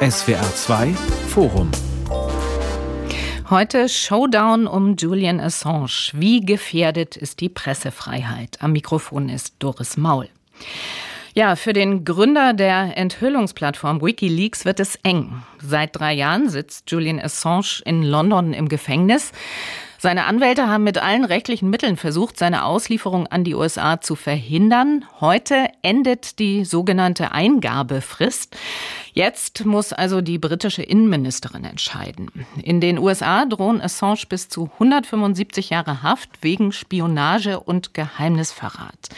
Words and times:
SWR 0.00 0.54
2 0.54 0.92
Forum 1.28 1.70
Heute 3.48 3.88
Showdown 3.88 4.66
um 4.66 4.96
Julian 4.96 5.40
Assange. 5.40 6.10
Wie 6.12 6.42
gefährdet 6.42 7.16
ist 7.16 7.40
die 7.40 7.48
Pressefreiheit? 7.48 8.58
Am 8.60 8.72
Mikrofon 8.72 9.30
ist 9.30 9.54
Doris 9.60 9.96
Maul. 9.96 10.28
Ja, 11.32 11.56
für 11.56 11.72
den 11.72 12.04
Gründer 12.04 12.52
der 12.52 12.98
Enthüllungsplattform 12.98 14.02
Wikileaks 14.02 14.66
wird 14.66 14.80
es 14.80 14.96
eng. 14.96 15.42
Seit 15.62 15.98
drei 15.98 16.12
Jahren 16.12 16.50
sitzt 16.50 16.90
Julian 16.90 17.20
Assange 17.20 17.80
in 17.86 18.02
London 18.02 18.52
im 18.52 18.68
Gefängnis. 18.68 19.32
Seine 20.00 20.26
Anwälte 20.26 20.68
haben 20.68 20.84
mit 20.84 20.98
allen 20.98 21.24
rechtlichen 21.24 21.70
Mitteln 21.70 21.96
versucht, 21.96 22.38
seine 22.38 22.64
Auslieferung 22.64 23.26
an 23.26 23.42
die 23.42 23.56
USA 23.56 24.00
zu 24.00 24.14
verhindern. 24.14 25.04
Heute 25.20 25.66
endet 25.82 26.38
die 26.38 26.64
sogenannte 26.64 27.32
Eingabefrist. 27.32 28.56
Jetzt 29.18 29.64
muss 29.64 29.92
also 29.92 30.20
die 30.20 30.38
britische 30.38 30.84
Innenministerin 30.84 31.64
entscheiden. 31.64 32.30
In 32.62 32.80
den 32.80 33.00
USA 33.00 33.46
drohen 33.46 33.80
Assange 33.80 34.22
bis 34.28 34.48
zu 34.48 34.70
175 34.74 35.70
Jahre 35.70 36.04
Haft 36.04 36.30
wegen 36.40 36.70
Spionage 36.70 37.58
und 37.58 37.94
Geheimnisverrat. 37.94 39.08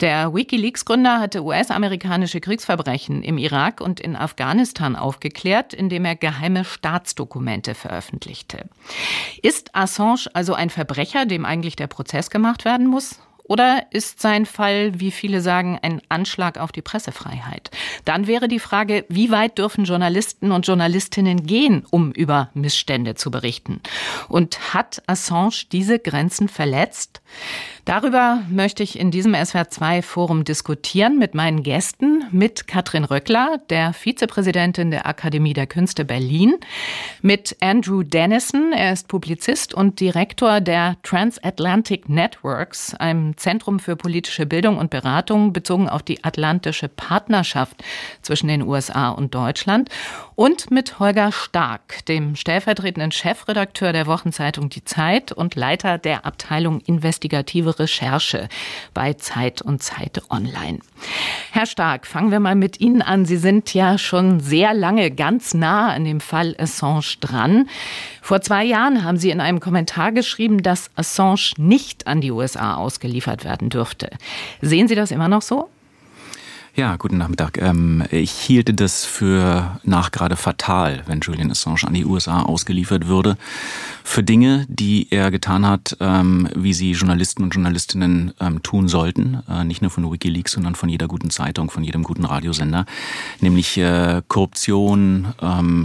Der 0.00 0.32
Wikileaks-Gründer 0.32 1.20
hatte 1.20 1.44
US-amerikanische 1.44 2.40
Kriegsverbrechen 2.40 3.22
im 3.22 3.36
Irak 3.36 3.82
und 3.82 4.00
in 4.00 4.16
Afghanistan 4.16 4.96
aufgeklärt, 4.96 5.74
indem 5.74 6.06
er 6.06 6.16
geheime 6.16 6.64
Staatsdokumente 6.64 7.74
veröffentlichte. 7.74 8.70
Ist 9.42 9.74
Assange 9.76 10.24
also 10.32 10.54
ein 10.54 10.70
Verbrecher, 10.70 11.26
dem 11.26 11.44
eigentlich 11.44 11.76
der 11.76 11.88
Prozess 11.88 12.30
gemacht 12.30 12.64
werden 12.64 12.86
muss? 12.86 13.18
Oder 13.46 13.86
ist 13.90 14.20
sein 14.20 14.46
Fall, 14.46 14.98
wie 15.00 15.10
viele 15.10 15.42
sagen, 15.42 15.78
ein 15.82 16.00
Anschlag 16.08 16.58
auf 16.58 16.72
die 16.72 16.80
Pressefreiheit? 16.80 17.70
Dann 18.06 18.26
wäre 18.26 18.48
die 18.48 18.58
Frage, 18.58 19.04
wie 19.10 19.30
weit 19.30 19.58
dürfen 19.58 19.84
Journalisten 19.84 20.50
und 20.50 20.66
Journalistinnen 20.66 21.46
gehen, 21.46 21.86
um 21.90 22.10
über 22.12 22.50
Missstände 22.54 23.16
zu 23.16 23.30
berichten? 23.30 23.80
Und 24.28 24.72
hat 24.72 25.02
Assange 25.06 25.66
diese 25.70 25.98
Grenzen 25.98 26.48
verletzt? 26.48 27.20
Darüber 27.84 28.42
möchte 28.48 28.82
ich 28.82 28.98
in 28.98 29.10
diesem 29.10 29.34
SWR2-Forum 29.34 30.44
diskutieren 30.44 31.18
mit 31.18 31.34
meinen 31.34 31.62
Gästen, 31.62 32.24
mit 32.30 32.66
Katrin 32.66 33.04
Röckler, 33.04 33.60
der 33.68 33.92
Vizepräsidentin 33.92 34.90
der 34.90 35.06
Akademie 35.06 35.52
der 35.52 35.66
Künste 35.66 36.06
Berlin, 36.06 36.54
mit 37.20 37.54
Andrew 37.60 38.02
Dennison, 38.02 38.72
er 38.72 38.94
ist 38.94 39.06
Publizist 39.08 39.74
und 39.74 40.00
Direktor 40.00 40.62
der 40.62 40.96
Transatlantic 41.02 42.08
Networks, 42.08 42.94
einem 42.94 43.36
Zentrum 43.36 43.78
für 43.78 43.96
politische 43.96 44.46
Bildung 44.46 44.78
und 44.78 44.88
Beratung 44.88 45.52
bezogen 45.52 45.86
auf 45.90 46.02
die 46.02 46.24
atlantische 46.24 46.88
Partnerschaft 46.88 47.84
zwischen 48.22 48.48
den 48.48 48.62
USA 48.62 49.10
und 49.10 49.34
Deutschland, 49.34 49.90
und 50.36 50.70
mit 50.70 50.98
Holger 50.98 51.32
Stark, 51.32 52.04
dem 52.06 52.36
stellvertretenden 52.36 53.12
Chefredakteur 53.12 53.92
der 53.92 54.06
Wochenzeitung 54.06 54.68
Die 54.68 54.84
Zeit 54.84 55.32
und 55.32 55.54
Leiter 55.54 55.98
der 55.98 56.26
Abteilung 56.26 56.80
Investigative 56.80 57.78
Recherche 57.78 58.48
bei 58.92 59.14
Zeit 59.14 59.62
und 59.62 59.82
Zeit 59.82 60.22
Online. 60.30 60.78
Herr 61.52 61.66
Stark, 61.66 62.06
fangen 62.06 62.30
wir 62.30 62.40
mal 62.40 62.56
mit 62.56 62.80
Ihnen 62.80 63.02
an. 63.02 63.26
Sie 63.26 63.36
sind 63.36 63.72
ja 63.74 63.98
schon 63.98 64.40
sehr 64.40 64.74
lange 64.74 65.10
ganz 65.10 65.54
nah 65.54 65.92
an 65.92 66.04
dem 66.04 66.20
Fall 66.20 66.56
Assange 66.58 67.16
dran. 67.20 67.68
Vor 68.20 68.40
zwei 68.40 68.64
Jahren 68.64 69.04
haben 69.04 69.18
Sie 69.18 69.30
in 69.30 69.40
einem 69.40 69.60
Kommentar 69.60 70.12
geschrieben, 70.12 70.62
dass 70.62 70.90
Assange 70.96 71.52
nicht 71.58 72.06
an 72.06 72.20
die 72.20 72.32
USA 72.32 72.76
ausgeliefert 72.76 73.44
werden 73.44 73.70
dürfte. 73.70 74.10
Sehen 74.60 74.88
Sie 74.88 74.94
das 74.94 75.10
immer 75.10 75.28
noch 75.28 75.42
so? 75.42 75.68
Ja, 76.76 76.96
guten 76.96 77.18
Nachmittag. 77.18 77.58
Ähm, 77.58 78.02
ich 78.10 78.32
hielte 78.32 78.74
das 78.74 79.04
für 79.04 79.78
nachgerade 79.84 80.34
fatal, 80.34 81.04
wenn 81.06 81.20
Julian 81.20 81.52
Assange 81.52 81.84
an 81.84 81.94
die 81.94 82.04
USA 82.04 82.42
ausgeliefert 82.42 83.06
würde. 83.06 83.36
Für 84.02 84.24
Dinge, 84.24 84.66
die 84.68 85.06
er 85.12 85.30
getan 85.30 85.64
hat, 85.68 85.96
ähm, 86.00 86.48
wie 86.56 86.72
sie 86.72 86.90
Journalisten 86.90 87.44
und 87.44 87.54
Journalistinnen 87.54 88.34
ähm, 88.40 88.60
tun 88.64 88.88
sollten. 88.88 89.44
Äh, 89.48 89.62
nicht 89.62 89.82
nur 89.82 89.90
von 89.92 90.10
Wikileaks, 90.10 90.50
sondern 90.50 90.74
von 90.74 90.88
jeder 90.88 91.06
guten 91.06 91.30
Zeitung, 91.30 91.70
von 91.70 91.84
jedem 91.84 92.02
guten 92.02 92.24
Radiosender. 92.24 92.86
Nämlich 93.40 93.78
äh, 93.78 94.22
Korruption, 94.26 95.28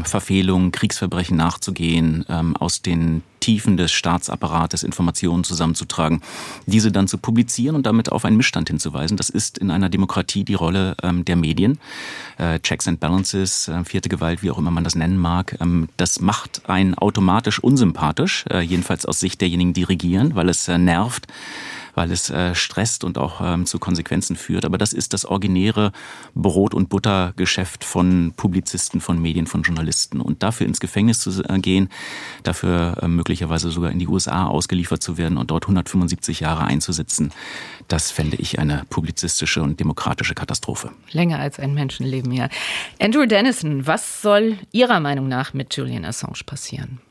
Verfehlung, 0.06 0.72
Kriegsverbrechen 0.72 1.38
nachzugehen, 1.38 2.26
aus 2.58 2.82
den 2.82 3.22
Tiefen 3.40 3.78
des 3.78 3.92
Staatsapparates 3.92 4.84
Informationen 4.84 5.44
zusammenzutragen, 5.44 6.22
diese 6.66 6.92
dann 6.92 7.08
zu 7.08 7.18
publizieren 7.18 7.76
und 7.76 7.86
damit 7.86 8.12
auf 8.12 8.26
einen 8.26 8.38
Missstand 8.38 8.70
hinzuweisen. 8.70 9.18
Das 9.18 9.30
ist 9.30 9.58
in 9.58 9.72
einer 9.72 9.90
Demokratie 9.90 10.44
die 10.44 10.54
Rolle 10.54 10.96
ähm, 11.04 11.26
der 11.26 11.36
Medien. 11.36 11.80
Äh, 12.38 12.60
Checks 12.60 12.88
and 12.88 13.00
Balances, 13.00 13.68
äh, 13.68 13.84
vierte 13.84 14.10
Gewalt, 14.10 14.44
wie 14.44 14.52
auch 14.52 14.58
immer 14.58 14.72
man 14.72 14.84
das 14.84 14.96
nennen 14.96 15.18
mag. 15.18 15.58
Ähm, 15.60 15.90
das 15.98 16.20
macht 16.20 16.70
einen 16.70 16.96
automatisch 16.96 17.60
unsympathisch, 17.60 18.46
äh, 18.50 18.62
jedenfalls 18.62 19.06
aus 19.06 19.20
Sicht 19.20 19.42
derjenigen, 19.42 19.74
die 19.74 19.84
regieren, 19.84 20.36
weil 20.36 20.50
es 20.50 20.68
äh, 20.68 20.78
nervt 20.78 21.28
weil 22.00 22.14
es 22.14 22.30
äh, 22.30 22.56
stresst 22.56 23.04
und 23.04 23.18
auch 23.18 23.42
ähm, 23.42 23.66
zu 23.66 23.78
Konsequenzen 23.78 24.38
führt. 24.38 24.64
Aber 24.64 24.78
das 24.78 24.94
ist 24.94 25.12
das 25.12 25.26
originäre 25.26 25.92
Brot- 26.34 26.74
und 26.74 26.88
Buttergeschäft 26.88 27.84
von 27.84 28.32
Publizisten, 28.38 29.02
von 29.02 29.22
Medien, 29.22 29.48
von 29.48 29.64
Journalisten. 29.64 30.22
Und 30.22 30.42
dafür 30.42 30.66
ins 30.66 30.80
Gefängnis 30.80 31.20
zu 31.20 31.44
äh, 31.44 31.60
gehen, 31.60 31.90
dafür 32.44 33.00
äh, 33.02 33.10
möglicherweise 33.10 33.70
sogar 33.70 33.92
in 33.92 34.00
die 34.00 34.08
USA 34.08 34.46
ausgeliefert 34.46 35.04
zu 35.04 35.18
werden 35.18 35.38
und 35.38 35.52
dort 35.52 35.66
175 35.66 36.40
Jahre 36.40 36.64
einzusitzen, 36.64 37.34
das 37.90 38.12
fände 38.12 38.38
ich 38.38 38.60
eine 38.60 38.86
publizistische 38.90 39.62
und 39.62 39.78
demokratische 39.82 40.36
Katastrophe. 40.36 40.92
Länger 41.12 41.40
als 41.40 41.60
ein 41.60 41.74
Menschenleben, 41.74 42.32
ja. 42.32 42.48
Andrew 43.02 43.26
Dennison, 43.26 43.88
was 43.88 44.22
soll 44.22 44.58
Ihrer 44.72 45.02
Meinung 45.02 45.28
nach 45.28 45.54
mit 45.54 45.76
Julian 45.76 46.06
Assange 46.06 46.46
passieren? 46.46 47.02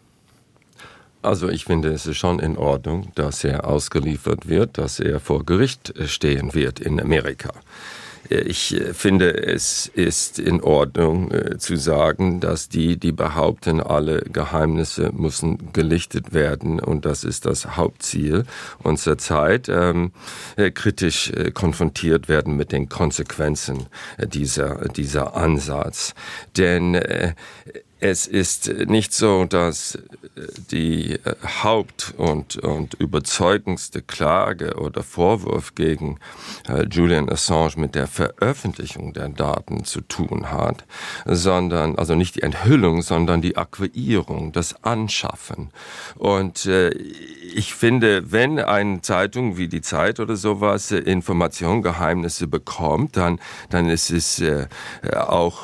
Also 1.23 1.49
ich 1.49 1.65
finde, 1.65 1.89
es 1.89 2.06
ist 2.06 2.17
schon 2.17 2.39
in 2.39 2.56
Ordnung, 2.56 3.11
dass 3.15 3.43
er 3.43 3.67
ausgeliefert 3.67 4.49
wird, 4.49 4.79
dass 4.79 5.01
er 5.01 5.19
vor 5.19 5.45
Gericht 5.45 5.93
stehen 6.06 6.55
wird 6.55 6.79
in 6.79 7.01
Amerika. 7.01 7.51
Ich 8.31 8.79
finde, 8.93 9.47
es 9.47 9.87
ist 9.87 10.39
in 10.39 10.61
Ordnung 10.61 11.31
äh, 11.31 11.56
zu 11.56 11.77
sagen, 11.77 12.41
dass 12.41 12.69
die, 12.69 12.99
die 12.99 13.12
behaupten, 13.12 13.81
alle 13.81 14.21
Geheimnisse 14.21 15.12
müssen 15.12 15.73
gelichtet 15.73 16.34
werden 16.34 16.79
und 16.79 17.06
das 17.06 17.25
ist 17.25 17.47
das 17.47 17.79
Hauptziel 17.79 18.45
unserer 18.83 19.17
Zeit, 19.17 19.71
ähm, 19.71 20.12
äh, 20.56 20.71
kritisch 20.71 21.31
äh, 21.31 21.53
konfrontiert 21.53 22.29
werden 22.29 22.56
mit 22.56 22.71
den 22.73 22.91
Konsequenzen 22.91 23.87
dieser, 24.23 24.89
dieser 24.89 25.35
Ansatz. 25.35 26.15
Denn 26.55 26.97
äh, 26.97 27.33
es 28.00 28.26
ist 28.26 28.69
nicht 28.86 29.12
so, 29.12 29.44
dass 29.44 29.97
äh, 29.97 30.00
die 30.70 31.14
äh, 31.14 31.34
Haupt- 31.62 32.14
und, 32.16 32.56
und 32.56 32.94
überzeugendste 32.94 34.03
Klage 34.03 34.76
oder 34.76 35.03
Vorwurf 35.03 35.75
gegen 35.75 36.19
äh, 36.69 36.84
Julian 36.84 37.28
Assange 37.28 37.72
mit 37.76 37.94
der 37.94 38.06
Veröffentlichung 38.06 39.14
der 39.14 39.28
Daten 39.28 39.84
zu 39.84 40.00
tun 40.03 40.50
hat, 40.50 40.84
sondern, 41.25 41.97
also 41.97 42.14
nicht 42.14 42.37
die 42.37 42.42
Enthüllung, 42.42 43.03
sondern 43.03 43.42
die 43.42 43.56
Akquirierung, 43.56 44.53
das 44.53 44.84
Anschaffen. 44.84 45.70
Und 46.16 46.69
ich 47.54 47.75
finde, 47.75 48.31
wenn 48.31 48.58
eine 48.58 49.00
Zeitung 49.03 49.56
wie 49.56 49.69
die 49.69 49.81
Zeit 49.81 50.20
oder 50.20 50.37
sowas 50.37 50.91
Informationen, 50.91 51.82
Geheimnisse 51.82 52.47
bekommt, 52.47 53.16
dann, 53.16 53.41
dann 53.70 53.88
ist 53.88 54.10
es 54.10 54.42
auch 55.12 55.58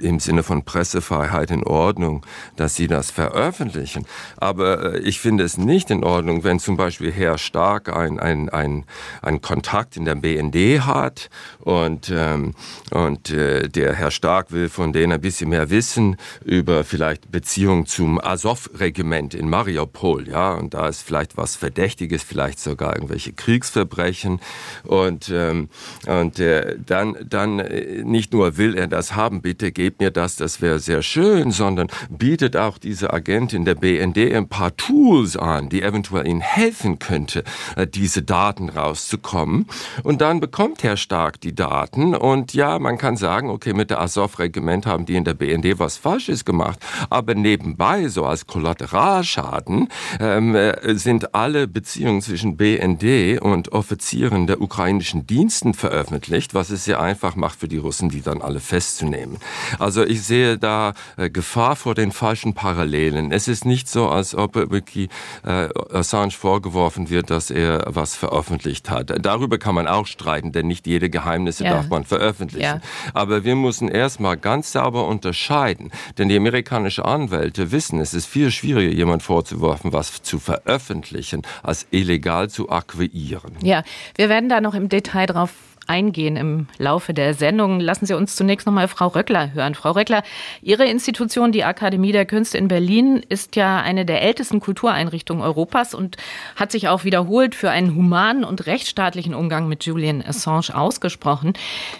im 0.00 0.20
Sinne 0.20 0.42
von 0.42 0.64
Pressefreiheit 0.64 1.51
in 1.52 1.64
Ordnung, 1.64 2.24
dass 2.56 2.74
sie 2.74 2.86
das 2.86 3.10
veröffentlichen. 3.10 4.06
Aber 4.36 4.94
äh, 4.94 4.98
ich 5.00 5.20
finde 5.20 5.44
es 5.44 5.58
nicht 5.58 5.90
in 5.90 6.02
Ordnung, 6.02 6.44
wenn 6.44 6.58
zum 6.58 6.76
Beispiel 6.76 7.12
Herr 7.12 7.38
Stark 7.38 7.94
ein, 7.94 8.18
ein, 8.18 8.48
ein, 8.48 8.84
ein 9.22 9.40
Kontakt 9.40 9.96
in 9.96 10.04
der 10.04 10.16
BND 10.16 10.80
hat 10.86 11.30
und, 11.60 12.12
ähm, 12.14 12.54
und 12.90 13.30
äh, 13.30 13.68
der 13.68 13.94
Herr 13.94 14.10
Stark 14.10 14.52
will 14.52 14.68
von 14.68 14.92
denen 14.92 15.12
ein 15.12 15.20
bisschen 15.20 15.50
mehr 15.50 15.70
wissen 15.70 16.16
über 16.44 16.84
vielleicht 16.84 17.30
Beziehungen 17.30 17.86
zum 17.86 18.18
Azov-Regiment 18.20 19.34
in 19.34 19.48
Mariupol. 19.48 20.28
Ja, 20.28 20.54
und 20.54 20.74
da 20.74 20.88
ist 20.88 21.02
vielleicht 21.02 21.36
was 21.36 21.56
Verdächtiges, 21.56 22.22
vielleicht 22.22 22.58
sogar 22.58 22.94
irgendwelche 22.94 23.32
Kriegsverbrechen. 23.32 24.40
Und, 24.84 25.30
ähm, 25.32 25.68
und 26.06 26.38
äh, 26.38 26.76
dann, 26.84 27.16
dann 27.28 27.58
äh, 27.58 28.02
nicht 28.04 28.32
nur 28.32 28.56
will 28.56 28.76
er 28.76 28.86
das 28.86 29.14
haben, 29.14 29.42
bitte 29.42 29.72
gebt 29.72 30.00
mir 30.00 30.10
das, 30.10 30.36
das 30.36 30.60
wäre 30.60 30.78
sehr 30.78 31.02
schön, 31.02 31.41
Schulen, 31.42 31.50
sondern 31.50 31.88
bietet 32.08 32.56
auch 32.56 32.78
diese 32.78 33.12
Agentin 33.12 33.64
der 33.64 33.74
BND 33.74 34.34
ein 34.34 34.48
paar 34.48 34.76
Tools 34.76 35.36
an, 35.36 35.68
die 35.68 35.82
eventuell 35.82 36.26
ihnen 36.26 36.40
helfen 36.40 36.98
könnte, 36.98 37.44
äh, 37.76 37.86
diese 37.86 38.22
Daten 38.22 38.68
rauszukommen. 38.68 39.66
Und 40.02 40.20
dann 40.20 40.40
bekommt 40.40 40.82
Herr 40.82 40.96
Stark 40.96 41.40
die 41.40 41.54
Daten 41.54 42.14
und 42.14 42.54
ja, 42.54 42.78
man 42.78 42.98
kann 42.98 43.16
sagen, 43.16 43.50
okay, 43.50 43.72
mit 43.72 43.90
der 43.90 44.00
Azov-Regiment 44.00 44.86
haben 44.86 45.06
die 45.06 45.16
in 45.16 45.24
der 45.24 45.34
BND 45.34 45.78
was 45.78 45.96
Falsches 45.96 46.44
gemacht, 46.44 46.78
aber 47.10 47.34
nebenbei, 47.34 48.08
so 48.08 48.24
als 48.24 48.46
Kollateralschaden, 48.46 49.88
ähm, 50.20 50.54
äh, 50.54 50.94
sind 50.94 51.34
alle 51.34 51.66
Beziehungen 51.66 52.22
zwischen 52.22 52.56
BND 52.56 53.40
und 53.40 53.72
Offizieren 53.72 54.46
der 54.46 54.60
ukrainischen 54.60 55.26
Diensten 55.26 55.74
veröffentlicht, 55.74 56.54
was 56.54 56.70
es 56.70 56.84
sehr 56.84 57.00
einfach 57.00 57.36
macht 57.36 57.58
für 57.58 57.68
die 57.68 57.78
Russen, 57.78 58.10
die 58.10 58.22
dann 58.22 58.42
alle 58.42 58.60
festzunehmen. 58.60 59.38
Also 59.78 60.04
ich 60.04 60.22
sehe 60.22 60.58
da 60.58 60.94
äh, 61.16 61.31
Gefahr 61.32 61.76
vor 61.76 61.94
den 61.94 62.12
falschen 62.12 62.54
Parallelen. 62.54 63.32
Es 63.32 63.48
ist 63.48 63.64
nicht 63.64 63.88
so, 63.88 64.08
als 64.08 64.34
ob 64.34 64.54
wirklich 64.54 65.08
äh, 65.44 65.68
Assange 65.92 66.32
vorgeworfen 66.32 67.10
wird, 67.10 67.30
dass 67.30 67.50
er 67.50 67.84
was 67.86 68.14
veröffentlicht 68.14 68.90
hat. 68.90 69.12
Darüber 69.24 69.58
kann 69.58 69.74
man 69.74 69.86
auch 69.86 70.06
streiten, 70.06 70.52
denn 70.52 70.66
nicht 70.66 70.86
jede 70.86 71.10
Geheimnisse 71.10 71.64
ja. 71.64 71.74
darf 71.74 71.88
man 71.88 72.04
veröffentlichen. 72.04 72.62
Ja. 72.62 72.80
Aber 73.14 73.44
wir 73.44 73.56
müssen 73.56 73.88
erstmal 73.88 74.36
ganz 74.36 74.72
sauber 74.72 75.06
unterscheiden, 75.06 75.90
denn 76.18 76.28
die 76.28 76.36
amerikanischen 76.36 77.04
Anwälte 77.04 77.72
wissen, 77.72 77.98
es 78.00 78.14
ist 78.14 78.26
viel 78.26 78.50
schwieriger, 78.50 78.92
jemand 78.92 79.22
vorzuwerfen, 79.22 79.92
was 79.92 80.22
zu 80.22 80.38
veröffentlichen, 80.38 81.42
als 81.62 81.86
illegal 81.90 82.50
zu 82.50 82.70
akquirieren. 82.70 83.56
Ja, 83.62 83.82
wir 84.16 84.28
werden 84.28 84.48
da 84.48 84.60
noch 84.60 84.74
im 84.74 84.88
Detail 84.88 85.26
drauf 85.26 85.50
eingehen 85.92 86.36
im 86.36 86.66
Laufe 86.78 87.12
der 87.12 87.34
Sendung. 87.34 87.78
Lassen 87.78 88.06
Sie 88.06 88.14
uns 88.14 88.34
zunächst 88.34 88.66
noch 88.66 88.72
mal 88.72 88.88
Frau 88.88 89.08
Röckler 89.08 89.52
hören. 89.52 89.74
Frau 89.74 89.90
Röckler, 89.90 90.22
Ihre 90.62 90.86
Institution, 90.86 91.52
die 91.52 91.64
Akademie 91.64 92.12
der 92.12 92.24
Künste 92.24 92.56
in 92.56 92.68
Berlin, 92.68 93.22
ist 93.28 93.56
ja 93.56 93.80
eine 93.82 94.06
der 94.06 94.22
ältesten 94.22 94.58
Kultureinrichtungen 94.60 95.42
Europas 95.42 95.92
und 95.92 96.16
hat 96.56 96.72
sich 96.72 96.88
auch 96.88 97.04
wiederholt 97.04 97.54
für 97.54 97.70
einen 97.70 97.94
humanen 97.94 98.42
und 98.42 98.66
rechtsstaatlichen 98.66 99.34
Umgang 99.34 99.68
mit 99.68 99.84
Julian 99.84 100.24
Assange 100.26 100.74
ausgesprochen. 100.74 101.52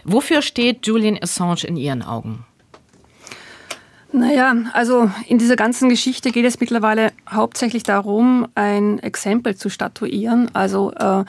Wofür 0.04 0.40
steht 0.40 0.86
Julian 0.86 1.18
Assange 1.20 1.64
in 1.64 1.76
Ihren 1.76 2.02
Augen? 2.02 2.46
Naja, 4.14 4.54
also 4.74 5.10
in 5.26 5.38
dieser 5.38 5.56
ganzen 5.56 5.88
Geschichte 5.88 6.32
geht 6.32 6.44
es 6.44 6.60
mittlerweile 6.60 7.12
hauptsächlich 7.30 7.82
darum, 7.82 8.46
ein 8.54 8.98
Exempel 8.98 9.56
zu 9.56 9.70
statuieren. 9.70 10.50
Also 10.54 10.92
äh, 10.92 11.24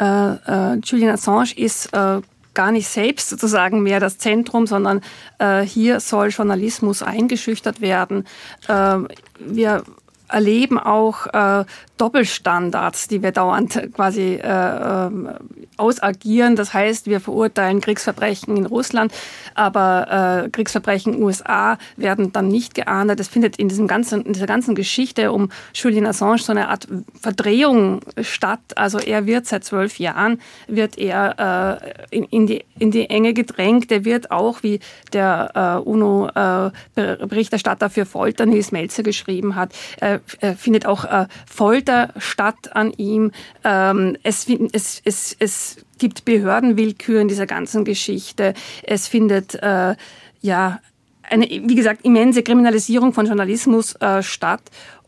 äh, 0.00 0.74
äh, 0.74 0.80
Julian 0.82 1.14
Assange 1.14 1.52
ist 1.56 1.92
äh, 1.92 2.20
gar 2.54 2.72
nicht 2.72 2.88
selbst 2.88 3.28
sozusagen 3.28 3.82
mehr 3.82 4.00
das 4.00 4.18
Zentrum, 4.18 4.66
sondern 4.66 5.00
äh, 5.38 5.60
hier 5.60 6.00
soll 6.00 6.28
Journalismus 6.28 7.02
eingeschüchtert 7.02 7.80
werden. 7.80 8.26
Äh, 8.66 8.98
wir 9.38 9.84
erleben 10.30 10.78
auch 10.78 11.26
äh, 11.26 11.64
Doppelstandards, 11.96 13.08
die 13.08 13.22
wir 13.22 13.32
dauernd 13.32 13.92
quasi 13.94 14.34
äh, 14.34 14.46
ähm, 14.46 15.28
ausagieren. 15.76 16.56
Das 16.56 16.72
heißt, 16.72 17.06
wir 17.06 17.20
verurteilen 17.20 17.80
Kriegsverbrechen 17.80 18.56
in 18.56 18.64
Russland, 18.66 19.12
aber 19.54 20.44
äh, 20.46 20.50
Kriegsverbrechen 20.50 21.14
in 21.14 21.22
USA 21.22 21.76
werden 21.96 22.32
dann 22.32 22.48
nicht 22.48 22.74
geahndet. 22.74 23.20
Es 23.20 23.28
findet 23.28 23.56
in, 23.56 23.68
diesem 23.68 23.86
ganzen, 23.86 24.22
in 24.22 24.32
dieser 24.32 24.46
ganzen 24.46 24.74
Geschichte 24.74 25.32
um 25.32 25.50
Julian 25.74 26.06
Assange 26.06 26.38
so 26.38 26.52
eine 26.52 26.68
Art 26.68 26.88
Verdrehung 27.20 28.00
statt. 28.22 28.60
Also 28.76 28.98
er 28.98 29.26
wird 29.26 29.46
seit 29.46 29.64
zwölf 29.64 29.98
Jahren, 29.98 30.40
wird 30.68 30.96
er 30.96 31.80
äh, 32.10 32.16
in, 32.16 32.24
in, 32.24 32.46
die, 32.46 32.64
in 32.78 32.90
die 32.90 33.10
Enge 33.10 33.34
gedrängt. 33.34 33.92
Er 33.92 34.06
wird 34.06 34.30
auch, 34.30 34.62
wie 34.62 34.80
der 35.12 35.82
äh, 35.84 35.88
UNO-Berichterstatter 35.88 37.86
äh, 37.86 37.90
für 37.90 38.06
Folter, 38.06 38.46
Nils 38.46 38.72
Melzer, 38.72 39.02
geschrieben 39.02 39.54
hat, 39.56 39.74
äh, 40.00 40.19
findet 40.56 40.86
auch 40.86 41.04
äh, 41.04 41.26
Folter 41.46 42.12
statt 42.18 42.74
an 42.74 42.92
ihm. 42.96 43.32
Ähm, 43.64 44.16
es, 44.22 44.46
es, 44.72 45.02
es, 45.04 45.36
es 45.38 45.76
gibt 45.98 46.24
Behördenwillkür 46.24 47.20
in 47.20 47.28
dieser 47.28 47.46
ganzen 47.46 47.84
Geschichte. 47.84 48.54
Es 48.82 49.08
findet 49.08 49.54
äh, 49.56 49.94
ja 50.40 50.80
eine, 51.28 51.48
wie 51.48 51.74
gesagt, 51.74 52.04
immense 52.04 52.42
Kriminalisierung 52.42 53.12
von 53.12 53.26
Journalismus 53.26 53.94
äh, 53.96 54.22
statt. 54.22 54.62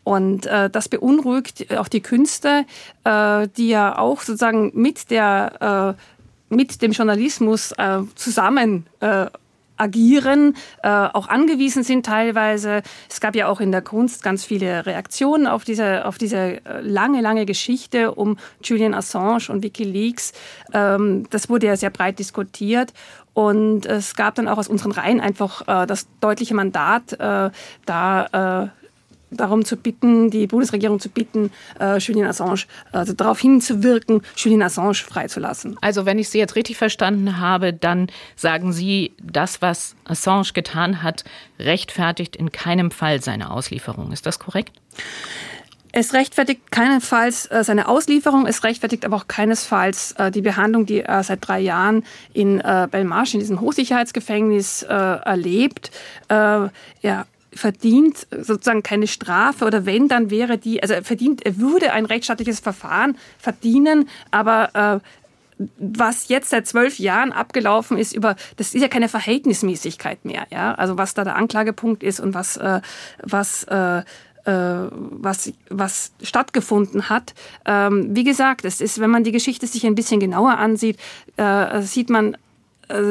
Und 0.04 0.46
äh, 0.46 0.68
das 0.68 0.88
beunruhigt 0.88 1.76
auch 1.76 1.88
die 1.88 2.00
Künste, 2.00 2.64
äh, 3.04 3.48
die 3.56 3.68
ja 3.68 3.98
auch 3.98 4.20
sozusagen 4.20 4.72
mit 4.74 5.10
der 5.10 5.96
äh, 5.98 6.54
mit 6.54 6.82
dem 6.82 6.92
Journalismus 6.92 7.72
äh, 7.72 8.00
zusammen 8.14 8.86
äh, 9.00 9.26
agieren, 9.76 10.56
äh, 10.82 10.88
auch 10.88 11.28
angewiesen 11.28 11.82
sind 11.82 12.06
teilweise. 12.06 12.82
Es 13.08 13.20
gab 13.20 13.34
ja 13.34 13.48
auch 13.48 13.60
in 13.60 13.72
der 13.72 13.82
Kunst 13.82 14.22
ganz 14.22 14.44
viele 14.44 14.86
Reaktionen 14.86 15.46
auf 15.46 15.64
diese, 15.64 16.04
auf 16.06 16.18
diese 16.18 16.64
äh, 16.64 16.80
lange, 16.80 17.20
lange 17.20 17.46
Geschichte 17.46 18.14
um 18.14 18.38
Julian 18.62 18.94
Assange 18.94 19.48
und 19.48 19.62
Wikileaks. 19.62 20.32
Ähm, 20.72 21.26
das 21.30 21.48
wurde 21.48 21.66
ja 21.66 21.76
sehr 21.76 21.90
breit 21.90 22.18
diskutiert. 22.18 22.92
Und 23.34 23.86
es 23.86 24.14
gab 24.14 24.34
dann 24.34 24.46
auch 24.46 24.58
aus 24.58 24.68
unseren 24.68 24.92
Reihen 24.92 25.20
einfach 25.20 25.62
äh, 25.66 25.86
das 25.86 26.06
deutliche 26.20 26.54
Mandat, 26.54 27.14
äh, 27.14 27.50
da 27.86 28.70
äh, 28.70 28.81
darum 29.32 29.64
zu 29.64 29.76
bitten, 29.76 30.30
die 30.30 30.46
Bundesregierung 30.46 31.00
zu 31.00 31.08
bitten, 31.08 31.50
äh, 31.80 31.98
Julian 31.98 32.28
Assange, 32.28 32.64
also 32.92 33.12
darauf 33.12 33.40
hinzuwirken, 33.40 34.22
Julian 34.36 34.62
Assange 34.62 34.94
freizulassen. 34.94 35.76
Also 35.80 36.06
wenn 36.06 36.18
ich 36.18 36.28
Sie 36.28 36.38
jetzt 36.38 36.56
richtig 36.56 36.76
verstanden 36.76 37.38
habe, 37.38 37.72
dann 37.72 38.08
sagen 38.36 38.72
Sie, 38.72 39.12
das, 39.22 39.62
was 39.62 39.94
Assange 40.04 40.52
getan 40.54 41.02
hat, 41.02 41.24
rechtfertigt 41.58 42.36
in 42.36 42.52
keinem 42.52 42.90
Fall 42.90 43.22
seine 43.22 43.50
Auslieferung. 43.50 44.12
Ist 44.12 44.26
das 44.26 44.38
korrekt? 44.38 44.72
Es 45.94 46.14
rechtfertigt 46.14 46.70
keinesfalls 46.70 47.44
äh, 47.50 47.62
seine 47.64 47.86
Auslieferung, 47.86 48.46
es 48.46 48.64
rechtfertigt 48.64 49.04
aber 49.04 49.16
auch 49.16 49.28
keinesfalls 49.28 50.12
äh, 50.12 50.30
die 50.30 50.40
Behandlung, 50.40 50.86
die 50.86 51.00
er 51.00 51.22
seit 51.22 51.46
drei 51.46 51.60
Jahren 51.60 52.04
in 52.32 52.60
äh, 52.60 52.88
Belmarsh, 52.90 53.34
in 53.34 53.40
diesem 53.40 53.60
Hochsicherheitsgefängnis, 53.60 54.82
erlebt. 54.82 55.90
Er 56.28 57.26
verdient 57.54 58.26
sozusagen 58.30 58.82
keine 58.82 59.06
Strafe 59.06 59.64
oder 59.64 59.86
wenn, 59.86 60.08
dann 60.08 60.30
wäre 60.30 60.58
die, 60.58 60.82
also 60.82 60.94
er 60.94 61.04
verdient, 61.04 61.44
er 61.44 61.58
würde 61.58 61.92
ein 61.92 62.06
rechtsstaatliches 62.06 62.60
Verfahren 62.60 63.16
verdienen, 63.38 64.08
aber 64.30 65.00
äh, 65.00 65.06
was 65.78 66.28
jetzt 66.28 66.50
seit 66.50 66.66
zwölf 66.66 66.98
Jahren 66.98 67.32
abgelaufen 67.32 67.98
ist, 67.98 68.14
über 68.14 68.36
das 68.56 68.74
ist 68.74 68.82
ja 68.82 68.88
keine 68.88 69.08
Verhältnismäßigkeit 69.08 70.24
mehr, 70.24 70.46
ja. 70.50 70.74
Also 70.74 70.98
was 70.98 71.14
da 71.14 71.24
der 71.24 71.36
Anklagepunkt 71.36 72.02
ist 72.02 72.20
und 72.20 72.34
was 72.34 72.56
äh, 72.56 72.80
was 73.22 73.64
äh, 73.64 73.98
äh 73.98 74.02
was, 74.90 75.52
was 75.68 76.12
stattgefunden 76.22 77.08
hat. 77.08 77.34
Ähm, 77.64 78.16
wie 78.16 78.24
gesagt, 78.24 78.64
es 78.64 78.80
ist, 78.80 78.98
wenn 78.98 79.10
man 79.10 79.24
die 79.24 79.32
Geschichte 79.32 79.66
sich 79.66 79.86
ein 79.86 79.94
bisschen 79.94 80.20
genauer 80.20 80.58
ansieht, 80.58 80.98
äh, 81.36 81.82
sieht 81.82 82.10
man 82.10 82.36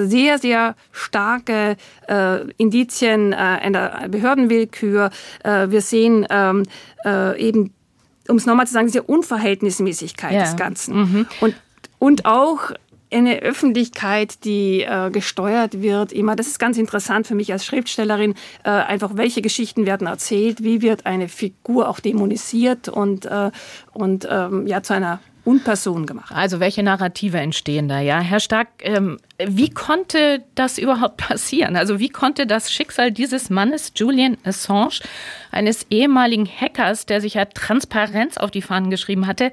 sehr, 0.05 0.37
sehr 0.37 0.75
starke 0.91 1.77
äh, 2.07 2.49
Indizien 2.57 3.33
äh, 3.33 3.35
einer 3.35 4.07
Behördenwillkür. 4.09 5.09
Äh, 5.43 5.69
wir 5.69 5.81
sehen 5.81 6.25
ähm, 6.29 6.63
äh, 7.05 7.39
eben, 7.39 7.73
um 8.27 8.37
es 8.37 8.45
nochmal 8.45 8.67
zu 8.67 8.73
sagen, 8.73 8.87
diese 8.87 9.03
Unverhältnismäßigkeit 9.03 10.33
ja. 10.33 10.41
des 10.41 10.55
Ganzen. 10.55 10.95
Mhm. 10.95 11.27
Und, 11.39 11.55
und 11.99 12.25
auch 12.25 12.71
eine 13.13 13.41
Öffentlichkeit, 13.41 14.45
die 14.45 14.83
äh, 14.83 15.09
gesteuert 15.11 15.81
wird, 15.81 16.13
immer. 16.13 16.35
Das 16.35 16.47
ist 16.47 16.59
ganz 16.59 16.77
interessant 16.77 17.27
für 17.27 17.35
mich 17.35 17.51
als 17.51 17.65
Schriftstellerin. 17.65 18.35
Äh, 18.63 18.69
einfach, 18.69 19.11
welche 19.15 19.41
Geschichten 19.41 19.85
werden 19.85 20.07
erzählt, 20.07 20.63
wie 20.63 20.81
wird 20.81 21.05
eine 21.05 21.27
Figur 21.27 21.89
auch 21.89 21.99
dämonisiert 21.99 22.87
und, 22.87 23.25
äh, 23.25 23.51
und 23.93 24.27
ähm, 24.29 24.65
ja, 24.65 24.81
zu 24.81 24.93
einer 24.93 25.19
Unperson 25.43 26.05
gemacht. 26.05 26.31
Also 26.35 26.59
welche 26.59 26.83
Narrative 26.83 27.39
entstehen 27.39 27.87
da, 27.87 27.99
ja? 27.99 28.19
Herr 28.19 28.39
Stark, 28.39 28.67
ähm, 28.81 29.17
wie 29.43 29.69
konnte 29.69 30.43
das 30.53 30.77
überhaupt 30.77 31.17
passieren? 31.29 31.75
Also 31.75 31.99
wie 31.99 32.09
konnte 32.09 32.45
das 32.45 32.71
Schicksal 32.71 33.11
dieses 33.11 33.49
Mannes, 33.49 33.93
Julian 33.95 34.37
Assange, 34.43 34.99
eines 35.49 35.87
ehemaligen 35.89 36.47
Hackers, 36.47 37.05
der 37.07 37.21
sich 37.21 37.35
ja 37.35 37.45
Transparenz 37.45 38.37
auf 38.37 38.51
die 38.51 38.61
Fahnen 38.61 38.91
geschrieben 38.91 39.25
hatte, 39.25 39.51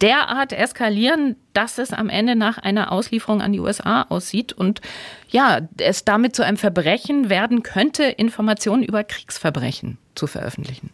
derart 0.00 0.52
eskalieren, 0.52 1.36
dass 1.52 1.78
es 1.78 1.92
am 1.92 2.08
Ende 2.08 2.34
nach 2.34 2.58
einer 2.58 2.90
Auslieferung 2.90 3.42
an 3.42 3.52
die 3.52 3.60
USA 3.60 4.02
aussieht 4.08 4.52
und 4.52 4.80
ja, 5.28 5.60
es 5.76 6.04
damit 6.04 6.34
zu 6.34 6.44
einem 6.44 6.56
Verbrechen 6.56 7.28
werden 7.28 7.62
könnte, 7.62 8.04
Informationen 8.04 8.82
über 8.82 9.04
Kriegsverbrechen 9.04 9.98
zu 10.14 10.26
veröffentlichen? 10.26 10.90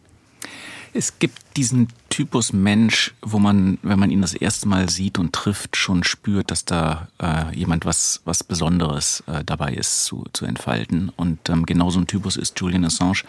Es 0.96 1.18
gibt 1.18 1.56
diesen 1.56 1.88
Typus 2.08 2.52
Mensch, 2.52 3.14
wo 3.20 3.40
man, 3.40 3.78
wenn 3.82 3.98
man 3.98 4.12
ihn 4.12 4.22
das 4.22 4.32
erste 4.32 4.68
Mal 4.68 4.88
sieht 4.88 5.18
und 5.18 5.32
trifft, 5.32 5.74
schon 5.74 6.04
spürt, 6.04 6.52
dass 6.52 6.64
da 6.64 7.08
äh, 7.20 7.52
jemand 7.52 7.84
was, 7.84 8.20
was 8.24 8.44
Besonderes 8.44 9.24
äh, 9.26 9.42
dabei 9.44 9.72
ist 9.74 10.04
zu, 10.04 10.24
zu 10.32 10.44
entfalten. 10.46 11.10
Und 11.16 11.50
ähm, 11.50 11.66
genau 11.66 11.90
so 11.90 11.98
ein 11.98 12.06
Typus 12.06 12.36
ist 12.36 12.60
Julian 12.60 12.84
Assange. 12.84 13.24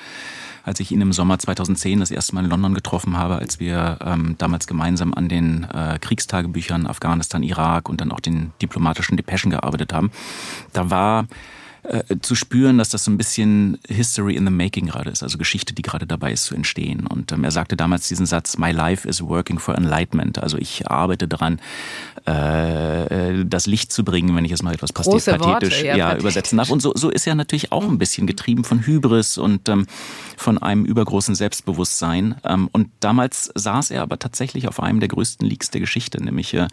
Als 0.63 0.79
ich 0.79 0.91
ihn 0.91 1.01
im 1.01 1.11
Sommer 1.11 1.39
2010 1.39 2.01
das 2.01 2.11
erste 2.11 2.35
Mal 2.35 2.43
in 2.43 2.51
London 2.51 2.75
getroffen 2.75 3.17
habe, 3.17 3.37
als 3.37 3.59
wir 3.59 3.97
ähm, 4.01 4.35
damals 4.37 4.67
gemeinsam 4.67 5.15
an 5.15 5.27
den 5.27 5.63
äh, 5.63 5.97
Kriegstagebüchern 5.99 6.85
Afghanistan, 6.85 7.41
Irak 7.41 7.89
und 7.89 7.99
dann 7.99 8.11
auch 8.11 8.19
den 8.19 8.53
diplomatischen 8.61 9.17
Depeschen 9.17 9.49
gearbeitet 9.49 9.91
haben, 9.91 10.11
da 10.71 10.91
war 10.91 11.25
äh, 11.87 12.03
zu 12.21 12.35
spüren, 12.35 12.77
dass 12.77 12.89
das 12.89 13.03
so 13.03 13.11
ein 13.11 13.17
bisschen 13.17 13.77
History 13.87 14.35
in 14.35 14.45
the 14.45 14.51
Making 14.51 14.87
gerade 14.87 15.09
ist, 15.09 15.23
also 15.23 15.37
Geschichte, 15.37 15.73
die 15.73 15.81
gerade 15.81 16.07
dabei 16.07 16.31
ist 16.31 16.45
zu 16.45 16.55
entstehen. 16.55 17.05
Und 17.07 17.31
ähm, 17.31 17.43
er 17.43 17.51
sagte 17.51 17.75
damals 17.75 18.07
diesen 18.07 18.25
Satz, 18.25 18.57
My 18.57 18.71
life 18.71 19.07
is 19.07 19.21
working 19.21 19.59
for 19.59 19.75
enlightenment. 19.75 20.41
Also 20.41 20.57
ich 20.57 20.89
arbeite 20.89 21.27
daran, 21.27 21.59
äh, 22.25 23.45
das 23.45 23.67
Licht 23.67 23.91
zu 23.91 24.03
bringen, 24.03 24.35
wenn 24.35 24.45
ich 24.45 24.51
es 24.51 24.63
mal 24.63 24.73
etwas 24.73 24.93
Große 24.93 25.37
pathetisch 25.37 25.75
Worte, 25.75 25.87
ja, 25.87 25.95
ja, 25.95 26.17
übersetzen 26.17 26.57
darf. 26.57 26.71
Und 26.71 26.81
so, 26.81 26.93
so 26.95 27.09
ist 27.09 27.27
er 27.27 27.35
natürlich 27.35 27.71
auch 27.71 27.83
ein 27.87 27.97
bisschen 27.97 28.25
getrieben 28.25 28.63
von 28.63 28.85
Hybris 28.85 29.37
und 29.37 29.69
ähm, 29.69 29.85
von 30.37 30.57
einem 30.57 30.85
übergroßen 30.85 31.35
Selbstbewusstsein. 31.35 32.35
Ähm, 32.43 32.69
und 32.71 32.89
damals 32.99 33.51
saß 33.53 33.91
er 33.91 34.01
aber 34.01 34.17
tatsächlich 34.17 34.67
auf 34.67 34.81
einem 34.81 34.99
der 34.99 35.09
größten 35.09 35.47
Leaks 35.47 35.69
der 35.69 35.81
Geschichte, 35.81 36.23
nämlich 36.23 36.53
äh, 36.53 36.67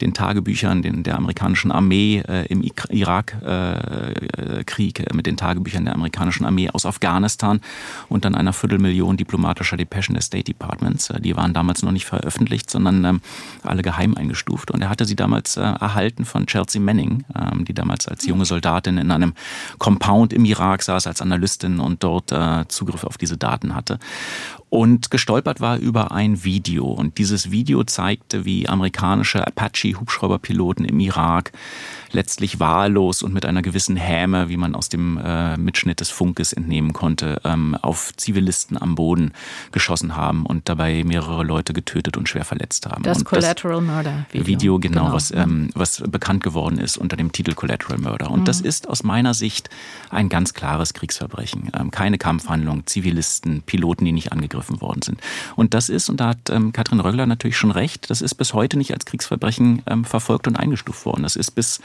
den 0.00 0.12
Tagebüchern 0.12 0.82
den, 0.82 1.02
der 1.02 1.16
amerikanischen 1.16 1.70
Armee 1.70 2.22
äh, 2.26 2.46
im 2.46 2.62
Irakkrieg, 2.62 3.42
äh, 3.42 4.39
Krieg, 4.64 5.00
äh, 5.00 5.14
mit 5.14 5.26
den 5.26 5.36
Tagebüchern 5.36 5.84
der 5.84 5.94
amerikanischen 5.94 6.44
Armee 6.44 6.70
aus 6.70 6.86
Afghanistan 6.86 7.60
und 8.08 8.24
dann 8.24 8.34
einer 8.34 8.52
Viertelmillion 8.52 9.16
diplomatischer 9.16 9.76
Depeschen 9.76 10.14
des 10.14 10.26
State 10.26 10.44
Departments. 10.44 11.10
Äh, 11.10 11.20
Die 11.20 11.36
waren 11.36 11.52
damals 11.52 11.82
noch 11.82 11.92
nicht 11.92 12.06
veröffentlicht, 12.06 12.70
sondern 12.70 13.04
ähm, 13.04 13.20
alle 13.62 13.82
geheim 13.82 14.14
eingestuft. 14.16 14.70
Und 14.70 14.82
er 14.82 14.88
hatte 14.88 15.04
sie 15.04 15.16
damals 15.16 15.56
äh, 15.56 15.60
erhalten 15.60 16.24
von 16.24 16.46
Chelsea 16.46 16.80
Manning, 16.80 17.24
ähm, 17.34 17.64
die 17.64 17.74
damals 17.74 18.08
als 18.08 18.26
junge 18.26 18.44
Soldatin 18.44 18.98
in 18.98 19.10
einem 19.10 19.34
Compound 19.78 20.32
im 20.32 20.44
Irak 20.44 20.82
saß 20.82 21.06
als 21.06 21.22
Analystin 21.22 21.80
und 21.80 22.02
dort 22.02 22.32
Zugriff 22.68 23.04
auf 23.04 23.18
diese 23.18 23.36
Daten 23.36 23.74
hatte. 23.74 23.98
Und 24.70 25.10
gestolpert 25.10 25.60
war 25.60 25.78
über 25.78 26.12
ein 26.12 26.44
Video. 26.44 26.86
Und 26.86 27.18
dieses 27.18 27.50
Video 27.50 27.82
zeigte, 27.82 28.44
wie 28.44 28.68
amerikanische 28.68 29.44
Apache-Hubschrauberpiloten 29.44 30.84
im 30.84 31.00
Irak 31.00 31.50
letztlich 32.12 32.58
wahllos 32.60 33.22
und 33.22 33.32
mit 33.32 33.44
einer 33.44 33.62
gewissen 33.62 33.96
Häme, 33.96 34.48
wie 34.48 34.56
man 34.56 34.74
aus 34.74 34.88
dem 34.88 35.16
äh, 35.18 35.56
Mitschnitt 35.56 36.00
des 36.00 36.10
Funkes 36.10 36.52
entnehmen 36.52 36.92
konnte, 36.92 37.40
ähm, 37.44 37.76
auf 37.82 38.12
Zivilisten 38.16 38.80
am 38.80 38.94
Boden 38.94 39.32
geschossen 39.72 40.16
haben 40.16 40.46
und 40.46 40.68
dabei 40.68 41.04
mehrere 41.04 41.44
Leute 41.44 41.72
getötet 41.72 42.16
und 42.16 42.28
schwer 42.28 42.44
verletzt 42.44 42.86
haben. 42.86 43.02
Das 43.02 43.18
und 43.18 43.24
Collateral 43.24 43.80
Murder 43.80 44.26
Video. 44.30 44.46
Video, 44.46 44.78
genau, 44.78 45.12
Was, 45.12 45.30
ähm, 45.32 45.70
was 45.74 46.02
bekannt 46.06 46.42
geworden 46.42 46.78
ist 46.78 46.96
unter 46.96 47.16
dem 47.16 47.32
Titel 47.32 47.54
Collateral 47.54 47.98
Murder. 47.98 48.30
Und 48.30 48.46
das 48.46 48.60
ist 48.60 48.88
aus 48.88 49.02
meiner 49.02 49.34
Sicht 49.34 49.68
ein 50.10 50.28
ganz 50.28 50.54
klares 50.54 50.94
Kriegsverbrechen. 50.94 51.70
Ähm, 51.78 51.90
keine 51.90 52.18
Kampfhandlung, 52.18 52.86
Zivilisten, 52.86 53.62
Piloten, 53.62 54.04
die 54.04 54.12
nicht 54.12 54.32
angegriffen 54.32 54.59
worden 54.68 55.02
sind. 55.02 55.20
Und 55.56 55.74
das 55.74 55.88
ist, 55.88 56.08
und 56.08 56.20
da 56.20 56.28
hat 56.28 56.50
ähm, 56.50 56.72
Katrin 56.72 57.00
Röggler 57.00 57.26
natürlich 57.26 57.56
schon 57.56 57.70
recht, 57.70 58.10
das 58.10 58.22
ist 58.22 58.34
bis 58.34 58.54
heute 58.54 58.76
nicht 58.76 58.92
als 58.92 59.04
Kriegsverbrechen 59.04 59.82
ähm, 59.86 60.04
verfolgt 60.04 60.46
und 60.46 60.56
eingestuft 60.56 61.06
worden. 61.06 61.22
Das 61.22 61.36
ist 61.36 61.52
bis 61.52 61.80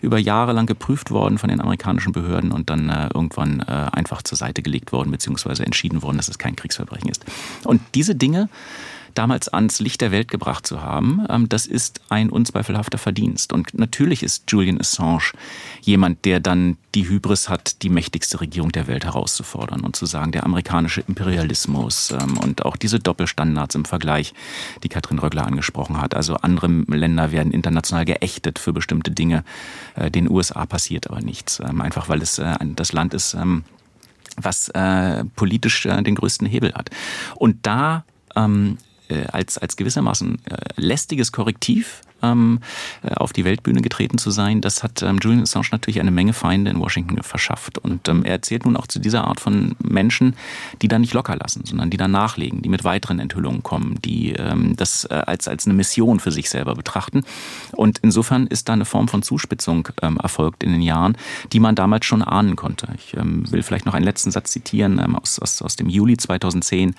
über 0.00 0.18
Jahre 0.18 0.52
lang 0.52 0.66
geprüft 0.66 1.10
worden 1.10 1.38
von 1.38 1.48
den 1.48 1.60
amerikanischen 1.60 2.12
Behörden 2.12 2.52
und 2.52 2.70
dann 2.70 2.88
äh, 2.88 3.08
irgendwann 3.14 3.60
äh, 3.60 3.64
einfach 3.92 4.22
zur 4.22 4.38
Seite 4.38 4.62
gelegt 4.62 4.92
worden, 4.92 5.10
beziehungsweise 5.10 5.64
entschieden 5.64 6.02
worden, 6.02 6.16
dass 6.16 6.28
es 6.28 6.38
kein 6.38 6.56
Kriegsverbrechen 6.56 7.08
ist. 7.08 7.24
Und 7.64 7.80
diese 7.94 8.14
Dinge 8.14 8.48
damals 9.14 9.48
ans 9.48 9.80
Licht 9.80 10.00
der 10.00 10.10
Welt 10.10 10.28
gebracht 10.28 10.66
zu 10.66 10.82
haben, 10.82 11.24
ähm, 11.28 11.48
das 11.48 11.66
ist 11.66 12.00
ein 12.08 12.30
unzweifelhafter 12.30 12.98
Verdienst. 12.98 13.52
Und 13.52 13.74
natürlich 13.74 14.22
ist 14.22 14.50
Julian 14.50 14.80
Assange 14.80 15.32
jemand, 15.80 16.24
der 16.24 16.40
dann 16.40 16.76
die 16.94 17.08
Hybris 17.08 17.48
hat, 17.48 17.82
die 17.82 17.88
mächtigste 17.88 18.40
Regierung 18.40 18.72
der 18.72 18.86
Welt 18.86 19.04
herauszufordern 19.04 19.80
und 19.80 19.96
zu 19.96 20.06
sagen, 20.06 20.32
der 20.32 20.44
amerikanische 20.44 21.02
Imperialismus 21.06 22.10
ähm, 22.12 22.38
und 22.38 22.64
auch 22.64 22.76
diese 22.76 22.98
Doppelstandards 22.98 23.74
im 23.74 23.84
Vergleich, 23.84 24.34
die 24.82 24.88
Katrin 24.88 25.18
Röggler 25.18 25.46
angesprochen 25.46 26.00
hat. 26.00 26.14
Also 26.14 26.36
andere 26.36 26.68
Länder 26.68 27.32
werden 27.32 27.52
international 27.52 28.04
geächtet 28.04 28.58
für 28.58 28.72
bestimmte 28.72 29.10
Dinge. 29.10 29.44
Äh, 29.96 30.10
Den 30.10 30.30
USA 30.30 30.66
passiert 30.66 31.08
aber 31.08 31.20
nichts, 31.20 31.60
ähm, 31.60 31.80
einfach 31.80 32.08
weil 32.08 32.22
es 32.22 32.38
äh, 32.38 32.54
das 32.74 32.92
Land 32.92 33.14
ist, 33.14 33.36
was 34.36 34.68
äh, 34.70 35.24
politisch 35.36 35.82
den 35.82 36.14
größten 36.14 36.46
Hebel 36.46 36.74
hat. 36.74 36.90
Und 37.36 37.66
da 37.66 38.04
ähm, 38.36 38.78
äh, 38.78 38.93
als, 39.26 39.58
als 39.58 39.76
gewissermaßen 39.76 40.44
äh, 40.46 40.56
lästiges 40.76 41.32
Korrektiv 41.32 42.02
ähm, 42.32 42.60
äh, 43.02 43.14
auf 43.14 43.32
die 43.32 43.44
Weltbühne 43.44 43.82
getreten 43.82 44.18
zu 44.18 44.30
sein, 44.30 44.60
das 44.60 44.82
hat 44.82 45.02
ähm, 45.02 45.18
Julian 45.20 45.42
Assange 45.42 45.68
natürlich 45.72 46.00
eine 46.00 46.10
Menge 46.10 46.32
Feinde 46.32 46.70
in 46.70 46.80
Washington 46.80 47.22
verschafft. 47.22 47.78
Und 47.78 48.08
ähm, 48.08 48.24
er 48.24 48.32
erzählt 48.32 48.64
nun 48.64 48.76
auch 48.76 48.86
zu 48.86 48.98
dieser 48.98 49.24
Art 49.24 49.40
von 49.40 49.76
Menschen, 49.82 50.34
die 50.82 50.88
da 50.88 50.98
nicht 50.98 51.14
locker 51.14 51.36
lassen, 51.36 51.64
sondern 51.64 51.90
die 51.90 51.96
da 51.96 52.08
nachlegen, 52.08 52.62
die 52.62 52.68
mit 52.68 52.84
weiteren 52.84 53.18
Enthüllungen 53.18 53.62
kommen, 53.62 53.98
die 54.04 54.32
ähm, 54.32 54.76
das 54.76 55.04
äh, 55.04 55.14
als, 55.14 55.48
als 55.48 55.66
eine 55.66 55.74
Mission 55.74 56.20
für 56.20 56.32
sich 56.32 56.50
selber 56.50 56.74
betrachten. 56.74 57.22
Und 57.72 57.98
insofern 58.02 58.46
ist 58.46 58.68
da 58.68 58.72
eine 58.72 58.84
Form 58.84 59.08
von 59.08 59.22
Zuspitzung 59.22 59.88
ähm, 60.02 60.18
erfolgt 60.22 60.62
in 60.62 60.72
den 60.72 60.82
Jahren, 60.82 61.16
die 61.52 61.60
man 61.60 61.74
damals 61.74 62.06
schon 62.06 62.22
ahnen 62.22 62.56
konnte. 62.56 62.88
Ich 62.96 63.16
ähm, 63.16 63.50
will 63.50 63.62
vielleicht 63.62 63.86
noch 63.86 63.94
einen 63.94 64.04
letzten 64.04 64.30
Satz 64.30 64.52
zitieren 64.52 65.00
aus, 65.16 65.38
aus, 65.38 65.62
aus 65.62 65.76
dem 65.76 65.88
Juli 65.88 66.16
2010, 66.16 66.94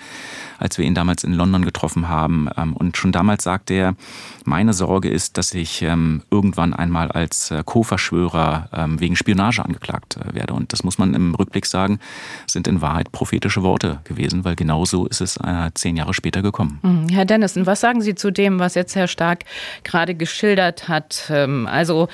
als 0.58 0.78
wir 0.78 0.84
ihn 0.84 0.94
damals 0.94 1.24
in 1.24 1.32
London 1.32 1.64
getroffen 1.64 2.08
haben. 2.08 2.48
Und 2.74 2.96
schon 2.96 3.12
damals 3.12 3.44
sagte 3.44 3.74
er, 3.74 3.96
meine 4.44 4.72
Sorge 4.72 5.08
ist, 5.08 5.15
dass 5.16 5.54
ich 5.54 5.82
ähm, 5.82 6.22
irgendwann 6.30 6.74
einmal 6.74 7.10
als 7.10 7.50
äh, 7.50 7.62
Co-Verschwörer 7.64 8.68
ähm, 8.72 9.00
wegen 9.00 9.16
Spionage 9.16 9.64
angeklagt 9.64 10.16
äh, 10.16 10.34
werde. 10.34 10.54
Und 10.54 10.72
das 10.72 10.84
muss 10.84 10.98
man 10.98 11.14
im 11.14 11.34
Rückblick 11.34 11.66
sagen, 11.66 11.98
sind 12.46 12.68
in 12.68 12.80
Wahrheit 12.80 13.12
prophetische 13.12 13.62
Worte 13.62 14.00
gewesen, 14.04 14.44
weil 14.44 14.56
genauso 14.56 15.06
ist 15.06 15.20
es 15.20 15.36
äh, 15.38 15.70
zehn 15.74 15.96
Jahre 15.96 16.14
später 16.14 16.42
gekommen. 16.42 16.78
Hm, 16.82 17.08
Herr 17.08 17.24
Dennison, 17.24 17.66
was 17.66 17.80
sagen 17.80 18.00
Sie 18.02 18.14
zu 18.14 18.30
dem, 18.30 18.58
was 18.58 18.74
jetzt 18.74 18.94
Herr 18.96 19.08
Stark 19.08 19.44
gerade 19.84 20.14
geschildert 20.14 20.88
hat? 20.88 21.30
Ähm, 21.30 21.66
Also, 21.66 22.08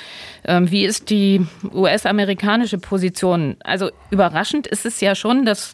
ähm, 0.45 0.71
wie 0.71 0.85
ist 0.85 1.11
die 1.11 1.47
US-amerikanische 1.73 2.79
Position? 2.79 3.57
Also, 3.65 3.91
überraschend 4.11 4.67
ist 4.67 4.87
es 4.87 5.01
ja 5.01 5.15
schon, 5.15 5.45
das 5.45 5.73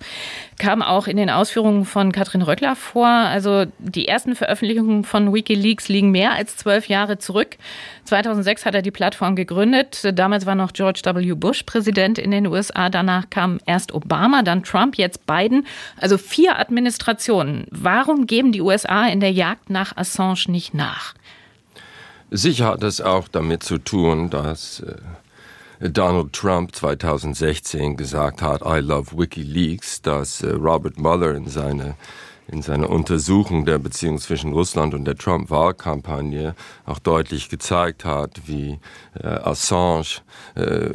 kam 0.59 0.83
auch 0.83 1.07
in 1.07 1.17
den 1.17 1.31
Ausführungen 1.31 1.85
von 1.85 2.13
Katrin 2.13 2.43
Röckler 2.43 2.77
vor. 2.77 3.07
Also, 3.07 3.67
die 3.79 4.09
ersten 4.09 4.35
Veröffentlichungen 4.35 5.05
von 5.05 5.33
Wikileaks 5.33 5.89
liegen 5.89 6.11
mehr 6.11 6.33
als 6.33 6.57
zwölf 6.57 6.89
Jahre 6.89 7.18
zurück. 7.19 7.57
2006 8.05 8.65
hat 8.65 8.75
er 8.75 8.83
die 8.83 8.91
Plattform 8.91 9.37
gegründet. 9.37 10.07
Damals 10.13 10.47
war 10.47 10.55
noch 10.55 10.73
George 10.73 11.03
W. 11.05 11.35
Bush 11.35 11.63
Präsident 11.65 12.19
in 12.19 12.31
den 12.31 12.47
USA. 12.47 12.89
Danach 12.89 13.31
kam 13.31 13.59
erst 13.67 13.93
Obama, 13.93 14.43
dann 14.43 14.63
Trump, 14.63 14.97
jetzt 14.97 15.27
Biden. 15.27 15.67
Also 15.97 16.19
vier 16.19 16.59
Administrationen. 16.59 17.67
Warum 17.71 18.27
geben 18.27 18.53
die 18.53 18.61
USA 18.61 19.07
in 19.07 19.21
der 19.21 19.33
Jagd 19.33 19.71
nach 19.71 19.97
Assange 19.97 20.45
nicht 20.49 20.75
nach? 20.75 21.15
Sicher 22.31 22.67
hat 22.67 22.83
es 22.83 23.01
auch 23.01 23.29
damit 23.29 23.63
zu 23.63 23.79
tun, 23.79 24.29
dass 24.29 24.81
äh, 24.81 24.97
Donald 25.81 26.33
Trump 26.33 26.75
2016 26.75 27.97
gesagt 27.97 28.43
hat, 28.43 28.63
I 28.63 28.81
love 28.81 29.17
WikiLeaks, 29.17 30.03
dass 30.03 30.43
äh, 30.43 30.51
Robert 30.51 30.99
Mueller 30.99 31.35
in 31.35 31.49
seine 31.49 31.95
in 32.51 32.63
seiner 32.63 32.89
Untersuchung 32.89 33.67
der 33.67 33.79
Beziehung 33.79 34.19
zwischen 34.19 34.53
Russland 34.53 34.95
und 34.95 35.05
der 35.05 35.17
Trump-Wahlkampagne 35.17 36.55
auch 36.87 36.99
deutlich 36.99 37.49
gezeigt 37.49 38.05
hat, 38.05 38.41
wie 38.47 38.79
äh, 39.15 39.27
Assange 39.27 40.23
äh, 40.55 40.91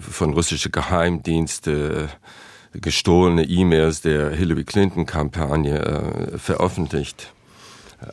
von 0.00 0.32
russischen 0.32 0.72
Geheimdiensten 0.72 2.04
äh, 2.04 2.78
gestohlene 2.80 3.44
E-Mails 3.44 4.00
der 4.00 4.30
Hillary 4.30 4.64
Clinton-Kampagne 4.64 5.78
äh, 5.78 6.38
veröffentlicht 6.38 7.32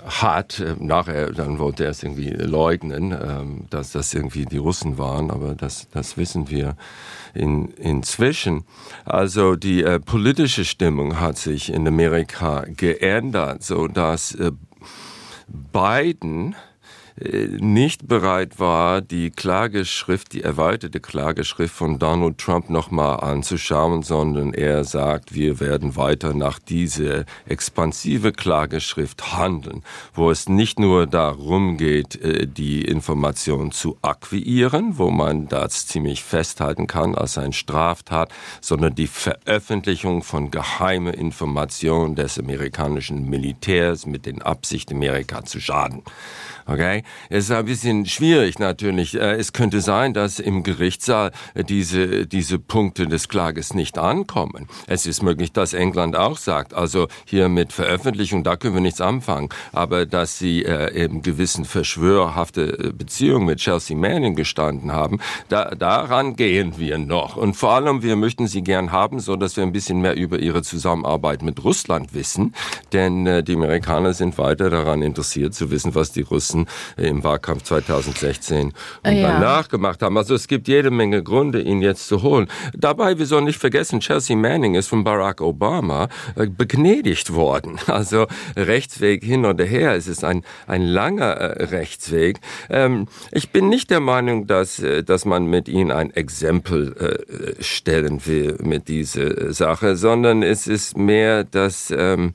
hat. 0.06 0.60
Äh, 0.60 0.76
Nachher 0.80 1.32
dann 1.32 1.60
wollte 1.60 1.86
er 1.86 1.92
es 1.92 2.04
irgendwie 2.04 2.30
leugnen, 2.30 3.12
ähm, 3.12 3.66
dass 3.70 3.92
das 3.92 4.14
irgendwie 4.14 4.46
die 4.46 4.58
Russen 4.58 4.98
waren, 4.98 5.32
aber 5.32 5.56
das, 5.56 5.88
das 5.92 6.18
wissen 6.18 6.50
wir 6.50 6.76
in, 7.34 7.70
inzwischen. 7.70 8.64
Also 9.06 9.56
die 9.56 9.84
äh, 9.84 10.00
politische 10.00 10.66
Stimmung 10.66 11.20
hat 11.20 11.38
sich 11.38 11.72
in 11.72 11.88
Amerika 11.88 12.66
geändert, 12.76 13.64
so 13.64 13.88
dass 13.88 14.36
äh, 14.36 14.52
Biden 15.48 16.56
nicht 17.60 18.08
bereit 18.08 18.60
war, 18.60 19.02
die 19.02 19.30
Klageschrift, 19.30 20.32
die 20.32 20.42
erweiterte 20.42 21.02
Klageschrift 21.02 21.76
von 21.76 22.00
Donald 22.00 22.38
Trump 22.38 22.70
nochmal 22.70 23.20
anzuschauen, 23.20 24.04
sondern 24.04 24.54
er 24.54 24.86
sagt, 24.86 25.34
wir 25.34 25.60
werden 25.60 25.98
weiter 25.98 26.34
nach 26.34 26.60
dieser 26.60 27.26
expansive 27.46 28.32
Klageschrift 28.32 29.36
handeln, 29.36 29.84
wo 30.14 30.32
es 30.32 30.48
nicht 30.48 30.80
nur 30.80 31.08
darum 31.08 31.78
geht, 31.78 32.16
äh, 32.22 32.48
die 32.48 32.86
Information 32.86 33.72
zu 33.72 33.98
akquirieren, 34.02 34.98
wo 34.98 35.10
man 35.10 35.48
das 35.50 35.88
ziemlich 35.88 36.24
festhalten 36.24 36.88
kann 36.88 37.16
als 37.16 37.38
ein 37.38 37.52
Straftat, 37.52 38.32
sondern 38.62 38.96
die 38.96 39.08
Veröffentlichung 39.08 40.24
von 40.24 40.52
geheimen 40.52 41.14
Informationen 41.14 42.16
des 42.16 42.40
amerikanischen 42.40 43.30
Militärs 43.30 44.06
mit 44.06 44.26
den 44.26 44.42
Absicht, 44.42 44.92
Amerika 44.92 45.44
zu 45.44 45.60
schaden. 45.60 46.04
Okay? 46.70 47.04
Es 47.30 47.46
ist 47.46 47.52
ein 47.52 47.66
bisschen 47.66 48.06
schwierig 48.06 48.60
natürlich. 48.60 49.16
Äh, 49.16 49.36
es 49.36 49.54
könnte 49.54 49.82
sein, 49.82 50.14
dass 50.14 50.40
im 50.40 50.62
Gerichtssaal 50.62 51.32
diese, 51.56 52.28
diese 52.28 52.60
Punkte 52.60 53.08
des 53.08 53.28
Klages 53.28 53.74
nicht 53.74 53.98
ankommen. 53.98 54.68
Es 54.86 55.06
ist 55.06 55.24
möglich, 55.24 55.52
dass 55.52 55.74
England 55.74 56.16
auch 56.16 56.38
sagt, 56.38 56.74
also 56.74 57.08
hier 57.26 57.50
mit 57.50 57.74
Veröffentlichung, 57.74 58.44
da 58.44 58.56
können 58.56 58.76
wir 58.76 58.82
nichts 58.82 59.02
anfangen. 59.02 59.50
Aber 59.72 60.06
dass 60.06 60.38
sie 60.38 60.64
äh, 60.64 60.94
eben 60.94 61.24
gewissen 61.24 61.66
verschwörhafte 61.66 62.94
Beziehungen 62.96 63.48
mit 63.48 63.60
Chelsea 63.60 63.98
Manning 63.98 64.36
gestanden 64.36 64.92
haben, 64.92 65.20
da, 65.48 65.72
daran 65.76 66.36
gehen 66.36 66.78
wir 66.78 67.00
noch. 67.00 67.36
Und 67.36 67.56
vor 67.56 67.72
allem, 67.72 68.04
wir 68.04 68.16
möchten 68.16 68.48
sie 68.48 68.62
gern 68.62 68.92
haben, 68.92 69.20
so 69.20 69.36
dass 69.36 69.58
wir 69.58 69.64
ein 69.64 69.72
bisschen 69.72 70.02
mehr 70.02 70.16
über 70.16 70.38
ihre 70.38 70.62
Zusammenarbeit 70.62 71.42
mit 71.42 71.64
Russland 71.64 72.14
wissen. 72.14 72.54
Denn 72.94 73.26
äh, 73.26 73.44
die 73.44 73.56
Amerikaner 73.56 74.14
sind 74.14 74.38
weiter 74.38 74.70
daran 74.70 75.02
interessiert 75.02 75.56
zu 75.56 75.72
wissen, 75.72 75.96
was 75.96 76.12
die 76.12 76.22
Russen 76.22 76.59
im 76.98 77.24
Wahlkampf 77.24 77.64
2016 77.64 78.74
und 79.04 79.12
ja. 79.12 79.34
danach 79.34 79.70
gemacht 79.70 80.02
haben. 80.02 80.18
Also 80.18 80.36
es 80.36 80.48
gibt 80.48 80.68
jede 80.68 80.92
Menge 80.92 81.24
Gründe, 81.24 81.62
ihn 81.62 81.82
jetzt 81.82 82.08
zu 82.08 82.24
holen. 82.24 82.48
Dabei, 82.74 83.18
wir 83.18 83.26
sollen 83.26 83.46
nicht 83.46 83.60
vergessen, 83.60 84.00
Chelsea 84.00 84.36
Manning 84.36 84.76
ist 84.76 84.88
von 84.88 85.04
Barack 85.04 85.42
Obama 85.42 86.10
äh, 86.36 86.48
begnädigt 86.48 87.34
worden. 87.34 87.80
Also 88.00 88.28
Rechtsweg 88.56 89.24
hin 89.24 89.46
oder 89.46 89.66
her. 89.66 89.94
Es 89.94 90.08
ist 90.08 90.24
ein, 90.24 90.44
ein 90.68 90.84
langer 90.84 91.32
äh, 91.32 91.64
Rechtsweg. 91.66 92.40
Ähm, 92.70 93.08
ich 93.32 93.52
bin 93.52 93.68
nicht 93.68 93.90
der 93.90 94.00
Meinung, 94.00 94.48
dass, 94.48 94.80
äh, 94.80 95.04
dass 95.04 95.26
man 95.26 95.46
mit 95.46 95.68
ihnen 95.68 95.92
ein 95.92 96.12
Exempel 96.12 96.96
äh, 96.96 97.64
stellen 97.64 98.26
will 98.26 98.58
mit 98.64 98.88
dieser 98.88 99.54
Sache, 99.54 99.96
sondern 99.96 100.44
es 100.44 100.68
ist 100.68 100.98
mehr, 100.98 101.44
dass 101.44 101.92
ähm, 101.92 102.34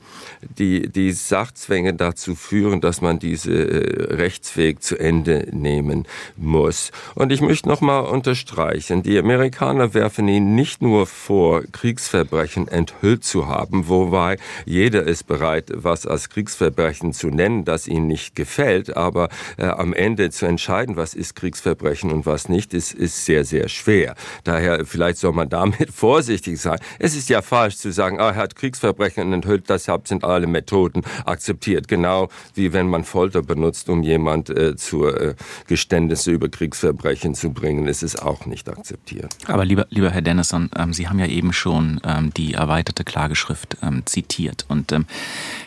die, 0.58 0.88
die 0.90 1.12
Sachzwänge 1.12 1.94
dazu 1.94 2.34
führen, 2.34 2.80
dass 2.80 3.00
man 3.00 3.18
diese 3.18 3.52
äh, 3.52 4.13
Rechtsweg 4.18 4.82
zu 4.82 4.98
Ende 4.98 5.48
nehmen 5.52 6.06
muss. 6.36 6.90
Und 7.14 7.32
ich 7.32 7.40
möchte 7.40 7.68
nochmal 7.68 8.04
unterstreichen, 8.04 9.02
die 9.02 9.18
Amerikaner 9.18 9.94
werfen 9.94 10.28
ihn 10.28 10.54
nicht 10.54 10.82
nur 10.82 11.06
vor, 11.06 11.62
Kriegsverbrechen 11.72 12.68
enthüllt 12.68 13.24
zu 13.24 13.46
haben, 13.46 13.88
wobei 13.88 14.36
jeder 14.64 15.02
ist 15.02 15.26
bereit, 15.26 15.70
was 15.74 16.06
als 16.06 16.28
Kriegsverbrechen 16.28 17.12
zu 17.12 17.28
nennen, 17.28 17.64
das 17.64 17.86
ihnen 17.86 18.06
nicht 18.06 18.36
gefällt, 18.36 18.96
aber 18.96 19.28
äh, 19.56 19.66
am 19.66 19.92
Ende 19.92 20.30
zu 20.30 20.46
entscheiden, 20.46 20.96
was 20.96 21.14
ist 21.14 21.34
Kriegsverbrechen 21.36 22.10
und 22.10 22.26
was 22.26 22.48
nicht, 22.48 22.74
ist, 22.74 22.92
ist 22.92 23.24
sehr, 23.24 23.44
sehr 23.44 23.68
schwer. 23.68 24.14
Daher 24.44 24.84
vielleicht 24.84 25.18
soll 25.18 25.32
man 25.32 25.48
damit 25.48 25.90
vorsichtig 25.94 26.60
sein. 26.60 26.78
Es 26.98 27.16
ist 27.16 27.28
ja 27.28 27.42
falsch 27.42 27.76
zu 27.76 27.92
sagen, 27.92 28.20
ah, 28.20 28.30
er 28.30 28.36
hat 28.36 28.56
Kriegsverbrechen 28.56 29.32
enthüllt, 29.32 29.68
deshalb 29.68 30.08
sind 30.08 30.24
alle 30.24 30.46
Methoden 30.46 31.02
akzeptiert. 31.24 31.88
Genau 31.88 32.28
wie 32.54 32.72
wenn 32.72 32.88
man 32.88 33.04
Folter 33.04 33.42
benutzt, 33.42 33.88
um 33.94 34.02
jemand 34.02 34.50
äh, 34.50 34.76
zur 34.76 35.20
äh, 35.20 35.34
Geständnisse 35.66 36.30
über 36.32 36.48
Kriegsverbrechen 36.48 37.34
zu 37.34 37.50
bringen, 37.50 37.86
ist 37.86 38.02
es 38.02 38.16
auch 38.16 38.46
nicht 38.46 38.68
akzeptiert. 38.68 39.36
Aber 39.46 39.64
lieber, 39.64 39.86
lieber 39.90 40.10
Herr 40.10 40.22
Dennison, 40.22 40.70
ähm, 40.76 40.92
Sie 40.92 41.08
haben 41.08 41.18
ja 41.18 41.26
eben 41.26 41.52
schon 41.52 42.00
ähm, 42.04 42.32
die 42.34 42.54
erweiterte 42.54 43.04
Klageschrift 43.04 43.78
ähm, 43.82 44.02
zitiert 44.04 44.66
und 44.68 44.92
ähm, 44.92 45.06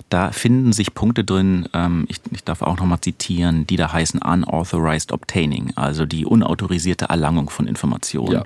da 0.10 0.32
finden 0.32 0.72
sich 0.72 0.94
Punkte 0.94 1.24
drin, 1.24 1.68
ähm, 1.74 2.06
ich, 2.08 2.20
ich 2.32 2.44
darf 2.44 2.62
auch 2.62 2.78
nochmal 2.78 3.02
zitieren, 3.02 3.68
die 3.68 3.76
da 3.76 3.92
heißen 3.92 4.22
unauthorized 4.22 5.12
obtaining, 5.12 5.74
also 5.76 6.06
die 6.06 6.26
unautorisierte 6.26 7.06
Erlangung 7.06 7.50
von 7.50 7.68
Informationen. 7.68 8.34
Ja. 8.34 8.44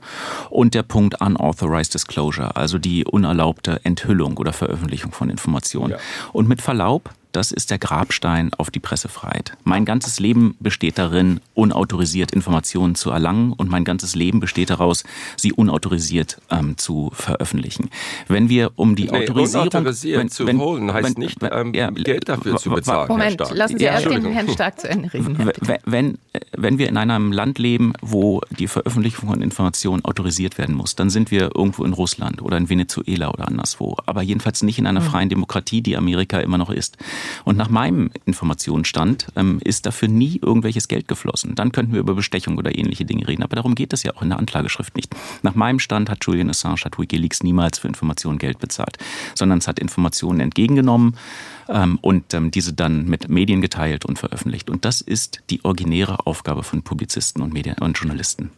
Und 0.50 0.74
der 0.74 0.84
Punkt 0.84 1.22
unauthorized 1.22 1.94
disclosure, 1.94 2.56
also 2.56 2.78
die 2.80 3.06
unerlaubte 3.06 3.82
Enthüllung 3.84 4.38
oder 4.38 4.54
Veröffentlichung 4.54 5.12
von 5.12 5.30
Informationen. 5.30 5.92
Ja. 5.92 5.98
Und 6.34 6.48
mit 6.48 6.62
Verlaub, 6.62 7.12
das 7.32 7.52
ist 7.52 7.72
der 7.72 7.80
Grabstein 7.80 8.52
auf 8.58 8.70
die 8.70 8.80
Pressefreiheit. 8.80 9.54
Mein 9.64 9.86
ganzes 9.86 10.20
Leben 10.20 10.56
besteht 10.60 10.98
darin, 10.98 11.40
unautorisiert 11.54 12.32
Informationen 12.32 12.96
zu 12.96 13.10
erlangen 13.10 13.54
und 13.54 13.70
mein 13.70 13.84
ganzes 13.84 14.16
Leben 14.16 14.40
besteht 14.40 14.70
daraus, 14.70 15.04
sie 15.38 15.54
unautorisiert 15.54 16.42
ähm, 16.50 16.78
zu 16.78 17.12
veröffentlichen. 17.14 17.90
Wenn 18.28 18.50
wir 18.50 18.72
um 18.76 18.96
die 18.96 19.06
nee, 19.06 19.24
Autorisierung 19.24 19.68
unautorisiert 19.68 20.20
wenn, 20.20 20.30
zu 20.30 20.48
wenn, 20.48 20.60
holen, 20.60 20.94
heißt 20.94 21.16
wenn, 21.16 21.24
nicht 21.24 21.38
ähm, 21.42 21.74
ja, 21.74 21.90
Geld 21.90 22.30
dafür 22.30 22.58
zu 22.58 22.70
bezahlen. 22.70 23.08
Moment, 23.08 23.42
lassen 23.52 23.78
Sie 23.78 23.86
ja, 23.86 23.94
erst 23.94 24.10
den 24.10 24.26
Herrn 24.26 24.50
Stark 24.50 24.80
zu 24.80 24.90
Ende 24.90 25.14
reden. 25.14 25.38
Wenn, 25.86 26.18
wenn 26.56 26.78
wir 26.78 26.90
in 26.90 26.98
einem 26.98 27.32
Land 27.32 27.60
leben, 27.60 27.94
wo 28.02 28.42
die 28.58 28.68
Veröffentlichung 28.68 29.30
von 29.30 29.42
Informationen 29.42 30.04
autorisiert 30.06 30.58
werden 30.58 30.76
muss, 30.76 30.96
dann 30.96 31.10
sind 31.10 31.32
wir 31.32 31.52
irgendwo 31.56 31.84
in 31.84 31.94
Russland 31.94 32.42
oder 32.42 32.58
in 32.58 32.70
Venezuela 32.70 33.30
oder 33.32 33.48
anderswo. 33.48 33.96
Aber 34.06 34.22
jedenfalls 34.22 34.64
nicht 34.64 34.80
in 34.80 34.88
einer 34.88 35.02
hm. 35.02 35.10
freien 35.10 35.30
Demokratie, 35.30 35.82
die 35.82 35.98
Amerika 35.98 36.40
immer 36.40 36.58
noch 36.58 36.70
ist. 36.70 36.98
Und 37.44 37.58
nach 37.58 37.70
meinem 37.70 38.12
Informationsstand 38.26 39.28
ähm, 39.36 39.60
ist 39.64 39.86
dafür 39.86 40.08
nie 40.08 40.40
irgendwelches 40.42 40.88
Geld 40.88 41.08
geflossen. 41.08 41.56
Dann 41.56 41.72
könnten 41.72 41.94
wir 41.94 42.00
über 42.00 42.16
Bestechung 42.16 42.58
oder 42.58 42.78
ähnliche 42.78 43.06
Dinge 43.06 43.28
reden. 43.28 43.44
Aber 43.44 43.56
darum 43.56 43.76
geht 43.76 43.94
es 43.94 44.04
ja 44.04 44.16
auch 44.16 44.22
in 44.22 44.30
der 44.30 44.40
Anklageschrift 44.40 44.96
nicht. 44.96 45.16
Nach 45.44 45.56
meinem 45.56 45.80
Stand 45.80 46.10
hat 46.10 46.26
Julian 46.26 46.50
Assange, 46.50 46.82
hat 46.86 46.98
Wikileaks 46.98 47.44
niemals 47.44 47.80
für 47.80 47.88
Informationen 47.88 48.38
Geld 48.38 48.60
bezahlt, 48.60 48.98
sondern 49.36 49.60
es 49.60 49.68
hat 49.68 49.80
Informationen 49.80 50.40
entgegengenommen 50.40 51.16
ähm, 51.70 52.00
und 52.02 52.34
ähm, 52.34 52.52
diese 52.52 52.74
dann 52.74 53.06
mit 53.06 53.30
Medien 53.30 53.62
geteilt 53.62 54.06
und 54.06 54.20
veröffentlicht. 54.20 54.70
Und 54.70 54.86
das 54.86 55.02
ist 55.02 55.42
die 55.50 55.64
originäre 55.64 56.26
Aufgabe 56.26 56.64
von 56.64 56.84
Publizisten 56.84 57.42
und, 57.42 57.54
Medien 57.54 57.78
und 57.80 57.98
Journalisten. 57.98 58.52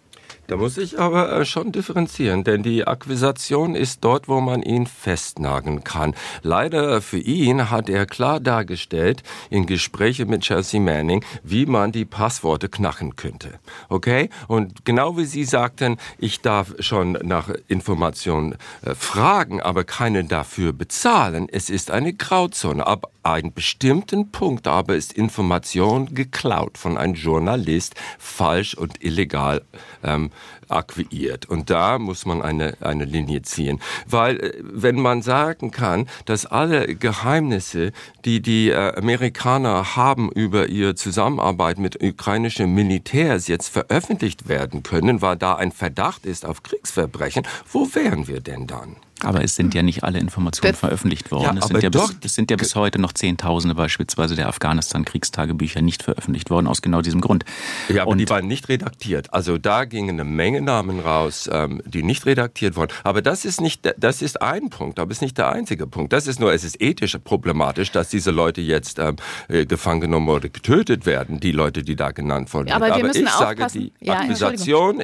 Da 0.47 0.57
muss 0.57 0.77
ich 0.77 0.99
aber 0.99 1.31
äh, 1.31 1.45
schon 1.45 1.71
differenzieren, 1.71 2.43
denn 2.43 2.63
die 2.63 2.85
Akquisition 2.85 3.75
ist 3.75 4.03
dort, 4.03 4.27
wo 4.27 4.41
man 4.41 4.61
ihn 4.61 4.87
festnageln 4.87 5.85
kann. 5.85 6.15
Leider 6.41 7.01
für 7.01 7.17
ihn 7.17 7.69
hat 7.69 7.89
er 7.89 8.05
klar 8.05 8.41
dargestellt 8.41 9.23
in 9.49 9.65
Gesprächen 9.65 10.29
mit 10.29 10.41
Chelsea 10.41 10.81
Manning, 10.81 11.23
wie 11.43 11.65
man 11.65 11.93
die 11.93 12.03
Passworte 12.03 12.67
knacken 12.67 13.15
könnte. 13.15 13.59
Okay? 13.87 14.29
Und 14.47 14.83
genau 14.83 15.17
wie 15.17 15.25
Sie 15.25 15.45
sagten, 15.45 15.97
ich 16.17 16.41
darf 16.41 16.73
schon 16.79 17.13
nach 17.23 17.49
Informationen 17.69 18.57
äh, 18.81 18.95
fragen, 18.95 19.61
aber 19.61 19.85
keine 19.85 20.25
dafür 20.25 20.73
bezahlen. 20.73 21.47
Es 21.49 21.69
ist 21.69 21.89
eine 21.89 22.13
Grauzone. 22.13 22.85
Ab 22.85 23.13
einem 23.23 23.53
bestimmten 23.53 24.31
Punkt 24.31 24.67
aber 24.67 24.95
ist 24.95 25.13
Information 25.13 26.13
geklaut 26.13 26.77
von 26.77 26.97
einem 26.97 27.13
Journalist 27.13 27.95
falsch 28.19 28.73
und 28.73 29.01
illegal 29.03 29.61
ähm, 30.03 30.31
akquiriert. 30.69 31.45
Und 31.47 31.69
da 31.69 31.99
muss 31.99 32.25
man 32.25 32.41
eine, 32.41 32.77
eine 32.81 33.05
Linie 33.05 33.41
ziehen. 33.41 33.79
Weil 34.07 34.39
äh, 34.39 34.53
wenn 34.61 34.99
man 34.99 35.21
sagen 35.21 35.71
kann, 35.71 36.07
dass 36.25 36.45
alle 36.45 36.95
Geheimnisse, 36.95 37.91
die 38.25 38.41
die 38.41 38.69
äh, 38.69 38.95
Amerikaner 38.95 39.95
haben 39.95 40.31
über 40.31 40.67
ihre 40.67 40.95
Zusammenarbeit 40.95 41.77
mit 41.77 42.03
ukrainischen 42.03 42.73
Militärs 42.73 43.47
jetzt 43.47 43.69
veröffentlicht 43.69 44.47
werden 44.47 44.83
können, 44.83 45.21
weil 45.21 45.37
da 45.37 45.55
ein 45.55 45.71
Verdacht 45.71 46.25
ist 46.25 46.45
auf 46.45 46.63
Kriegsverbrechen, 46.63 47.47
wo 47.71 47.87
wären 47.93 48.27
wir 48.27 48.41
denn 48.41 48.67
dann? 48.67 48.95
Aber 49.23 49.43
es 49.43 49.55
sind 49.55 49.73
ja 49.73 49.81
nicht 49.83 50.03
alle 50.03 50.19
Informationen 50.19 50.73
das, 50.73 50.79
veröffentlicht 50.79 51.31
worden. 51.31 51.57
Ja, 51.57 51.61
es, 51.61 51.67
sind 51.67 51.83
ja 51.83 51.89
bis, 51.89 52.15
es 52.23 52.35
sind 52.35 52.51
ja 52.51 52.57
bis 52.57 52.75
heute 52.75 52.99
noch 52.99 53.13
Zehntausende 53.13 53.75
beispielsweise 53.75 54.35
der 54.35 54.47
Afghanistan-Kriegstagebücher 54.47 55.81
nicht 55.81 56.03
veröffentlicht 56.03 56.49
worden, 56.49 56.67
aus 56.67 56.81
genau 56.81 57.01
diesem 57.01 57.21
Grund. 57.21 57.45
Ja, 57.89 58.03
aber 58.03 58.11
Und 58.11 58.17
die 58.19 58.29
waren 58.29 58.47
nicht 58.47 58.69
redaktiert. 58.69 59.33
Also 59.33 59.57
da 59.57 59.85
gingen 59.85 60.19
eine 60.19 60.23
Menge 60.23 60.61
Namen 60.61 60.99
raus, 60.99 61.49
ähm, 61.51 61.81
die 61.85 62.03
nicht 62.03 62.25
redaktiert 62.25 62.75
wurden. 62.75 62.91
Aber 63.03 63.21
das 63.21 63.45
ist 63.45 63.61
nicht, 63.61 63.93
das 63.97 64.21
ist 64.21 64.41
ein 64.41 64.69
Punkt, 64.69 64.99
aber 64.99 65.11
es 65.11 65.17
ist 65.17 65.21
nicht 65.21 65.37
der 65.37 65.51
einzige 65.51 65.87
Punkt. 65.87 66.13
Das 66.13 66.27
ist 66.27 66.39
nur, 66.39 66.53
es 66.53 66.63
ist 66.63 66.81
ethisch 66.81 67.17
problematisch, 67.23 67.91
dass 67.91 68.09
diese 68.09 68.31
Leute 68.31 68.61
jetzt 68.61 68.99
ähm, 68.99 69.15
äh, 69.47 69.65
gefangen 69.65 70.01
genommen 70.01 70.29
oder 70.29 70.49
getötet 70.49 71.05
werden, 71.05 71.39
die 71.39 71.51
Leute, 71.51 71.83
die 71.83 71.95
da 71.95 72.11
genannt 72.11 72.53
wurden. 72.53 72.71
Aber, 72.71 72.93
aber 72.93 73.15
ich 73.15 73.29
sage, 73.29 73.67
die 73.73 73.93
ja, 73.99 74.19
Akquisition 74.19 75.03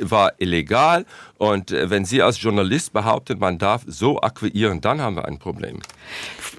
war 0.00 0.32
illegal 0.38 1.04
und 1.38 1.70
äh, 1.70 1.88
wenn 1.88 2.04
Sie 2.04 2.20
als 2.20 2.42
Journalist 2.42 2.92
behaupten, 2.92 3.38
man 3.38 3.58
darf 3.58 3.82
so 3.86 4.20
akquirieren, 4.20 4.80
dann 4.80 5.00
haben 5.00 5.16
wir 5.16 5.24
ein 5.24 5.38
Problem. 5.38 5.80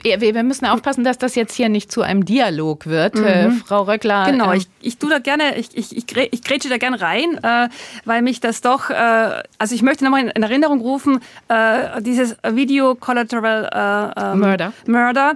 Wir 0.02 0.44
müssen 0.44 0.66
aufpassen, 0.66 1.04
dass 1.04 1.18
das 1.18 1.36
jetzt 1.36 1.54
hier 1.54 1.68
nicht 1.68 1.92
zu 1.92 2.02
einem 2.02 2.24
Dialog 2.24 2.86
wird. 2.86 3.16
Mhm. 3.16 3.26
Äh, 3.26 3.52
Frau 3.66 3.84
Röckler. 3.84 4.32
Genau, 4.32 4.54
äh, 4.54 4.58
ich, 4.58 4.68
ich 4.82 4.98
tue 4.98 5.10
da 5.10 5.20
gerne, 5.20 5.58
ich, 5.58 5.76
ich, 5.76 5.96
ich, 5.96 6.06
ich 6.32 6.44
grätsche 6.44 6.70
da 6.70 6.78
gerne 6.78 7.02
rein, 7.02 7.38
äh, 7.44 7.68
weil 8.06 8.22
mich 8.22 8.40
das 8.40 8.62
doch, 8.62 8.90
äh, 8.90 9.44
also 9.58 9.76
ich 9.76 9.82
möchte 9.82 10.06
nochmal 10.06 10.22
in, 10.22 10.30
in 10.30 10.44
Erinnerung 10.44 10.80
rufen, 10.80 11.20
äh, 11.50 12.02
dieses 12.02 12.38
Video 12.50 12.96
Collateral 12.96 14.14
ähm, 14.16 14.40
Murder. 14.40 14.74
Murder 14.88 15.36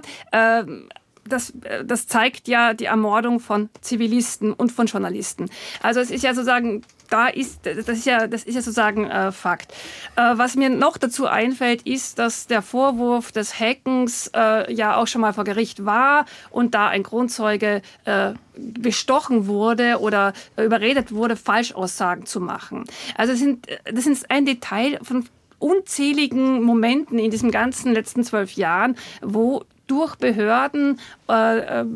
das, 1.26 1.52
das 1.84 2.06
zeigt 2.06 2.48
ja 2.48 2.74
die 2.74 2.84
Ermordung 2.84 3.40
von 3.40 3.70
Zivilisten 3.80 4.52
und 4.52 4.72
von 4.72 4.86
Journalisten. 4.86 5.48
Also 5.82 6.00
es 6.00 6.10
ist 6.10 6.22
ja 6.22 6.34
sozusagen 6.34 6.82
da 7.10 7.28
ist, 7.28 7.66
das 7.66 7.88
ist 7.88 8.06
ja, 8.06 8.26
das 8.26 8.44
ist 8.44 8.54
ja 8.54 8.62
sozusagen 8.62 9.06
äh, 9.10 9.32
Fakt. 9.32 9.72
Äh, 10.16 10.32
was 10.36 10.56
mir 10.56 10.70
noch 10.70 10.96
dazu 10.96 11.26
einfällt, 11.26 11.82
ist, 11.82 12.18
dass 12.18 12.46
der 12.46 12.62
Vorwurf 12.62 13.32
des 13.32 13.58
Hackens 13.58 14.30
äh, 14.34 14.72
ja 14.72 14.96
auch 14.96 15.06
schon 15.06 15.20
mal 15.20 15.32
vor 15.32 15.44
Gericht 15.44 15.84
war 15.84 16.26
und 16.50 16.74
da 16.74 16.88
ein 16.88 17.02
Grundzeuge 17.02 17.82
äh, 18.04 18.32
bestochen 18.56 19.46
wurde 19.46 19.98
oder 20.00 20.32
überredet 20.56 21.12
wurde, 21.12 21.36
Falschaussagen 21.36 22.26
zu 22.26 22.40
machen. 22.40 22.84
Also 23.16 23.32
das, 23.32 23.40
sind, 23.40 23.66
das 23.84 24.06
ist 24.06 24.30
ein 24.30 24.46
Detail 24.46 24.98
von 25.02 25.26
unzähligen 25.58 26.62
Momenten 26.62 27.18
in 27.18 27.30
diesen 27.30 27.50
ganzen 27.50 27.94
letzten 27.94 28.22
zwölf 28.22 28.52
Jahren, 28.52 28.96
wo 29.22 29.64
durch 29.86 30.16
Behörden 30.16 31.00
äh, 31.28 31.58
äh 31.58 31.86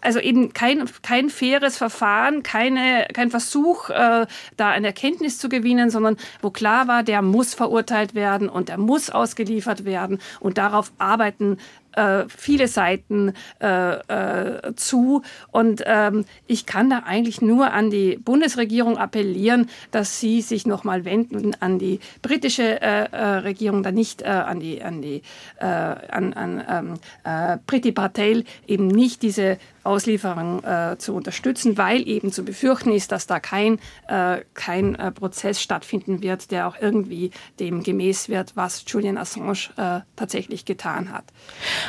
also 0.00 0.18
eben 0.18 0.52
kein, 0.52 0.88
kein 1.02 1.30
faires 1.30 1.76
Verfahren, 1.76 2.42
keine, 2.42 3.06
kein 3.12 3.30
Versuch, 3.30 3.90
äh, 3.90 4.26
da 4.56 4.68
eine 4.70 4.88
Erkenntnis 4.88 5.38
zu 5.38 5.48
gewinnen, 5.48 5.90
sondern 5.90 6.16
wo 6.42 6.50
klar 6.50 6.88
war, 6.88 7.02
der 7.02 7.22
muss 7.22 7.54
verurteilt 7.54 8.14
werden 8.14 8.48
und 8.48 8.68
der 8.68 8.78
muss 8.78 9.10
ausgeliefert 9.10 9.84
werden. 9.84 10.18
Und 10.40 10.58
darauf 10.58 10.92
arbeiten 10.98 11.58
äh, 11.92 12.24
viele 12.28 12.68
Seiten 12.68 13.32
äh, 13.60 13.94
äh, 13.94 14.74
zu. 14.76 15.22
Und 15.50 15.82
ähm, 15.86 16.24
ich 16.46 16.66
kann 16.66 16.90
da 16.90 17.00
eigentlich 17.00 17.42
nur 17.42 17.72
an 17.72 17.90
die 17.90 18.16
Bundesregierung 18.16 18.96
appellieren, 18.96 19.68
dass 19.90 20.20
sie 20.20 20.40
sich 20.40 20.66
nochmal 20.66 21.04
wenden 21.04 21.56
an 21.60 21.78
die 21.78 22.00
britische 22.22 22.80
äh, 22.80 23.06
äh, 23.10 23.24
Regierung, 23.38 23.82
da 23.82 23.90
nicht 23.92 24.22
äh, 24.22 24.26
an 24.26 24.60
die, 24.60 24.82
an 24.82 25.02
die 25.02 25.22
an, 25.60 26.32
an 26.32 26.98
ähm, 27.24 27.60
Priti 27.66 27.92
Patel 27.92 28.44
eben 28.66 28.86
nicht 28.86 29.22
diese 29.22 29.58
Auslieferung 29.90 30.62
äh, 30.62 30.96
zu 30.98 31.14
unterstützen, 31.14 31.76
weil 31.76 32.06
eben 32.06 32.30
zu 32.30 32.44
befürchten 32.44 32.92
ist, 32.92 33.10
dass 33.10 33.26
da 33.26 33.40
kein, 33.40 33.78
äh, 34.08 34.38
kein 34.54 34.94
äh, 34.94 35.10
Prozess 35.10 35.60
stattfinden 35.60 36.22
wird, 36.22 36.50
der 36.52 36.68
auch 36.68 36.76
irgendwie 36.80 37.32
dem 37.58 37.82
gemäß 37.82 38.28
wird, 38.28 38.54
was 38.54 38.84
Julian 38.86 39.18
Assange 39.18 39.70
äh, 39.76 40.00
tatsächlich 40.14 40.64
getan 40.64 41.12
hat. 41.12 41.24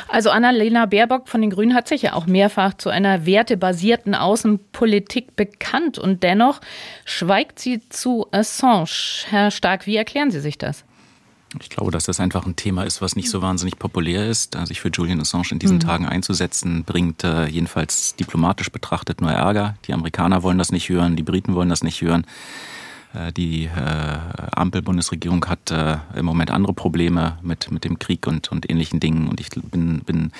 Also 0.08 0.30
Annalena 0.30 0.86
Baerbock 0.86 1.28
von 1.28 1.40
den 1.40 1.50
Grünen 1.50 1.74
hat 1.74 1.86
sich 1.86 2.02
ja 2.02 2.14
auch 2.14 2.26
mehrfach 2.26 2.74
zu 2.74 2.90
einer 2.90 3.24
wertebasierten 3.24 4.14
Außenpolitik 4.14 5.36
bekannt 5.36 5.98
und 5.98 6.22
dennoch 6.22 6.60
schweigt 7.04 7.60
sie 7.60 7.88
zu 7.88 8.26
Assange. 8.32 9.26
Herr 9.28 9.50
Stark, 9.50 9.86
wie 9.86 9.96
erklären 9.96 10.30
Sie 10.30 10.40
sich 10.40 10.58
das? 10.58 10.84
Ich 11.60 11.68
glaube, 11.68 11.90
dass 11.90 12.04
das 12.04 12.20
einfach 12.20 12.46
ein 12.46 12.56
Thema 12.56 12.84
ist, 12.84 13.02
was 13.02 13.16
nicht 13.16 13.28
so 13.28 13.42
wahnsinnig 13.42 13.78
populär 13.78 14.28
ist. 14.28 14.56
Sich 14.66 14.80
für 14.80 14.88
Julian 14.88 15.20
Assange 15.20 15.52
in 15.52 15.58
diesen 15.58 15.76
mhm. 15.76 15.80
Tagen 15.80 16.06
einzusetzen, 16.06 16.84
bringt 16.84 17.24
äh, 17.24 17.46
jedenfalls 17.46 18.16
diplomatisch 18.16 18.70
betrachtet 18.70 19.20
nur 19.20 19.30
Ärger. 19.30 19.76
Die 19.86 19.92
Amerikaner 19.92 20.42
wollen 20.42 20.58
das 20.58 20.72
nicht 20.72 20.88
hören, 20.88 21.16
die 21.16 21.22
Briten 21.22 21.54
wollen 21.54 21.68
das 21.68 21.82
nicht 21.82 22.00
hören. 22.00 22.26
Äh, 23.14 23.32
die 23.32 23.64
äh, 23.64 24.18
Ampel-Bundesregierung 24.54 25.44
hat 25.46 25.70
äh, 25.70 25.96
im 26.14 26.24
Moment 26.24 26.50
andere 26.50 26.72
Probleme 26.72 27.38
mit, 27.42 27.70
mit 27.70 27.84
dem 27.84 27.98
Krieg 27.98 28.26
und, 28.26 28.50
und 28.50 28.70
ähnlichen 28.70 29.00
Dingen. 29.00 29.28
Und 29.28 29.40
ich 29.40 29.50
bin, 29.50 30.00
bin 30.00 30.32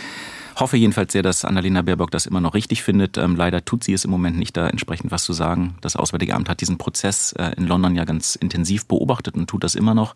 hoffe 0.57 0.77
jedenfalls 0.77 1.13
sehr, 1.13 1.23
dass 1.23 1.45
Annalena 1.45 1.83
Baerbock 1.83 2.11
das 2.11 2.27
immer 2.27 2.41
noch 2.41 2.55
richtig 2.55 2.83
findet. 2.83 3.19
Ähm, 3.19 3.37
leider 3.37 3.65
tut 3.65 3.85
sie 3.85 3.93
es 3.93 4.05
im 4.05 4.11
Moment 4.11 4.39
nicht, 4.39 4.57
da 4.57 4.69
entsprechend 4.69 5.11
was 5.11 5.25
zu 5.25 5.33
sagen. 5.33 5.77
Das 5.81 5.97
Auswärtige 5.97 6.35
Amt 6.35 6.49
hat 6.49 6.61
diesen 6.61 6.79
Prozess 6.79 7.33
äh, 7.33 7.53
in 7.57 7.67
London 7.67 7.95
ja 7.95 8.05
ganz 8.05 8.35
intensiv 8.37 8.87
beobachtet 8.87 9.35
und 9.35 9.49
tut 9.49 9.65
das 9.65 9.75
immer 9.75 9.95
noch, 9.95 10.15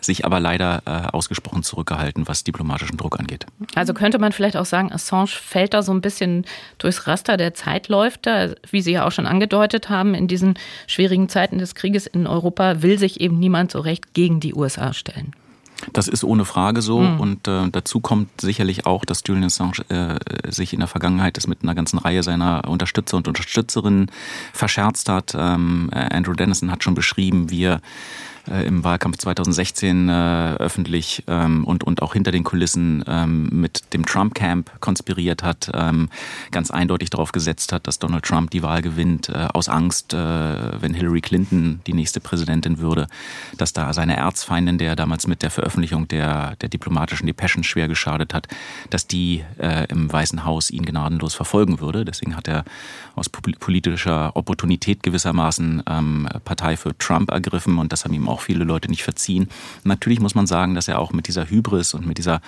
sich 0.00 0.24
aber 0.24 0.40
leider 0.40 0.82
äh, 0.86 1.08
ausgesprochen 1.12 1.62
zurückgehalten, 1.62 2.28
was 2.28 2.44
diplomatischen 2.44 2.96
Druck 2.96 3.18
angeht. 3.18 3.46
Also 3.74 3.94
könnte 3.94 4.18
man 4.18 4.32
vielleicht 4.32 4.56
auch 4.56 4.66
sagen, 4.66 4.92
Assange 4.92 5.28
fällt 5.28 5.74
da 5.74 5.82
so 5.82 5.92
ein 5.92 6.00
bisschen 6.00 6.44
durchs 6.78 7.06
Raster 7.06 7.36
der 7.36 7.54
Zeitläufer, 7.54 8.54
wie 8.70 8.82
Sie 8.82 8.92
ja 8.92 9.06
auch 9.06 9.12
schon 9.12 9.26
angedeutet 9.26 9.88
haben, 9.88 10.14
in 10.14 10.28
diesen 10.28 10.54
schwierigen 10.86 11.28
Zeiten 11.28 11.58
des 11.58 11.74
Krieges 11.74 12.06
in 12.06 12.26
Europa 12.26 12.82
will 12.82 12.98
sich 12.98 13.20
eben 13.20 13.38
niemand 13.38 13.70
so 13.70 13.80
recht 13.80 14.14
gegen 14.14 14.40
die 14.40 14.54
USA 14.54 14.92
stellen. 14.92 15.34
Das 15.92 16.08
ist 16.08 16.24
ohne 16.24 16.44
Frage 16.44 16.82
so. 16.82 17.00
Mhm. 17.00 17.20
Und 17.20 17.48
äh, 17.48 17.68
dazu 17.70 18.00
kommt 18.00 18.40
sicherlich 18.40 18.86
auch, 18.86 19.04
dass 19.04 19.22
Julian 19.26 19.44
Assange 19.44 19.84
äh, 19.88 20.50
sich 20.50 20.72
in 20.72 20.80
der 20.80 20.88
Vergangenheit 20.88 21.36
das 21.36 21.46
mit 21.46 21.62
einer 21.62 21.74
ganzen 21.74 21.98
Reihe 21.98 22.22
seiner 22.22 22.68
Unterstützer 22.68 23.16
und 23.16 23.28
Unterstützerinnen 23.28 24.10
verscherzt 24.52 25.08
hat. 25.08 25.34
Ähm, 25.36 25.90
Andrew 25.92 26.32
Dennison 26.32 26.70
hat 26.70 26.82
schon 26.84 26.94
beschrieben, 26.94 27.50
wie 27.50 27.64
er 27.64 27.80
äh, 28.50 28.66
im 28.66 28.84
Wahlkampf 28.84 29.18
2016 29.18 30.08
äh, 30.08 30.54
öffentlich 30.58 31.24
ähm, 31.26 31.64
und, 31.64 31.84
und 31.84 32.02
auch 32.02 32.12
hinter 32.12 32.32
den 32.32 32.44
Kulissen 32.44 33.04
ähm, 33.06 33.48
mit 33.50 33.92
dem 33.94 34.04
Trump-Camp 34.04 34.80
konspiriert 34.80 35.42
hat, 35.42 35.70
ähm, 35.74 36.08
ganz 36.50 36.70
eindeutig 36.70 37.10
darauf 37.10 37.32
gesetzt 37.32 37.72
hat, 37.72 37.86
dass 37.86 37.98
Donald 37.98 38.24
Trump 38.24 38.50
die 38.50 38.62
Wahl 38.62 38.82
gewinnt, 38.82 39.28
äh, 39.28 39.48
aus 39.52 39.68
Angst, 39.68 40.14
äh, 40.14 40.16
wenn 40.80 40.94
Hillary 40.94 41.20
Clinton 41.20 41.80
die 41.86 41.94
nächste 41.94 42.20
Präsidentin 42.20 42.78
würde, 42.78 43.06
dass 43.56 43.72
da 43.72 43.92
seine 43.92 44.16
Erzfeindin, 44.16 44.78
der 44.78 44.96
damals 44.96 45.26
mit 45.26 45.42
der 45.42 45.50
Veröffentlichung 45.50 46.08
der, 46.08 46.56
der 46.56 46.68
diplomatischen 46.68 47.26
Depeschen 47.26 47.64
schwer 47.64 47.88
geschadet 47.88 48.34
hat, 48.34 48.48
dass 48.90 49.06
die 49.06 49.44
äh, 49.58 49.86
im 49.88 50.12
Weißen 50.12 50.44
Haus 50.44 50.70
ihn 50.70 50.84
gnadenlos 50.84 51.34
verfolgen 51.34 51.80
würde. 51.80 52.04
Deswegen 52.04 52.36
hat 52.36 52.48
er 52.48 52.64
aus 53.14 53.28
politischer 53.28 54.36
Opportunität 54.36 55.02
gewissermaßen 55.02 55.82
ähm, 55.88 56.28
Partei 56.44 56.76
für 56.76 56.96
Trump 56.98 57.30
ergriffen 57.30 57.78
und 57.78 57.92
das 57.92 58.04
haben 58.04 58.14
ihm 58.14 58.28
auch 58.28 58.33
viele 58.40 58.64
Leute 58.64 58.88
nicht 58.88 59.04
verziehen. 59.04 59.48
Natürlich 59.84 60.20
muss 60.20 60.34
man 60.34 60.46
sagen, 60.46 60.74
dass 60.74 60.88
er 60.88 60.98
auch 60.98 61.12
mit 61.12 61.28
dieser 61.28 61.48
Hybris 61.48 61.94
und 61.94 62.06
mit 62.06 62.18
dieser 62.18 62.40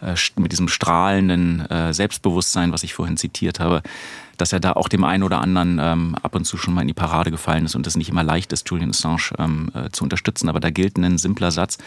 äh, 0.00 0.14
mit 0.36 0.52
diesem 0.52 0.68
strahlenden 0.68 1.60
äh, 1.70 1.92
Selbstbewusstsein, 1.92 2.72
was 2.72 2.82
ich 2.82 2.94
vorhin 2.94 3.16
zitiert 3.16 3.60
habe, 3.60 3.82
dass 4.38 4.52
er 4.52 4.60
da 4.60 4.72
auch 4.72 4.88
dem 4.88 5.04
einen 5.04 5.22
oder 5.22 5.40
anderen 5.40 5.78
ähm, 5.80 6.14
ab 6.22 6.34
und 6.34 6.44
zu 6.44 6.56
schon 6.56 6.72
mal 6.72 6.82
in 6.82 6.88
die 6.88 6.94
Parade 6.94 7.30
gefallen 7.30 7.64
ist 7.64 7.74
und 7.74 7.86
es 7.86 7.96
nicht 7.96 8.08
immer 8.08 8.22
leicht 8.22 8.52
ist, 8.52 8.68
Julian 8.70 8.90
Assange 8.90 9.32
ähm, 9.38 9.70
äh, 9.74 9.90
zu 9.90 10.04
unterstützen. 10.04 10.48
Aber 10.48 10.60
da 10.60 10.70
gilt 10.70 10.96
ein 10.96 11.18
simpler 11.18 11.50
Satz. 11.50 11.78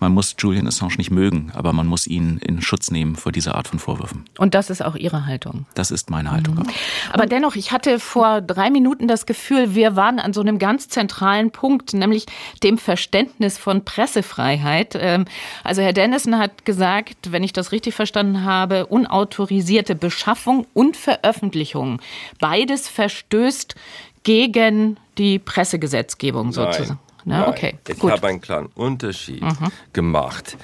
Man 0.00 0.12
muss 0.12 0.34
Julian 0.38 0.66
Assange 0.66 0.96
nicht 0.98 1.10
mögen, 1.10 1.52
aber 1.54 1.72
man 1.72 1.86
muss 1.86 2.06
ihn 2.06 2.38
in 2.38 2.60
Schutz 2.60 2.90
nehmen 2.90 3.16
vor 3.16 3.32
dieser 3.32 3.54
Art 3.54 3.68
von 3.68 3.78
Vorwürfen. 3.78 4.24
Und 4.38 4.54
das 4.54 4.70
ist 4.70 4.84
auch 4.84 4.96
Ihre 4.96 5.26
Haltung? 5.26 5.66
Das 5.74 5.90
ist 5.90 6.10
meine 6.10 6.30
Haltung 6.30 6.56
mhm. 6.56 6.66
Aber 7.12 7.26
dennoch, 7.26 7.54
ich 7.54 7.72
hatte 7.72 8.00
vor 8.00 8.40
drei 8.40 8.70
Minuten 8.70 9.08
das 9.08 9.24
Gefühl, 9.24 9.74
wir 9.74 9.96
waren 9.96 10.18
an 10.18 10.32
so 10.32 10.40
einem 10.40 10.58
ganz 10.58 10.88
zentralen 10.88 11.52
Punkt, 11.52 11.94
nämlich 11.94 12.26
dem 12.62 12.76
Verständnis 12.76 13.56
von 13.56 13.84
Pressefreiheit. 13.84 14.96
Ähm, 14.98 15.26
also 15.62 15.80
Herr 15.80 15.92
Dennison 15.92 16.38
hat 16.38 16.64
gesagt, 16.64 17.30
wenn 17.30 17.44
ich 17.44 17.52
das 17.52 17.72
richtig 17.72 17.94
verstanden 17.94 18.44
habe, 18.44 18.86
unautorisierte 18.86 19.94
Beschaffung 19.94 20.66
und 20.74 20.96
Veröffentlichung 20.96 21.99
Beides 22.38 22.88
verstößt 22.88 23.74
gegen 24.22 24.98
die 25.18 25.38
Pressegesetzgebung 25.38 26.52
sozusagen. 26.52 26.98
Ne? 27.24 27.46
Okay, 27.46 27.74
ich 27.88 27.98
gut. 27.98 28.10
habe 28.10 28.28
einen 28.28 28.40
klaren 28.40 28.66
Unterschied 28.74 29.42
mhm. 29.42 29.68
gemacht. 29.92 30.56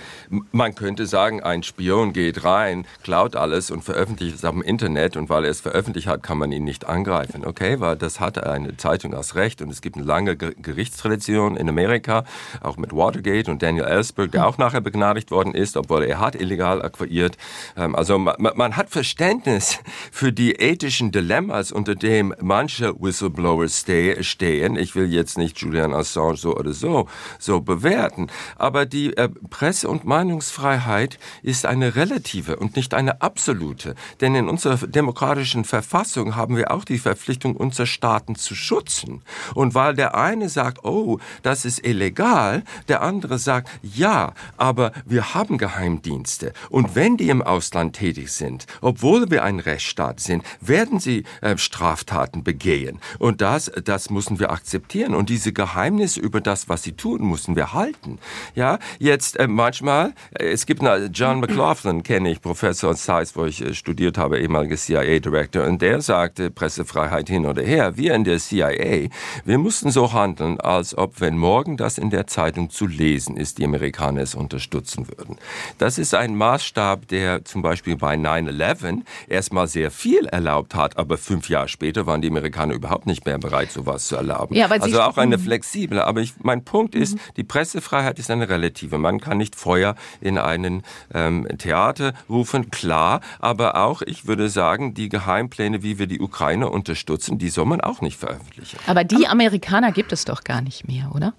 Man 0.53 0.75
könnte 0.75 1.07
sagen, 1.07 1.43
ein 1.43 1.63
Spion 1.63 2.13
geht 2.13 2.45
rein, 2.45 2.87
klaut 3.03 3.37
alles 3.37 3.71
und 3.71 3.83
veröffentlicht 3.83 4.37
es 4.37 4.45
auf 4.45 4.53
dem 4.53 4.63
Internet 4.63 5.17
und 5.17 5.29
weil 5.29 5.45
er 5.45 5.51
es 5.51 5.61
veröffentlicht 5.61 6.07
hat, 6.07 6.23
kann 6.23 6.39
man 6.39 6.53
ihn 6.53 6.65
nicht 6.65 6.87
angreifen. 6.87 7.45
Okay, 7.45 7.81
weil 7.81 7.97
das 7.97 8.21
hat 8.21 8.43
eine 8.43 8.77
Zeitung 8.77 9.15
als 9.15 9.35
Recht 9.35 9.63
und 9.63 9.71
es 9.71 9.81
gibt 9.81 9.97
eine 9.97 10.05
lange 10.05 10.37
Gerichtstradition 10.37 11.57
in 11.57 11.69
Amerika, 11.69 12.25
auch 12.61 12.77
mit 12.77 12.93
Watergate 12.93 13.51
und 13.51 13.63
Daniel 13.63 13.85
Ellsberg, 13.85 14.33
der 14.33 14.43
mhm. 14.43 14.47
auch 14.47 14.59
nachher 14.59 14.81
begnadigt 14.81 15.31
worden 15.31 15.55
ist, 15.55 15.77
obwohl 15.77 16.05
er 16.05 16.21
hat 16.21 16.35
illegal 16.35 16.83
akquiriert. 16.83 17.37
Ähm, 17.77 17.95
also 17.95 18.19
man, 18.19 18.37
man 18.39 18.77
hat 18.77 18.91
Verständnis 18.91 19.79
für 20.11 20.33
die 20.33 20.53
ethischen 20.53 21.13
Dilemmas, 21.13 21.73
unter 21.73 21.95
dem 21.95 22.35
manche 22.41 22.95
Whistleblowers 23.01 23.85
stehen. 24.21 24.77
Ich 24.77 24.95
will 24.95 25.13
jetzt 25.13 25.39
nicht 25.39 25.59
Julian 25.59 25.95
Assange 25.95 26.46
so 26.47 26.57
oder 26.57 26.73
so, 26.73 27.09
so 27.39 27.61
bewerten. 27.61 28.29
Aber 28.57 28.87
die 28.87 29.17
äh, 29.17 29.29
Presse- 29.51 29.89
und 29.89 30.05
Meinungsfreiheit 30.05 31.19
ist 31.43 31.67
eine 31.67 31.97
relative 31.97 32.57
und 32.57 32.77
nicht 32.77 32.95
eine 32.95 33.21
absolute. 33.21 33.95
Denn 34.21 34.35
in 34.35 34.49
unserer 34.49 34.87
demokratischen 34.87 35.65
Verfassung 35.65 36.37
haben 36.37 36.57
wir 36.57 36.71
auch 36.71 36.85
die 36.85 36.99
Verpflichtung, 36.99 37.57
unsere 37.57 37.87
Staaten 37.87 38.37
zu 38.37 38.55
schützen. 38.55 39.23
Und 39.55 39.75
weil 39.75 39.95
der 39.95 40.15
eine 40.15 40.49
sagt, 40.49 40.85
oh, 40.85 41.19
das 41.43 41.65
ist 41.65 41.85
illegal, 41.85 42.63
der 42.89 43.03
andere 43.03 43.39
sagt, 43.39 43.69
ja, 43.83 44.33
aber 44.57 44.93
wir 45.05 45.35
haben 45.35 45.59
Geheimdienste. 45.59 46.53
Und 46.71 46.95
wenn 46.95 47.17
die 47.17 47.29
im 47.29 47.43
Ausland 47.43 47.97
tätig 47.97 48.31
sind, 48.31 48.67
obwohl 48.81 49.31
wir 49.31 49.43
ein 49.43 49.59
Rechtsstaat 49.59 50.21
sind, 50.21 50.45
werden 50.61 51.01
sie 51.01 51.25
äh, 51.41 51.57
Straftaten 51.59 52.45
begehen. 52.45 53.01
Und 53.19 53.41
das, 53.41 53.71
das 53.85 54.11
müssen 54.11 54.39
wir 54.39 54.51
akzeptieren. 54.51 55.15
Und 55.15 55.29
diese 55.29 55.53
Geheimnisse 55.57 56.21
über 56.21 56.36
über 56.37 56.43
das, 56.43 56.69
was 56.69 56.83
sie 56.83 56.93
tun, 56.93 57.27
müssen 57.27 57.57
wir 57.57 57.73
halten. 57.73 58.19
Ja, 58.55 58.79
jetzt 58.99 59.41
äh, 59.41 59.49
manchmal, 59.49 60.13
äh, 60.39 60.51
es 60.51 60.67
gibt 60.67 60.83
eine, 60.83 61.07
John 61.07 61.41
McLaughlin, 61.41 62.03
kenne 62.03 62.31
ich, 62.31 62.43
Professor 62.43 62.91
in 62.91 62.97
Science, 62.99 63.35
wo 63.37 63.47
ich 63.47 63.63
äh, 63.63 63.73
studiert 63.73 64.19
habe, 64.19 64.39
ehemaliger 64.39 64.77
CIA-Director, 64.77 65.65
und 65.65 65.81
der 65.81 66.03
sagte, 66.03 66.51
Pressefreiheit 66.51 67.31
hin 67.31 67.47
oder 67.47 67.63
her, 67.63 67.97
wir 67.97 68.15
in 68.15 68.25
der 68.25 68.39
CIA, 68.39 69.09
wir 69.47 69.59
mussten 69.59 69.91
so 69.91 70.13
handeln, 70.13 70.61
als 70.61 70.97
ob, 70.97 71.23
wenn 71.23 71.39
morgen 71.39 71.79
das 71.79 71.97
in 71.97 72.11
der 72.11 72.27
Zeitung 72.27 72.69
zu 72.69 72.87
lesen 72.87 73.39
ist, 73.39 73.57
die 73.57 73.65
Amerikaner 73.65 74.21
es 74.21 74.35
unterstützen 74.35 75.09
würden. 75.09 75.37
Das 75.79 75.97
ist 75.97 76.15
ein 76.15 76.37
Maßstab, 76.37 77.09
der 77.09 77.47
zum 77.47 77.63
Beispiel 77.63 77.97
bei 77.97 78.17
9-11 78.17 79.05
erstmal 79.27 79.69
sehr 79.69 79.91
viel 79.91 80.27
erlaubt 80.27 80.75
hat, 80.75 80.99
aber 80.99 81.17
fünf 81.17 81.49
Jahre 81.49 81.69
später 81.69 82.07
waren 82.07 82.21
die 82.21 82.29
Amerikaner 82.29 82.75
überhaupt 82.75 83.07
nicht 83.07 83.25
mehr 83.25 83.39
bereit, 83.39 83.73
sowas 83.73 84.07
zu 84.09 84.17
erlauben. 84.17 84.55
Ja, 84.55 84.67
also 84.67 85.01
auch 85.01 85.17
eine 85.17 85.39
flexible, 85.39 86.03
aber 86.03 86.26
ich, 86.27 86.35
mein 86.43 86.65
Punkt 86.65 86.95
ist, 86.95 87.15
mhm. 87.15 87.21
die 87.37 87.45
Pressefreiheit 87.45 88.19
ist 88.19 88.31
eine 88.31 88.49
relative. 88.49 88.99
Man 88.99 89.21
kann 89.21 89.39
nicht 89.39 89.57
Feuer 89.57 89.95
in 90.21 90.39
einen 90.39 90.83
ähm, 91.15 91.47
Theater 91.59 92.13
rufen, 92.29 92.71
klar, 92.71 93.21
aber 93.39 93.77
auch, 93.77 94.03
ich 94.03 94.27
würde 94.27 94.49
sagen, 94.49 94.95
die 94.95 95.09
Geheimpläne, 95.09 95.83
wie 95.83 95.99
wir 95.99 96.07
die 96.07 96.21
Ukraine 96.21 96.69
unterstützen, 96.69 97.39
die 97.39 97.49
soll 97.49 97.67
man 97.67 97.81
auch 97.81 98.01
nicht 98.01 98.19
veröffentlichen. 98.19 98.79
Aber 98.87 99.05
die 99.05 99.27
Amerikaner 99.27 99.93
gibt 99.93 100.13
es 100.13 100.25
doch 100.25 100.45
gar 100.45 100.61
nicht 100.61 100.87
mehr, 100.87 101.13
oder? 101.15 101.33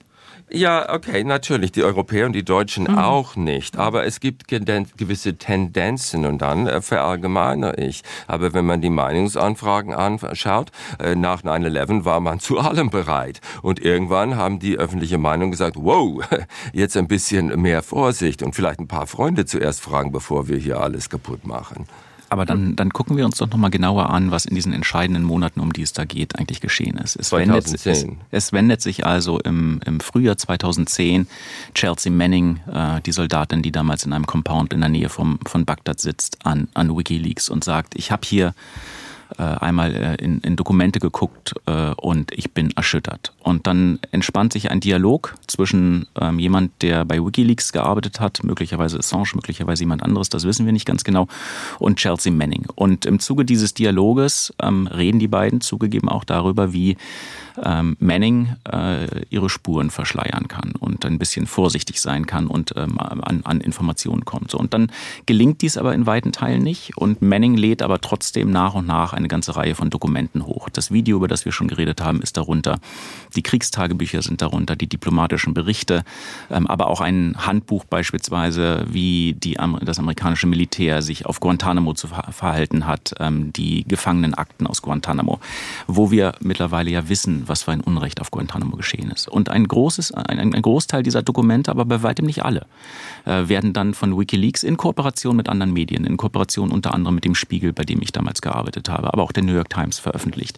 Ja, 0.50 0.94
okay, 0.94 1.26
natürlich. 1.26 1.74
Die 1.74 1.84
Europäer 1.84 2.26
und 2.26 2.32
die 2.32 2.46
Deutschen 2.46 2.86
mhm. 2.86 2.98
auch 2.98 3.36
nicht. 3.36 3.78
Aber 3.78 4.06
es 4.06 4.22
gibt 4.22 4.48
gewisse 4.48 5.38
Tendenzen 5.38 6.26
und 6.26 6.42
dann 6.42 6.68
äh, 6.68 6.82
verallgemeine 6.82 7.76
ich. 7.76 8.02
Aber 8.28 8.54
wenn 8.54 8.66
man 8.66 8.80
die 8.80 8.90
Meinungsanfragen 8.90 9.94
anschaut, 9.94 10.72
äh, 11.00 11.16
nach 11.16 11.44
9-11 11.44 12.06
war 12.06 12.22
man 12.22 12.40
zu 12.40 12.60
allem 12.60 12.90
bereit. 12.90 13.42
Und 13.62 13.82
irgendwann 13.82 14.38
haben 14.38 14.60
die 14.60 14.78
öffentliche 14.78 15.18
Meinung 15.18 15.52
gesagt, 15.52 15.76
wow, 15.78 16.24
jetzt 16.72 16.96
ein 16.96 17.10
bisschen 17.10 17.48
mehr 17.62 17.84
Vorsicht 17.84 18.42
und 18.42 18.56
vielleicht 18.56 18.80
ein 18.80 18.88
paar 18.88 19.08
Freunde 19.08 19.46
zuerst 19.46 19.82
fragen, 19.82 20.14
bevor 20.14 20.48
wir 20.48 20.58
hier 20.58 20.80
alles 20.80 21.10
kaputt 21.10 21.46
machen. 21.46 21.88
Aber 22.30 22.46
dann, 22.46 22.76
dann 22.76 22.92
gucken 22.92 23.16
wir 23.16 23.26
uns 23.26 23.38
doch 23.38 23.50
nochmal 23.50 23.70
genauer 23.70 24.10
an, 24.10 24.32
was 24.32 24.46
in 24.46 24.56
diesen 24.56 24.74
entscheidenden 24.74 25.24
Monaten, 25.24 25.60
um 25.60 25.72
die 25.72 25.82
es 25.82 25.94
da 25.94 26.04
geht, 26.04 26.38
eigentlich 26.38 26.60
geschehen 26.60 26.98
ist. 26.98 27.16
Es, 27.16 27.30
2010. 27.30 27.86
Wendet, 27.86 28.22
es, 28.32 28.46
es 28.46 28.54
wendet 28.54 28.82
sich 28.82 29.06
also 29.06 29.40
im, 29.40 29.80
im 29.86 30.00
Frühjahr 30.00 30.38
2010 30.38 31.28
Chelsea 31.74 32.12
Manning, 32.12 32.60
äh, 32.72 33.02
die 33.02 33.12
Soldatin, 33.12 33.62
die 33.62 33.72
damals 33.72 34.06
in 34.06 34.14
einem 34.14 34.26
Compound 34.26 34.74
in 34.74 34.82
der 34.82 34.90
Nähe 34.90 35.10
vom, 35.10 35.40
von 35.46 35.66
Bagdad 35.66 36.02
sitzt, 36.02 36.46
an, 36.46 36.68
an 36.74 36.96
Wikileaks 36.96 37.50
und 37.50 37.64
sagt, 37.64 37.96
ich 37.96 38.12
habe 38.12 38.22
hier 38.26 38.54
äh, 39.38 39.44
einmal 39.44 39.94
äh, 39.94 40.16
in, 40.16 40.40
in 40.40 40.56
Dokumente 40.56 41.00
geguckt 41.00 41.54
äh, 41.66 41.92
und 41.96 42.32
ich 42.32 42.52
bin 42.52 42.72
erschüttert. 42.72 43.34
Und 43.44 43.68
dann 43.68 44.00
entspannt 44.12 44.54
sich 44.54 44.72
ein 44.72 44.80
Dialog 44.80 45.36
zwischen 45.48 46.08
ähm, 46.20 46.40
jemand, 46.40 46.82
der 46.82 47.06
bei 47.06 47.18
WikiLeaks 47.24 47.72
gearbeitet 47.72 48.20
hat, 48.20 48.44
möglicherweise 48.44 49.00
Assange, 49.00 49.32
möglicherweise 49.36 49.84
jemand 49.84 50.04
anderes, 50.04 50.30
das 50.30 50.46
wissen 50.46 50.66
wir 50.66 50.74
nicht 50.74 50.86
ganz 50.86 51.04
genau, 51.04 51.28
und 51.80 51.98
Chelsea 51.98 52.32
Manning. 52.32 52.66
Und 52.76 53.06
im 53.06 53.20
Zuge 53.20 53.46
dieses 53.46 53.74
Dialoges 53.74 54.54
ähm, 54.62 54.88
reden 54.88 55.20
die 55.20 55.28
beiden 55.28 55.62
zugegeben 55.62 56.10
auch 56.10 56.24
darüber, 56.24 56.74
wie 56.74 56.98
ähm, 57.64 57.98
Manning 58.00 58.56
äh, 58.72 59.26
ihre 59.30 59.50
Spuren 59.50 59.90
verschleiern 59.90 60.48
kann 60.48 60.74
und 60.80 61.06
ein 61.06 61.20
bisschen 61.20 61.48
vorsichtig 61.48 62.02
sein 62.02 62.26
kann 62.26 62.48
und 62.48 62.74
ähm, 62.76 63.00
an, 63.00 63.42
an 63.44 63.62
Informationen 63.62 64.26
kommt. 64.26 64.52
So, 64.52 64.58
und 64.58 64.74
dann 64.74 64.92
gelingt 65.26 65.62
dies 65.62 65.78
aber 65.78 65.94
in 65.94 66.06
weiten 66.06 66.32
Teilen 66.32 66.64
nicht 66.64 66.98
und 66.98 67.22
Manning 67.22 67.56
lädt 67.56 67.82
aber 67.82 68.00
trotzdem 68.02 68.52
nach 68.52 68.74
und 68.74 68.88
nach 68.88 69.14
eine 69.14 69.28
ganze 69.28 69.56
Reihe 69.56 69.76
von 69.76 69.90
Dokumenten 69.90 70.46
hoch. 70.46 70.70
Das 70.70 70.92
Video, 70.92 71.18
über 71.18 71.28
das 71.28 71.46
wir 71.46 71.52
schon 71.52 71.68
geredet 71.68 72.02
haben, 72.02 72.22
ist 72.22 72.38
darunter. 72.38 72.80
Die 73.36 73.44
Kriegstagebücher 73.44 74.22
sind 74.22 74.42
darunter, 74.42 74.76
die 74.76 74.88
diplomatischen 74.88 75.54
Berichte, 75.54 76.04
ähm, 76.50 76.68
aber 76.68 76.88
auch 76.88 77.02
ein 77.02 77.36
Handbuch 77.38 77.86
beispielsweise, 77.86 78.86
wie 78.90 79.34
die, 79.34 79.58
das 79.82 80.00
amerikanische 80.00 80.48
Militär 80.48 81.02
sich 81.02 81.26
auf 81.26 81.40
Guantanamo 81.40 81.94
zu 81.94 82.08
verhalten 82.08 82.88
hat, 82.88 83.14
ähm, 83.20 83.52
die 83.54 83.84
Gefangenenakten 83.84 84.68
aus 84.68 84.82
Guantanamo, 84.82 85.40
wo 85.88 86.12
wir 86.12 86.34
mittlerweile 86.40 86.92
ja 86.92 87.10
wissen, 87.10 87.47
was 87.50 87.64
für 87.64 87.72
ein 87.72 87.82
Unrecht 87.82 88.22
auf 88.22 88.32
Guantanamo 88.32 88.76
geschehen 88.76 89.12
ist. 89.12 89.28
Und 89.28 89.50
ein 89.50 89.68
großes, 89.68 90.14
ein, 90.14 90.54
ein 90.54 90.62
Großteil 90.62 91.04
dieser 91.04 91.24
Dokumente, 91.24 91.72
aber 91.72 91.86
bei 91.86 92.04
weitem 92.04 92.26
nicht 92.26 92.44
alle, 92.44 92.66
äh, 93.26 93.48
werden 93.48 93.74
dann 93.74 93.94
von 93.94 94.18
WikiLeaks 94.18 94.64
in 94.64 94.78
Kooperation 94.78 95.36
mit 95.36 95.50
anderen 95.50 95.74
Medien, 95.74 96.06
in 96.06 96.18
Kooperation 96.18 96.72
unter 96.72 96.94
anderem 96.94 97.16
mit 97.16 97.26
dem 97.26 97.36
Spiegel, 97.36 97.74
bei 97.74 97.84
dem 97.84 98.02
ich 98.02 98.12
damals 98.12 98.42
gearbeitet 98.42 98.90
habe, 98.90 99.14
aber 99.14 99.24
auch 99.24 99.32
der 99.32 99.44
New 99.44 99.54
York 99.54 99.70
Times 99.70 100.00
veröffentlicht. 100.00 100.58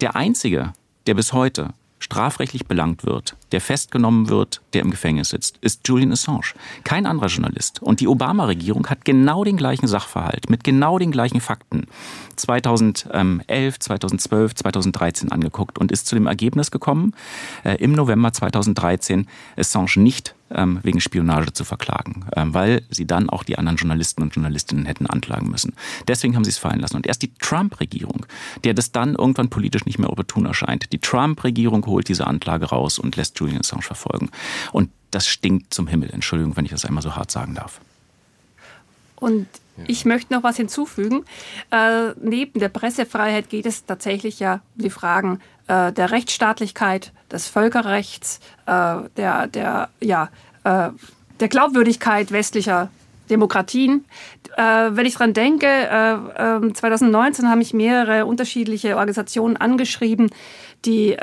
Der 0.00 0.16
einzige, 0.16 0.72
der 1.06 1.14
bis 1.14 1.32
heute 1.32 1.74
strafrechtlich 2.04 2.66
belangt 2.66 3.06
wird, 3.06 3.34
der 3.50 3.62
festgenommen 3.62 4.28
wird, 4.28 4.60
der 4.74 4.82
im 4.82 4.90
Gefängnis 4.90 5.30
sitzt, 5.30 5.56
ist 5.62 5.88
Julian 5.88 6.12
Assange. 6.12 6.52
Kein 6.84 7.06
anderer 7.06 7.28
Journalist. 7.28 7.82
Und 7.82 8.00
die 8.00 8.08
Obama-Regierung 8.08 8.86
hat 8.88 9.06
genau 9.06 9.42
den 9.42 9.56
gleichen 9.56 9.86
Sachverhalt, 9.86 10.50
mit 10.50 10.64
genau 10.64 10.98
den 10.98 11.10
gleichen 11.10 11.40
Fakten 11.40 11.86
2011, 12.36 13.78
2012, 13.78 14.54
2013 14.54 15.32
angeguckt 15.32 15.78
und 15.78 15.90
ist 15.90 16.06
zu 16.06 16.14
dem 16.14 16.26
Ergebnis 16.26 16.70
gekommen, 16.70 17.14
äh, 17.64 17.76
im 17.76 17.92
November 17.92 18.34
2013 18.34 19.26
Assange 19.56 19.96
nicht 19.96 20.34
ähm, 20.54 20.80
wegen 20.82 21.00
Spionage 21.00 21.52
zu 21.52 21.64
verklagen, 21.64 22.26
ähm, 22.36 22.54
weil 22.54 22.82
sie 22.90 23.06
dann 23.06 23.28
auch 23.28 23.44
die 23.44 23.58
anderen 23.58 23.76
Journalisten 23.76 24.22
und 24.22 24.34
Journalistinnen 24.34 24.86
hätten 24.86 25.06
anklagen 25.06 25.50
müssen. 25.50 25.74
Deswegen 26.08 26.36
haben 26.36 26.44
sie 26.44 26.50
es 26.50 26.58
fallen 26.58 26.80
lassen. 26.80 26.96
Und 26.96 27.06
erst 27.06 27.22
die 27.22 27.32
Trump-Regierung, 27.34 28.26
der 28.64 28.74
das 28.74 28.92
dann 28.92 29.14
irgendwann 29.14 29.50
politisch 29.50 29.86
nicht 29.86 29.98
mehr 29.98 30.10
opportun 30.10 30.46
erscheint, 30.46 30.92
die 30.92 30.98
Trump-Regierung 30.98 31.84
holt 31.86 32.08
diese 32.08 32.26
Anklage 32.26 32.66
raus 32.66 32.98
und 32.98 33.16
lässt 33.16 33.38
Julian 33.38 33.60
Assange 33.60 33.82
verfolgen. 33.82 34.30
Und 34.72 34.90
das 35.10 35.26
stinkt 35.26 35.72
zum 35.72 35.86
Himmel. 35.86 36.10
Entschuldigung, 36.10 36.56
wenn 36.56 36.64
ich 36.64 36.70
das 36.70 36.84
einmal 36.84 37.02
so 37.02 37.16
hart 37.16 37.30
sagen 37.30 37.54
darf. 37.54 37.80
Und 39.16 39.46
ich 39.86 40.04
möchte 40.04 40.32
noch 40.32 40.42
was 40.42 40.56
hinzufügen. 40.56 41.24
Äh, 41.70 42.10
neben 42.20 42.60
der 42.60 42.68
Pressefreiheit 42.68 43.48
geht 43.48 43.66
es 43.66 43.84
tatsächlich 43.84 44.40
ja 44.40 44.60
um 44.76 44.82
die 44.82 44.90
Fragen 44.90 45.40
äh, 45.66 45.92
der 45.92 46.10
Rechtsstaatlichkeit, 46.10 47.12
des 47.30 47.48
Völkerrechts, 47.48 48.40
äh, 48.66 48.96
der, 49.16 49.46
der, 49.48 49.88
ja, 50.00 50.28
äh, 50.64 50.90
der 51.40 51.48
Glaubwürdigkeit 51.48 52.32
westlicher 52.32 52.90
Demokratien. 53.30 54.04
Äh, 54.56 54.62
wenn 54.90 55.06
ich 55.06 55.14
dran 55.14 55.32
denke, 55.32 55.66
2019 56.74 57.44
äh, 57.44 57.48
haben 57.48 57.58
mich 57.58 57.74
mehrere 57.74 58.26
unterschiedliche 58.26 58.96
Organisationen 58.96 59.56
angeschrieben, 59.56 60.30
die 60.84 61.16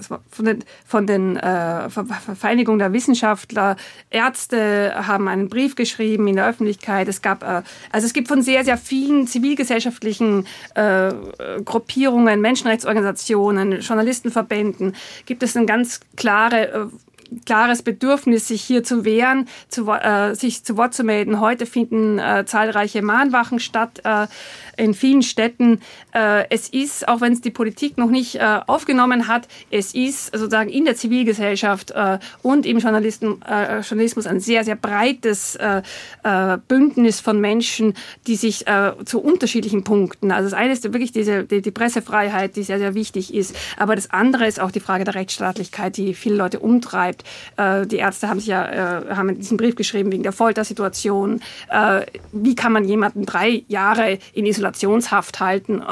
von 0.00 0.44
den, 0.44 0.64
von 0.86 1.06
den 1.06 1.36
äh, 1.36 1.88
Vereinigungen 1.90 2.78
der 2.78 2.92
Wissenschaftler, 2.92 3.76
Ärzte 4.10 4.94
haben 4.94 5.28
einen 5.28 5.48
Brief 5.48 5.74
geschrieben 5.76 6.28
in 6.28 6.36
der 6.36 6.48
Öffentlichkeit. 6.48 7.08
Es 7.08 7.22
gab, 7.22 7.42
äh, 7.42 7.62
also 7.92 8.06
es 8.06 8.12
gibt 8.12 8.28
von 8.28 8.42
sehr, 8.42 8.64
sehr 8.64 8.78
vielen 8.78 9.26
zivilgesellschaftlichen 9.26 10.46
äh, 10.74 11.12
Gruppierungen, 11.64 12.40
Menschenrechtsorganisationen, 12.40 13.80
Journalistenverbänden, 13.80 14.94
gibt 15.26 15.42
es 15.42 15.56
eine 15.56 15.66
ganz 15.66 16.00
klare 16.16 16.68
äh, 16.68 16.86
klares 17.44 17.82
Bedürfnis, 17.82 18.48
sich 18.48 18.62
hier 18.62 18.84
zu 18.84 19.04
wehren, 19.04 19.48
zu, 19.68 19.88
äh, 19.90 20.34
sich 20.34 20.64
zu 20.64 20.76
Wort 20.76 20.94
zu 20.94 21.04
melden. 21.04 21.40
Heute 21.40 21.66
finden 21.66 22.18
äh, 22.18 22.44
zahlreiche 22.46 23.02
Mahnwachen 23.02 23.60
statt 23.60 24.00
äh, 24.04 24.26
in 24.76 24.94
vielen 24.94 25.22
Städten. 25.22 25.80
Äh, 26.14 26.48
es 26.50 26.68
ist, 26.68 27.08
auch 27.08 27.20
wenn 27.20 27.32
es 27.32 27.40
die 27.40 27.50
Politik 27.50 27.98
noch 27.98 28.10
nicht 28.10 28.36
äh, 28.36 28.60
aufgenommen 28.66 29.28
hat, 29.28 29.48
es 29.70 29.94
ist 29.94 30.26
sozusagen 30.26 30.70
in 30.70 30.84
der 30.84 30.96
Zivilgesellschaft 30.96 31.90
äh, 31.90 32.18
und 32.42 32.64
im 32.64 32.78
Journalismus 32.78 34.26
ein 34.26 34.40
sehr, 34.40 34.64
sehr 34.64 34.76
breites 34.76 35.58
Bündnis 36.68 37.20
von 37.20 37.40
Menschen, 37.40 37.94
die 38.26 38.36
sich 38.36 38.64
zu 39.04 39.20
unterschiedlichen 39.20 39.84
Punkten, 39.84 40.30
also 40.30 40.48
das 40.50 40.58
eine 40.58 40.72
ist 40.72 40.84
wirklich 40.84 41.12
diese, 41.12 41.44
die, 41.44 41.62
die 41.62 41.70
Pressefreiheit, 41.70 42.56
die 42.56 42.62
sehr, 42.62 42.78
sehr 42.78 42.94
wichtig 42.94 43.34
ist, 43.34 43.56
aber 43.76 43.96
das 43.96 44.10
andere 44.10 44.46
ist 44.46 44.60
auch 44.60 44.70
die 44.70 44.80
Frage 44.80 45.04
der 45.04 45.14
Rechtsstaatlichkeit, 45.14 45.96
die 45.96 46.14
viele 46.14 46.36
Leute 46.36 46.60
umtreibt 46.60 47.17
bleibt. 47.18 47.24
Äh, 47.56 47.86
die 47.86 47.96
Ärzte 47.96 48.28
haben 48.28 48.40
sich 48.40 48.48
ja 48.48 49.00
äh, 49.00 49.14
haben 49.14 49.36
diesen 49.38 49.56
Brief 49.56 49.76
geschrieben 49.76 50.12
wegen 50.12 50.22
der 50.22 50.32
Foltersituation. 50.32 51.40
Äh, 51.70 52.02
wie 52.32 52.54
kann 52.54 52.72
man 52.72 52.84
jemanden 52.84 53.26
drei 53.26 53.64
Jahre 53.68 54.18
in 54.32 54.46
Isolationshaft 54.46 55.40
halten? 55.40 55.82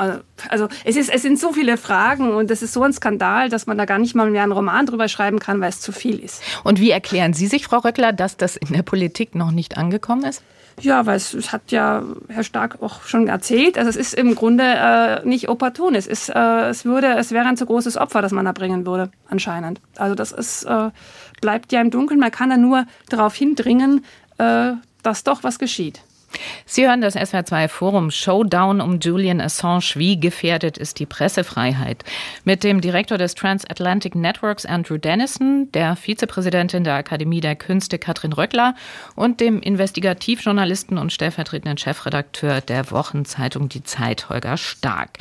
Also 0.49 0.69
es, 0.85 0.97
ist, 0.97 1.11
es 1.11 1.23
sind 1.23 1.39
so 1.39 1.53
viele 1.53 1.77
Fragen 1.77 2.33
und 2.33 2.51
es 2.51 2.63
ist 2.63 2.73
so 2.73 2.83
ein 2.83 2.93
Skandal, 2.93 3.49
dass 3.49 3.67
man 3.67 3.79
da 3.79 3.85
gar 3.85 3.99
nicht 3.99 4.15
mal 4.15 4.31
mehr 4.31 4.43
einen 4.43 4.53
Roman 4.53 4.87
drüber 4.87 5.09
schreiben 5.09 5.39
kann, 5.39 5.61
weil 5.61 5.71
es 5.71 5.81
zu 5.81 5.93
viel 5.93 6.19
ist. 6.19 6.43
Und 6.65 6.81
wie 6.81 6.91
erklären 6.91 7.33
Sie 7.33 7.47
sich, 7.47 7.65
Frau 7.65 7.79
Röckler, 7.79 8.13
dass 8.13 8.37
das 8.37 8.57
in 8.57 8.73
der 8.73 8.83
Politik 8.83 9.35
noch 9.35 9.51
nicht 9.51 9.77
angekommen 9.77 10.25
ist? 10.25 10.43
Ja, 10.81 11.07
weil 11.07 11.17
es, 11.17 11.33
es, 11.33 11.53
hat 11.53 11.73
ja 11.73 12.03
Herr 12.29 12.45
Stark 12.45 12.83
auch 12.83 13.03
schon 13.03 13.29
erzählt. 13.29 13.79
Also 13.79 13.89
es 13.89 13.97
ist 13.97 14.15
im 14.15 14.35
Grunde 14.35 14.65
äh, 14.65 15.27
nicht 15.27 15.49
opportun. 15.49 15.95
Es 15.95 16.07
ist, 16.07 16.29
äh, 16.29 16.69
es 16.69 16.85
würde, 16.85 17.15
es 17.17 17.33
wäre 17.33 17.47
ein 17.47 17.57
zu 17.57 17.65
großes 17.65 17.97
Opfer, 17.97 18.21
das 18.21 18.33
man 18.33 18.45
da 18.45 18.53
bringen 18.53 18.85
würde, 18.85 19.11
anscheinend. 19.29 19.81
Also 19.97 20.15
das 20.15 20.33
ist, 20.33 20.65
äh, 20.65 20.91
bleibt 21.41 21.73
ja 21.73 21.81
im 21.81 21.91
Dunkeln. 21.91 22.21
Man 22.21 22.31
kann 22.31 22.51
da 22.51 22.59
nur 22.59 22.85
darauf 23.09 23.35
hindringen, 23.35 24.05
äh, 24.37 24.73
dass 25.03 25.25
doch 25.25 25.45
was 25.45 25.59
geschieht. 25.59 26.03
Sie 26.67 26.87
hören 26.87 27.01
das 27.01 27.17
SWR2 27.17 27.69
Forum 27.69 28.11
Showdown 28.11 28.81
um 28.81 28.99
Julian 28.99 29.41
Assange. 29.41 29.95
Wie 29.95 30.19
gefährdet 30.19 30.77
ist 30.77 30.99
die 30.99 31.07
Pressefreiheit? 31.07 32.05
Mit 32.45 32.65
dem 32.65 32.81
Direktor 32.81 33.19
des 33.19 33.35
Transatlantic 33.37 34.17
Networks 34.17 34.67
Andrew 34.67 34.99
Dennison, 34.99 35.71
der 35.73 35.95
Vizepräsidentin 35.95 36.83
der 36.83 36.95
Akademie 36.95 37.41
der 37.41 37.55
Künste 37.55 37.99
Katrin 37.99 38.33
Röckler 38.33 38.75
und 39.15 39.41
dem 39.41 39.61
Investigativjournalisten 39.61 40.99
und 40.99 41.13
stellvertretenden 41.13 41.79
Chefredakteur 41.79 42.61
der 42.61 42.91
Wochenzeitung 42.91 43.69
Die 43.69 43.85
Zeit 43.85 44.29
Holger 44.29 44.57
Stark. 44.57 45.19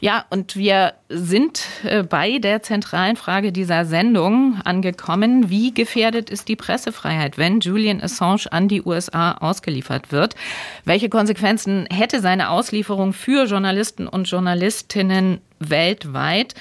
Ja, 0.00 0.24
und 0.30 0.54
wir 0.54 0.94
sind 1.08 1.64
äh, 1.84 2.04
bei 2.04 2.38
der 2.38 2.62
zentralen 2.62 3.16
Frage 3.16 3.50
dieser 3.50 3.84
Sendung 3.84 4.60
angekommen. 4.64 5.50
Wie 5.50 5.74
gefährdet 5.74 6.30
ist 6.30 6.48
die 6.48 6.56
Pressefreiheit, 6.56 7.38
wenn 7.38 7.60
Julian 7.60 8.00
Assange 8.00 8.46
an 8.50 8.68
die 8.68 8.82
USA 8.82 9.32
ausgeliefert 9.32 10.12
wird? 10.12 10.35
Welche 10.84 11.08
Konsequenzen 11.08 11.86
hätte 11.90 12.20
seine 12.20 12.50
Auslieferung 12.50 13.12
für 13.12 13.44
Journalisten 13.44 14.06
und 14.06 14.28
Journalistinnen 14.30 15.40
weltweit? 15.58 16.54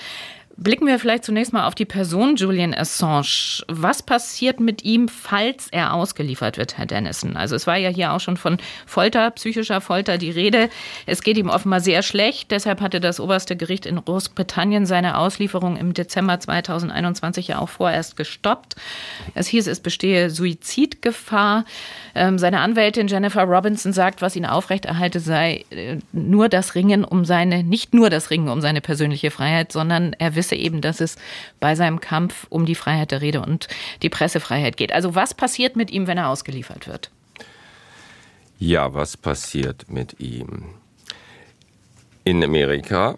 Blicken 0.57 0.87
wir 0.87 0.99
vielleicht 0.99 1.25
zunächst 1.25 1.51
mal 1.51 1.67
auf 1.67 1.75
die 1.75 1.83
Person 1.83 2.37
Julian 2.37 2.73
Assange. 2.73 3.61
Was 3.67 4.01
passiert 4.01 4.61
mit 4.61 4.85
ihm, 4.85 5.09
falls 5.09 5.67
er 5.69 5.93
ausgeliefert 5.93 6.57
wird, 6.57 6.77
Herr 6.77 6.85
Dennison? 6.85 7.35
Also 7.35 7.57
es 7.57 7.67
war 7.67 7.75
ja 7.75 7.89
hier 7.89 8.13
auch 8.13 8.21
schon 8.21 8.37
von 8.37 8.57
Folter, 8.85 9.31
psychischer 9.31 9.81
Folter 9.81 10.17
die 10.17 10.31
Rede. 10.31 10.69
Es 11.05 11.23
geht 11.23 11.37
ihm 11.37 11.49
offenbar 11.49 11.81
sehr 11.81 12.03
schlecht. 12.03 12.51
Deshalb 12.51 12.79
hatte 12.79 13.01
das 13.01 13.19
oberste 13.19 13.57
Gericht 13.57 13.85
in 13.85 13.97
Großbritannien 14.03 14.85
seine 14.85 15.17
Auslieferung 15.17 15.75
im 15.75 15.93
Dezember 15.93 16.39
2021 16.39 17.49
ja 17.49 17.59
auch 17.59 17.69
vorerst 17.69 18.15
gestoppt. 18.15 18.77
Es 19.33 19.47
hieß, 19.47 19.67
es 19.67 19.81
bestehe 19.81 20.29
Suizidgefahr. 20.29 21.65
Ähm, 22.15 22.39
seine 22.39 22.61
Anwältin 22.61 23.09
Jennifer 23.09 23.43
Robinson 23.43 23.91
sagt, 23.91 24.21
was 24.21 24.37
ihn 24.37 24.45
aufrechterhalte, 24.45 25.19
sei 25.19 25.65
äh, 25.71 25.97
nur 26.13 26.47
das 26.47 26.75
Ringen 26.75 27.03
um 27.03 27.25
seine, 27.25 27.61
nicht 27.61 27.93
nur 27.93 28.09
das 28.09 28.29
Ringen 28.29 28.47
um 28.47 28.61
seine 28.61 28.79
persönliche 28.79 29.31
Freiheit, 29.31 29.73
sondern 29.73 30.13
er 30.17 30.35
wisse 30.35 30.44
wisse 30.45 30.55
eben, 30.55 30.81
dass 30.81 31.01
es 31.01 31.17
bei 31.59 31.75
seinem 31.75 31.99
Kampf 31.99 32.45
um 32.49 32.65
die 32.65 32.75
Freiheit 32.75 33.11
der 33.11 33.21
Rede 33.21 33.41
und 33.41 33.67
die 34.01 34.09
Pressefreiheit 34.09 34.77
geht. 34.77 34.91
Also 34.91 35.15
was 35.15 35.33
passiert 35.33 35.75
mit 35.75 35.91
ihm, 35.91 36.07
wenn 36.07 36.17
er 36.17 36.29
ausgeliefert 36.29 36.87
wird? 36.87 37.09
Ja, 38.59 38.93
was 38.93 39.17
passiert 39.17 39.89
mit 39.89 40.19
ihm? 40.19 40.75
In 42.23 42.43
Amerika 42.43 43.17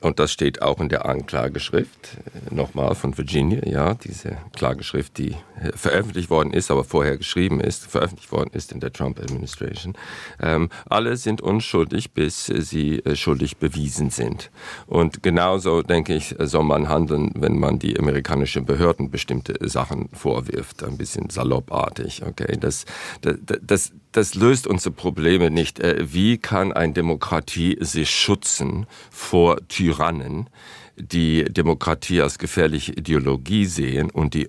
und 0.00 0.20
das 0.20 0.30
steht 0.30 0.62
auch 0.62 0.80
in 0.80 0.88
der 0.88 1.06
Anklageschrift, 1.06 2.18
äh, 2.50 2.54
nochmal 2.54 2.94
von 2.94 3.18
Virginia, 3.18 3.66
ja, 3.66 3.94
diese 3.94 4.36
Klageschrift, 4.54 5.18
die 5.18 5.32
äh, 5.60 5.72
veröffentlicht 5.74 6.30
worden 6.30 6.52
ist, 6.52 6.70
aber 6.70 6.84
vorher 6.84 7.16
geschrieben 7.16 7.60
ist, 7.60 7.84
veröffentlicht 7.84 8.30
worden 8.30 8.50
ist 8.52 8.70
in 8.70 8.78
der 8.78 8.92
Trump 8.92 9.18
Administration. 9.18 9.94
Ähm, 10.40 10.68
alle 10.88 11.16
sind 11.16 11.40
unschuldig, 11.40 12.12
bis 12.12 12.46
sie 12.46 13.00
äh, 13.00 13.16
schuldig 13.16 13.56
bewiesen 13.56 14.10
sind. 14.10 14.52
Und 14.86 15.24
genauso, 15.24 15.82
denke 15.82 16.14
ich, 16.14 16.36
soll 16.38 16.64
man 16.64 16.88
handeln, 16.88 17.32
wenn 17.34 17.58
man 17.58 17.80
die 17.80 17.98
amerikanischen 17.98 18.66
Behörden 18.66 19.10
bestimmte 19.10 19.56
Sachen 19.68 20.08
vorwirft. 20.12 20.84
Ein 20.84 20.96
bisschen 20.96 21.28
saloppartig, 21.30 22.22
okay. 22.24 22.56
Das, 22.60 22.84
das, 23.22 23.36
das, 23.62 23.92
das 24.12 24.34
löst 24.36 24.66
unsere 24.66 24.94
Probleme 24.94 25.50
nicht. 25.50 25.80
Wie 25.82 26.38
kann 26.38 26.72
eine 26.72 26.92
Demokratie 26.92 27.76
sich 27.80 28.10
schützen 28.10 28.86
vor 29.10 29.58
Tyrannen? 29.68 29.87
Tyrannen, 29.88 30.50
die 30.96 31.44
Demokratie 31.44 32.20
als 32.20 32.38
gefährliche 32.38 32.92
Ideologie 32.92 33.64
sehen 33.64 34.10
und 34.10 34.34
die 34.34 34.48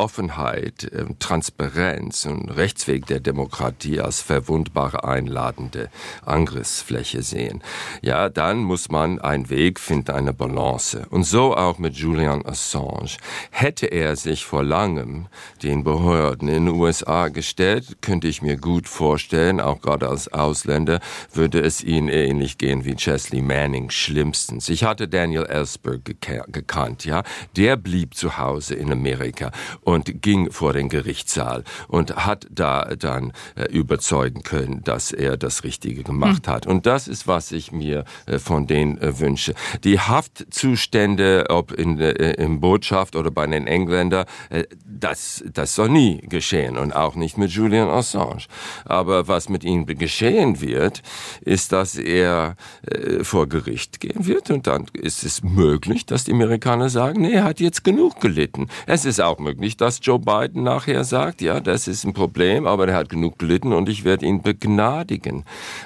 Offenheit, 0.00 0.90
ähm, 0.94 1.18
Transparenz 1.18 2.24
und 2.24 2.48
Rechtsweg 2.48 3.04
der 3.04 3.20
Demokratie 3.20 4.00
als 4.00 4.22
verwundbare, 4.22 5.04
einladende 5.04 5.90
Angriffsfläche 6.24 7.22
sehen. 7.22 7.62
Ja, 8.00 8.30
dann 8.30 8.60
muss 8.60 8.88
man 8.88 9.20
einen 9.20 9.50
Weg 9.50 9.78
finden, 9.78 10.12
eine 10.12 10.32
Balance. 10.32 11.06
Und 11.10 11.24
so 11.24 11.54
auch 11.54 11.78
mit 11.78 11.96
Julian 11.96 12.46
Assange. 12.46 13.18
Hätte 13.50 13.88
er 13.88 14.16
sich 14.16 14.46
vor 14.46 14.64
langem 14.64 15.26
den 15.62 15.84
Behörden 15.84 16.48
in 16.48 16.64
den 16.64 16.74
USA 16.74 17.28
gestellt, 17.28 17.98
könnte 18.00 18.26
ich 18.26 18.40
mir 18.40 18.56
gut 18.56 18.88
vorstellen, 18.88 19.60
auch 19.60 19.82
gerade 19.82 20.08
als 20.08 20.32
Ausländer, 20.32 21.00
würde 21.34 21.60
es 21.60 21.84
ihnen 21.84 22.08
ähnlich 22.08 22.56
gehen 22.56 22.86
wie 22.86 22.96
Chesley 22.96 23.42
Manning 23.42 23.90
schlimmstens. 23.90 24.70
Ich 24.70 24.82
hatte 24.82 25.08
Daniel 25.08 25.44
Ellsberg 25.44 26.02
gekannt, 26.04 27.04
ja. 27.04 27.22
Der 27.54 27.76
blieb 27.76 28.14
zu 28.14 28.38
Hause 28.38 28.76
in 28.76 28.90
Amerika 28.90 29.50
ging 29.98 30.50
vor 30.50 30.72
den 30.72 30.88
Gerichtssaal 30.88 31.64
und 31.88 32.16
hat 32.16 32.46
da 32.50 32.94
dann 32.96 33.32
äh, 33.56 33.64
überzeugen 33.64 34.42
können, 34.42 34.82
dass 34.84 35.12
er 35.12 35.36
das 35.36 35.64
Richtige 35.64 36.02
gemacht 36.02 36.46
hm. 36.46 36.52
hat. 36.52 36.66
Und 36.66 36.86
das 36.86 37.08
ist, 37.08 37.26
was 37.26 37.52
ich 37.52 37.72
mir 37.72 38.04
äh, 38.26 38.38
von 38.38 38.66
denen 38.66 38.98
äh, 38.98 39.18
wünsche. 39.18 39.54
Die 39.84 39.98
Haftzustände, 39.98 41.46
ob 41.48 41.72
in, 41.72 41.98
in 41.98 42.60
Botschaft 42.60 43.16
oder 43.16 43.30
bei 43.30 43.46
den 43.46 43.66
Engländern, 43.66 44.26
das, 44.84 45.44
das 45.52 45.74
soll 45.74 45.88
nie 45.88 46.18
geschehen 46.18 46.76
und 46.76 46.92
auch 46.92 47.14
nicht 47.14 47.38
mit 47.38 47.50
Julian 47.50 47.88
Assange. 47.88 48.44
Aber 48.84 49.28
was 49.28 49.48
mit 49.48 49.64
ihm 49.64 49.86
geschehen 49.86 50.60
wird, 50.60 51.02
ist, 51.40 51.72
dass 51.72 51.96
er 51.96 52.56
vor 53.22 53.48
Gericht 53.48 54.00
gehen 54.00 54.26
wird 54.26 54.50
und 54.50 54.66
dann 54.66 54.86
ist 54.92 55.24
es 55.24 55.42
möglich, 55.42 56.06
dass 56.06 56.24
die 56.24 56.32
Amerikaner 56.32 56.88
sagen, 56.88 57.22
nee, 57.22 57.32
er 57.32 57.44
hat 57.44 57.60
jetzt 57.60 57.84
genug 57.84 58.20
gelitten. 58.20 58.68
Es 58.86 59.04
ist 59.04 59.20
auch 59.20 59.38
möglich, 59.38 59.76
dass 59.80 59.98
Joe 60.02 60.18
Biden 60.18 60.62
nachher 60.62 61.04
sagt, 61.04 61.40
ja, 61.40 61.58
das 61.60 61.88
ist 61.88 62.04
ein 62.04 62.12
Problem, 62.12 62.66
aber 62.66 62.88
er 62.88 62.94
hat 62.94 63.08
genug 63.08 63.38
gelitten 63.38 63.72
und 63.72 63.88
ich 63.88 64.04
werde 64.04 64.26
ihn 64.26 64.42
begnadigen. 64.42 65.44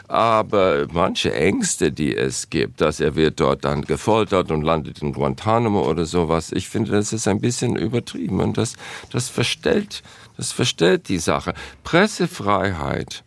Aber 0.08 0.86
manche 0.92 1.32
Ängste, 1.32 1.92
die 1.92 2.16
es 2.16 2.50
gibt, 2.50 2.80
dass 2.80 2.98
er 2.98 3.14
wird 3.14 3.38
dort 3.38 3.64
dann 3.64 3.82
gefoltert 3.82 4.50
und 4.50 4.62
landet 4.62 5.00
in 5.00 5.12
Guantanamo 5.12 5.88
oder 5.88 6.06
sowas, 6.06 6.50
ich 6.50 6.68
finde, 6.68 6.90
das 6.90 7.12
ist 7.12 7.28
ein 7.28 7.40
bisschen 7.40 7.76
übertrieben 7.76 8.40
und 8.40 8.58
das, 8.58 8.74
das 9.10 9.28
verstellt, 9.28 10.02
das 10.36 10.50
verstellt 10.50 11.08
die 11.08 11.18
Sache. 11.18 11.54
Pressefreiheit 11.84 13.22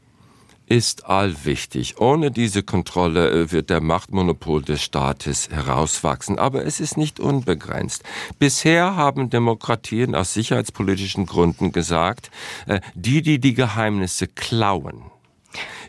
ist 0.68 1.06
allwichtig. 1.06 2.00
Ohne 2.00 2.30
diese 2.30 2.62
Kontrolle 2.62 3.32
äh, 3.32 3.52
wird 3.52 3.70
der 3.70 3.82
Machtmonopol 3.82 4.62
des 4.62 4.84
Staates 4.84 5.50
herauswachsen, 5.50 6.38
aber 6.38 6.66
es 6.66 6.80
ist 6.80 6.98
nicht 6.98 7.20
unbegrenzt. 7.20 8.04
Bisher 8.38 8.96
haben 8.96 9.30
Demokratien 9.30 10.14
aus 10.14 10.34
sicherheitspolitischen 10.34 11.26
Gründen 11.26 11.72
gesagt, 11.72 12.30
äh, 12.68 12.82
die, 12.96 13.22
die 13.22 13.40
die 13.40 13.54
Geheimnisse 13.54 14.28
klauen, 14.28 15.04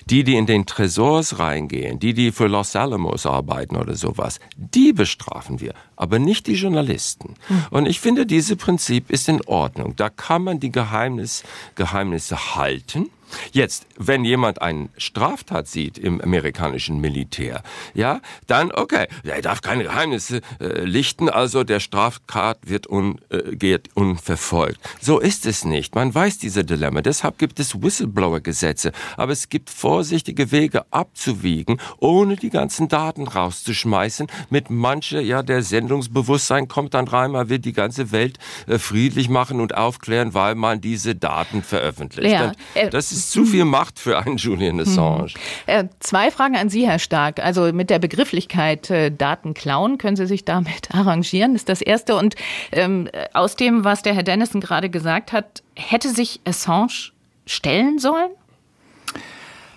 die, 0.09 0.23
die 0.23 0.37
in 0.37 0.47
den 0.47 0.65
Tresors 0.65 1.41
reingehen, 1.41 1.99
die, 1.99 2.15
die 2.15 2.31
für 2.31 2.47
Los 2.47 2.77
Alamos 2.77 3.27
arbeiten 3.27 3.77
oder 3.77 3.97
sowas, 3.97 4.39
die 4.57 4.93
bestrafen 4.93 5.61
wir, 5.61 5.75
aber 5.97 6.21
nicht 6.21 6.47
die 6.47 6.55
Journalisten. 6.55 7.35
Hm. 7.49 7.65
Und 7.71 7.87
ich 7.87 7.99
finde, 7.99 8.27
dieses 8.27 8.57
Prinzip 8.57 9.11
ist 9.11 9.29
in 9.29 9.45
Ordnung. 9.47 9.97
Da 9.97 10.09
kann 10.09 10.45
man 10.45 10.61
die 10.61 10.71
Geheimnis, 10.71 11.43
Geheimnisse 11.75 12.55
halten 12.55 13.11
Jetzt, 13.53 13.87
wenn 13.99 14.25
jemand 14.25 14.63
eine 14.63 14.89
Straftat 14.97 15.69
sieht 15.69 15.99
im 15.99 16.21
amerikanischen 16.21 17.01
Militär, 17.01 17.63
ja, 17.95 18.21
dann 18.47 18.73
okay, 18.73 19.09
er 19.25 19.43
darf 19.43 19.61
keine 19.61 19.85
Geheimnisse 19.85 20.41
äh, 20.61 20.85
lichten, 20.85 21.29
also 21.29 21.65
der 21.65 21.81
Straftat 21.81 22.59
wird 22.63 22.89
un, 22.89 23.21
äh, 23.31 23.57
geht 23.57 23.91
unverfolgt. 23.95 24.81
So 25.01 25.19
ist 25.19 25.47
es 25.47 25.65
nicht. 25.65 25.95
Man 25.95 26.15
weiß 26.15 26.39
diese 26.39 26.65
Dilemma. 26.65 27.03
Deshalb 27.03 27.39
gibt 27.39 27.61
es 27.61 27.83
Whistleblower-Gesetze, 27.83 28.93
aber 29.17 29.33
es 29.33 29.49
gibt 29.49 29.71
vorsichtige 29.71 30.53
Wege 30.53 30.85
abzuwiegen, 30.91 31.81
ohne 31.99 32.37
die 32.37 32.51
ganzen 32.51 32.89
Daten 32.89 33.27
rauszuschmeißen. 33.27 34.29
Mit 34.51 34.71
manche, 34.71 35.21
ja, 35.21 35.43
der 35.43 35.63
Sendungsbewusstsein 35.63 36.69
kommt 36.69 36.95
dann 36.95 37.09
rein, 37.09 37.33
man 37.33 37.49
will 37.49 37.59
die 37.59 37.73
ganze 37.73 38.13
Welt 38.13 38.39
äh, 38.67 38.79
friedlich 38.79 39.29
machen 39.29 39.61
und 39.61 39.77
aufklären, 39.77 40.35
weil 40.35 40.55
man 40.55 40.81
diese 40.81 41.15
Daten 41.15 41.63
veröffentlicht. 41.63 42.33
Ja, 42.33 42.53
äh, 42.75 42.91
das 42.91 43.13
ist 43.13 43.33
zu 43.33 43.45
viel 43.45 43.65
Macht 43.65 43.88
für 43.95 44.19
einen 44.19 44.37
Julian 44.37 44.81
Assange. 44.81 45.29
Hm. 45.29 45.35
Äh, 45.67 45.85
zwei 46.01 46.31
Fragen 46.31 46.57
an 46.57 46.69
Sie, 46.69 46.87
Herr 46.87 46.99
Stark. 46.99 47.41
Also 47.41 47.73
mit 47.73 47.91
der 47.91 47.99
Begrifflichkeit 47.99 48.91
äh, 48.91 49.11
Daten 49.11 49.55
klauen, 49.55 49.99
können 49.99 50.17
Sie 50.17 50.27
sich 50.27 50.45
damit 50.45 50.91
arrangieren? 50.95 51.53
Das 51.53 51.63
ist 51.63 51.69
das 51.69 51.81
Erste. 51.81 52.17
Und 52.17 52.35
ähm, 52.73 53.09
aus 53.35 53.57
dem, 53.57 53.85
was 53.85 54.03
der 54.03 54.15
Herr 54.15 54.23
Dennison 54.23 54.61
gerade 54.61 54.91
gesagt 54.91 55.33
hat, 55.33 55.63
hätte 55.75 56.11
sich 56.11 56.41
Assange 56.45 57.13
stellen 57.47 57.99
sollen? 57.99 58.31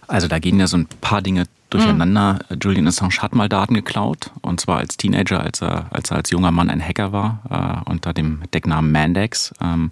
Also 0.08 0.28
da 0.28 0.40
gehen 0.40 0.60
ja 0.60 0.68
so 0.68 0.78
ein 0.78 0.88
paar 1.00 1.22
Dinge 1.22 1.46
durcheinander. 1.72 2.40
Mhm. 2.50 2.58
Julian 2.62 2.88
Assange 2.88 3.22
hat 3.22 3.34
mal 3.34 3.50
Daten 3.50 3.74
geklaut 3.74 4.30
und 4.42 4.60
zwar 4.60 4.78
als 4.78 4.98
Teenager, 4.98 5.40
als 5.40 5.62
er 5.62 5.88
als, 5.90 6.12
er 6.12 6.18
als 6.18 6.30
junger 6.30 6.52
Mann 6.52 6.70
ein 6.70 6.82
Hacker 6.82 7.12
war, 7.12 7.84
äh, 7.86 7.90
unter 7.90 8.14
dem 8.14 8.42
Decknamen 8.54 8.92
Mandex. 8.92 9.54
Ähm, 9.62 9.90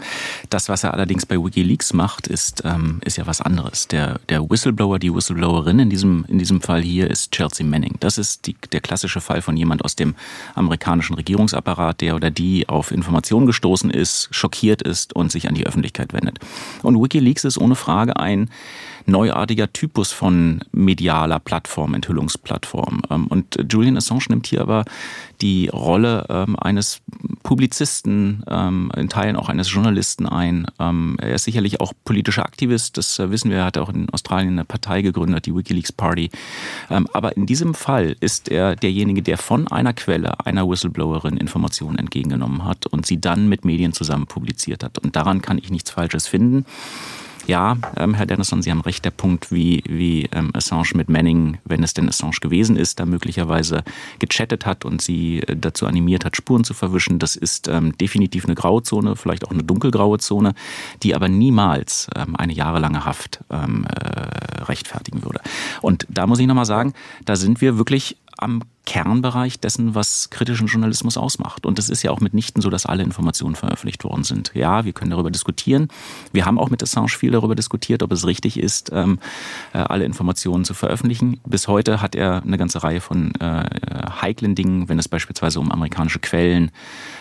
das, 0.49 0.69
was 0.69 0.83
er 0.83 0.93
allerdings 0.93 1.25
bei 1.25 1.35
WikiLeaks 1.35 1.93
macht, 1.93 2.27
ist, 2.27 2.63
ähm, 2.65 2.99
ist 3.03 3.17
ja 3.17 3.25
was 3.25 3.41
anderes. 3.41 3.87
Der, 3.87 4.19
der 4.29 4.49
Whistleblower, 4.49 4.99
die 4.99 5.13
Whistleblowerin 5.13 5.79
in 5.79 5.89
diesem, 5.89 6.25
in 6.27 6.37
diesem 6.37 6.61
Fall 6.61 6.81
hier 6.81 7.09
ist 7.09 7.31
Chelsea 7.31 7.65
Manning. 7.65 7.95
Das 7.99 8.17
ist 8.17 8.45
die, 8.45 8.55
der 8.71 8.81
klassische 8.81 9.21
Fall 9.21 9.41
von 9.41 9.57
jemand 9.57 9.83
aus 9.83 9.95
dem 9.95 10.15
amerikanischen 10.55 11.15
Regierungsapparat, 11.15 12.01
der 12.01 12.15
oder 12.15 12.29
die 12.29 12.67
auf 12.69 12.91
Informationen 12.91 13.47
gestoßen 13.47 13.89
ist, 13.89 14.27
schockiert 14.31 14.81
ist 14.81 15.15
und 15.15 15.31
sich 15.31 15.47
an 15.47 15.55
die 15.55 15.65
Öffentlichkeit 15.65 16.13
wendet. 16.13 16.39
Und 16.83 17.01
WikiLeaks 17.01 17.45
ist 17.45 17.57
ohne 17.57 17.75
Frage 17.75 18.17
ein 18.17 18.49
neuartiger 19.05 19.71
Typus 19.71 20.11
von 20.11 20.61
medialer 20.71 21.39
Plattform, 21.39 21.93
Enthüllungsplattform. 21.93 23.01
Ähm, 23.09 23.27
und 23.27 23.57
Julian 23.69 23.97
Assange 23.97 24.25
nimmt 24.29 24.47
hier 24.47 24.61
aber 24.61 24.85
die 25.41 25.67
Rolle 25.67 26.25
ähm, 26.29 26.57
eines 26.59 27.01
Publizisten, 27.43 28.43
ähm, 28.47 28.91
in 28.95 29.09
Teilen 29.09 29.35
auch 29.35 29.49
eines 29.49 29.71
Journalisten 29.71 30.27
ein. 30.27 30.67
Er 30.77 31.33
ist 31.33 31.45
sicherlich 31.45 31.79
auch 31.79 31.93
politischer 32.03 32.45
Aktivist, 32.45 32.97
das 32.97 33.19
äh, 33.19 33.31
wissen 33.31 33.49
wir, 33.49 33.57
er 33.57 33.65
hat 33.65 33.77
auch 33.77 33.89
in 33.89 34.09
Australien 34.09 34.53
eine 34.53 34.65
Partei 34.65 35.01
gegründet, 35.01 35.45
die 35.45 35.55
Wikileaks 35.55 35.91
Party. 35.91 36.29
Aber 36.87 37.35
in 37.37 37.45
diesem 37.45 37.73
Fall 37.73 38.15
ist 38.19 38.49
er 38.49 38.75
derjenige, 38.75 39.21
der 39.21 39.37
von 39.37 39.67
einer 39.67 39.93
Quelle, 39.93 40.45
einer 40.45 40.69
Whistleblowerin 40.69 41.37
Informationen 41.37 41.97
entgegengenommen 41.97 42.65
hat 42.65 42.85
und 42.87 43.05
sie 43.05 43.19
dann 43.19 43.47
mit 43.49 43.65
Medien 43.65 43.93
zusammen 43.93 44.27
publiziert 44.27 44.83
hat. 44.83 44.97
Und 44.97 45.15
daran 45.15 45.41
kann 45.41 45.57
ich 45.57 45.69
nichts 45.69 45.91
Falsches 45.91 46.27
finden. 46.27 46.65
Ja, 47.49 47.77
ähm, 47.97 48.13
Herr 48.13 48.27
Dennison, 48.27 48.61
Sie 48.61 48.69
haben 48.69 48.81
recht, 48.81 49.03
der 49.03 49.11
Punkt, 49.11 49.51
wie, 49.51 49.83
wie 49.89 50.29
ähm, 50.31 50.51
Assange 50.53 50.91
mit 50.93 51.09
Manning, 51.09 51.57
wenn 51.65 51.83
es 51.83 51.95
denn 51.95 52.07
Assange 52.07 52.37
gewesen 52.41 52.77
ist, 52.77 52.99
da 52.99 53.05
möglicherweise 53.05 53.83
gechattet 54.19 54.67
hat 54.67 54.85
und 54.85 55.01
sie 55.01 55.39
äh, 55.39 55.55
dazu 55.57 55.87
animiert 55.87 56.25
hat, 56.25 56.37
Spuren 56.37 56.63
zu 56.63 56.75
verwischen, 56.75 57.17
das 57.17 57.35
ist 57.35 57.67
ähm, 57.67 57.97
definitiv 57.97 58.45
eine 58.45 58.53
Grauzone, 58.53 59.15
vielleicht 59.15 59.45
auch 59.45 59.51
eine 59.51 59.63
dunkelgraue 59.63 60.19
Zone, 60.19 60.53
die 61.01 61.15
aber 61.15 61.27
niemals 61.27 62.07
ähm, 62.15 62.35
eine 62.35 62.53
jahrelange 62.53 63.03
Haft 63.03 63.43
ähm, 63.49 63.85
äh, 63.85 64.63
rechtfertigen 64.63 65.23
würde. 65.23 65.41
Und 65.81 66.05
da 66.07 66.27
muss 66.27 66.39
ich 66.39 66.47
nochmal 66.47 66.65
sagen, 66.65 66.93
da 67.25 67.35
sind 67.35 67.61
wir 67.61 67.79
wirklich 67.79 68.15
am 68.37 68.61
Kernbereich 68.89 69.59
dessen, 69.59 69.93
was 69.93 70.31
kritischen 70.31 70.65
Journalismus 70.65 71.15
ausmacht. 71.15 71.67
Und 71.67 71.77
es 71.77 71.89
ist 71.89 72.01
ja 72.01 72.09
auch 72.09 72.21
mitnichten 72.21 72.59
so, 72.59 72.71
dass 72.71 72.87
alle 72.87 73.03
Informationen 73.03 73.53
veröffentlicht 73.53 74.03
worden 74.03 74.23
sind. 74.23 74.49
Ja, 74.55 74.83
wir 74.83 74.93
können 74.93 75.11
darüber 75.11 75.29
diskutieren. 75.29 75.89
Wir 76.33 76.47
haben 76.47 76.57
auch 76.57 76.71
mit 76.71 76.81
Assange 76.81 77.09
viel 77.09 77.29
darüber 77.29 77.53
diskutiert, 77.53 78.01
ob 78.01 78.11
es 78.11 78.25
richtig 78.25 78.57
ist, 78.57 78.89
ähm, 78.91 79.19
äh, 79.73 79.77
alle 79.77 80.05
Informationen 80.05 80.65
zu 80.65 80.73
veröffentlichen. 80.73 81.39
Bis 81.45 81.67
heute 81.67 82.01
hat 82.01 82.15
er 82.15 82.41
eine 82.41 82.57
ganze 82.57 82.81
Reihe 82.81 82.99
von 82.99 83.35
äh, 83.35 83.69
heiklen 84.23 84.55
Dingen, 84.55 84.89
wenn 84.89 84.97
es 84.97 85.07
beispielsweise 85.07 85.59
um 85.59 85.71
amerikanische 85.71 86.17
Quellen 86.17 86.71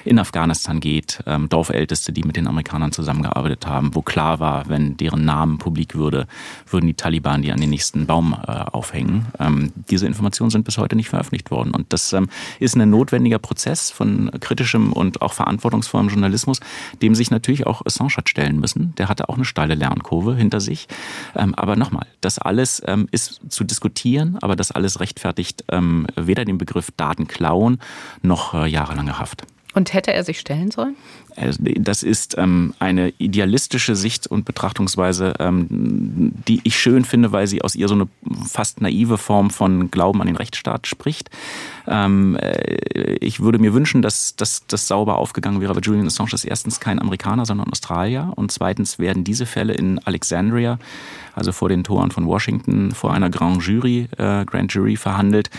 in 0.07 0.19
Afghanistan 0.19 0.81
geht, 0.81 1.23
ähm, 1.27 1.51
Dorfälteste, 1.51 2.15
die 2.15 2.23
mit 2.23 2.37
den 2.37 2.47
Amerikanern 2.47 2.93
zusammengearbeitet 2.93 3.67
haben, 3.67 3.95
wo 3.95 4.01
klar 4.01 4.41
war, 4.41 4.71
wenn 4.71 4.97
deren 4.97 5.27
Namen 5.27 5.59
publik 5.59 5.95
würde, 5.95 6.29
würden 6.67 6.87
die 6.87 6.95
Taliban 6.95 7.43
die 7.43 7.53
an 7.53 7.61
den 7.61 7.69
nächsten 7.69 8.07
Baum 8.07 8.33
äh, 8.33 8.53
aufhängen. 8.53 9.27
Ähm, 9.39 9.71
diese 9.91 10.07
Informationen 10.07 10.49
sind 10.49 10.65
bis 10.65 10.79
heute 10.79 10.97
nicht 10.97 11.11
veröffentlicht 11.11 11.51
worden 11.51 11.58
worden. 11.59 11.75
Und 11.75 11.93
das 11.93 12.13
ähm, 12.13 12.29
ist 12.59 12.77
ein 12.77 12.89
notwendiger 12.89 13.39
Prozess 13.39 13.91
von 13.91 14.31
kritischem 14.41 14.93
und 14.93 15.21
auch 15.21 15.33
verantwortungsvollem 15.33 16.09
Journalismus, 16.09 16.61
dem 17.03 17.15
sich 17.15 17.31
natürlich 17.31 17.67
auch 17.67 17.85
Assange 17.85 18.17
hat 18.17 18.29
stellen 18.29 18.61
müssen. 18.61 18.95
Der 18.97 19.09
hatte 19.09 19.29
auch 19.29 19.35
eine 19.35 19.45
steile 19.45 19.75
Lernkurve 19.75 20.35
hinter 20.35 20.61
sich. 20.61 20.89
Ähm, 21.37 21.55
aber 21.55 21.77
nochmal, 21.77 22.07
das 22.21 22.39
alles 22.39 22.83
ähm, 22.87 23.09
ist 23.11 23.41
zu 23.49 23.65
diskutieren, 23.65 24.39
aber 24.41 24.57
das 24.57 24.71
alles 24.71 25.01
rechtfertigt 25.01 25.65
ähm, 25.69 26.07
weder 26.17 26.45
den 26.45 26.59
Begriff 26.59 26.91
Daten 26.97 27.27
klauen 27.27 27.79
noch 28.23 28.55
äh, 28.55 28.67
jahrelange 28.69 29.19
Haft. 29.19 29.45
Und 29.79 29.95
hätte 29.95 30.13
er 30.13 30.25
sich 30.25 30.41
stellen 30.41 30.73
sollen? 30.73 30.97
Äh, 31.37 31.53
das 31.79 32.03
ist 32.03 32.37
ähm, 32.37 32.75
eine 32.81 33.11
idealistische 33.19 33.95
Sicht 33.95 34.27
und 34.27 34.45
Betrachtungsweise, 34.45 35.35
ähm, 35.39 35.69
die 35.71 36.61
ich 36.65 36.81
schön 36.81 37.05
finde, 37.05 37.31
weil 37.31 37.47
sie 37.47 37.63
aus 37.63 37.77
ihr 37.77 37.87
so 37.87 37.95
eine 37.95 38.09
fast 38.45 38.81
naive 38.81 39.19
Form 39.19 39.51
von 39.51 39.89
Glauben 39.93 40.21
an 40.21 40.27
den 40.27 40.35
Rechtsstaat 40.35 40.89
spricht. 40.89 41.31
Ähm, 41.87 42.37
äh, 42.41 43.19
ich 43.21 43.39
würde 43.39 43.61
mir 43.61 43.73
wünschen, 43.73 44.03
dass, 44.03 44.35
das 44.35 44.89
sauber 44.89 45.17
aufgegangen 45.17 45.61
wäre, 45.61 45.71
aber 45.71 45.81
Julian 45.81 46.09
Assange 46.09 46.33
ist 46.33 46.45
erstens 46.45 46.81
kein 46.81 47.01
Amerikaner, 47.01 47.47
sondern 47.47 47.71
Australier 47.71 48.33
und 48.35 48.51
zweitens 48.51 48.99
werden 48.99 49.23
diese 49.23 49.47
Fälle 49.47 49.75
in 49.75 50.01
Alexandria 50.01 50.81
also 51.39 51.53
vor 51.53 51.69
den 51.69 51.85
Toren 51.85 52.11
von 52.11 52.27
Washington, 52.27 52.93
vor 52.93 53.13
einer 53.15 53.31
Grand 53.31 53.63
Jury, 53.63 54.09
äh, 54.19 54.45
Grand 54.45 54.73
Jury 54.73 54.97
verhandelt, 54.97 55.51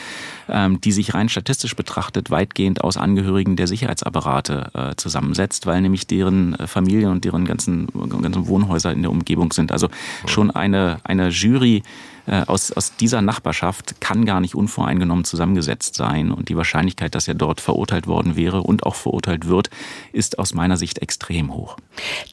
ähm, 0.47 0.79
die 0.81 0.91
sich 0.91 1.13
rein 1.13 1.29
statistisch 1.29 1.75
betrachtet 1.75 2.29
weitgehend 2.29 2.83
aus 2.83 2.97
Angehörigen 2.97 3.55
der 3.55 3.67
Sicherheitsapparate 3.67 4.71
äh, 4.73 4.95
zusammensetzt, 4.95 5.65
weil 5.65 5.81
nämlich 5.81 6.07
deren 6.07 6.55
äh, 6.55 6.67
Familien 6.67 7.11
und 7.11 7.25
deren 7.25 7.45
ganzen, 7.45 7.87
ganzen 8.21 8.47
Wohnhäuser 8.47 8.91
in 8.91 9.01
der 9.01 9.11
Umgebung 9.11 9.51
sind. 9.51 9.71
Also 9.71 9.89
schon 10.25 10.51
eine, 10.51 10.99
eine 11.03 11.29
Jury, 11.29 11.83
aus, 12.25 12.71
aus 12.71 12.95
dieser 12.95 13.21
Nachbarschaft 13.21 14.01
kann 14.01 14.25
gar 14.25 14.39
nicht 14.39 14.55
unvoreingenommen 14.55 15.25
zusammengesetzt 15.25 15.95
sein. 15.95 16.31
Und 16.31 16.49
die 16.49 16.57
Wahrscheinlichkeit, 16.57 17.15
dass 17.15 17.27
er 17.27 17.33
dort 17.33 17.61
verurteilt 17.61 18.07
worden 18.07 18.35
wäre 18.35 18.61
und 18.61 18.85
auch 18.85 18.95
verurteilt 18.95 19.47
wird, 19.47 19.69
ist 20.13 20.39
aus 20.39 20.53
meiner 20.53 20.77
Sicht 20.77 20.99
extrem 20.99 21.53
hoch. 21.53 21.77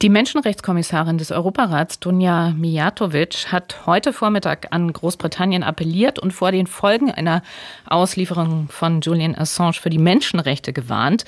Die 0.01 0.09
Menschenrechtskommissarin 0.09 1.17
des 1.17 1.31
Europarats, 1.31 1.99
Dunja 1.99 2.51
Mijatovic, 2.51 3.51
hat 3.51 3.85
heute 3.85 4.13
Vormittag 4.13 4.67
an 4.71 4.91
Großbritannien 4.91 5.63
appelliert 5.63 6.19
und 6.19 6.31
vor 6.31 6.51
den 6.51 6.67
Folgen 6.67 7.11
einer 7.11 7.41
Auslieferung 7.85 8.67
von 8.69 9.01
Julian 9.01 9.35
Assange 9.35 9.73
für 9.73 9.89
die 9.89 9.97
Menschenrechte 9.97 10.73
gewarnt, 10.73 11.25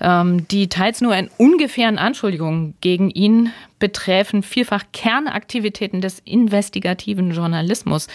ähm, 0.00 0.46
die 0.48 0.68
teils 0.68 1.00
nur 1.00 1.16
in 1.16 1.30
ungefähren 1.38 1.98
Anschuldigungen 1.98 2.74
gegen 2.80 3.10
ihn 3.10 3.52
betreffen 3.78 4.42
vielfach 4.42 4.84
Kernaktivitäten 4.92 6.00
des 6.00 6.18
investigativen 6.20 7.30
Journalismus, 7.30 8.08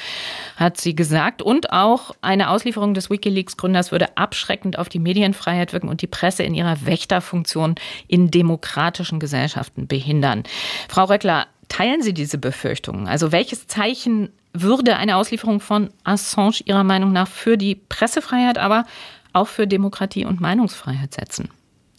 hat 0.56 0.80
sie 0.80 0.96
gesagt. 0.96 1.42
Und 1.42 1.72
auch 1.72 2.12
eine 2.22 2.50
Auslieferung 2.50 2.94
des 2.94 3.10
Wikileaks-Gründers 3.10 3.92
würde 3.92 4.18
abschreckend 4.18 4.78
auf 4.78 4.90
die 4.90 5.00
Medienfreiheit 5.00 5.74
wirken 5.74 5.90
und 5.90 6.02
die 6.02 6.08
Presse 6.08 6.44
in 6.44 6.54
ihrer 6.54 6.86
Wächterfunktion 6.86 7.76
in 8.08 8.32
demokratischen 8.32 9.20
Gesellschaften 9.20 9.88
behindern. 9.88 10.44
Frau 10.90 11.06
Röckler, 11.06 11.48
teilen 11.70 12.02
Sie 12.02 12.14
diese 12.14 12.38
Befürchtungen? 12.38 13.08
Also 13.08 13.32
welches 13.32 13.68
Zeichen 13.68 14.30
würde 14.54 14.98
eine 14.98 15.16
Auslieferung 15.18 15.60
von 15.60 15.90
Assange 16.04 16.62
Ihrer 16.66 16.84
Meinung 16.84 17.12
nach 17.12 17.28
für 17.28 17.58
die 17.58 17.76
Pressefreiheit, 17.76 18.58
aber 18.58 18.86
auch 19.34 19.48
für 19.48 19.66
Demokratie 19.66 20.26
und 20.26 20.40
Meinungsfreiheit 20.40 21.14
setzen? 21.14 21.50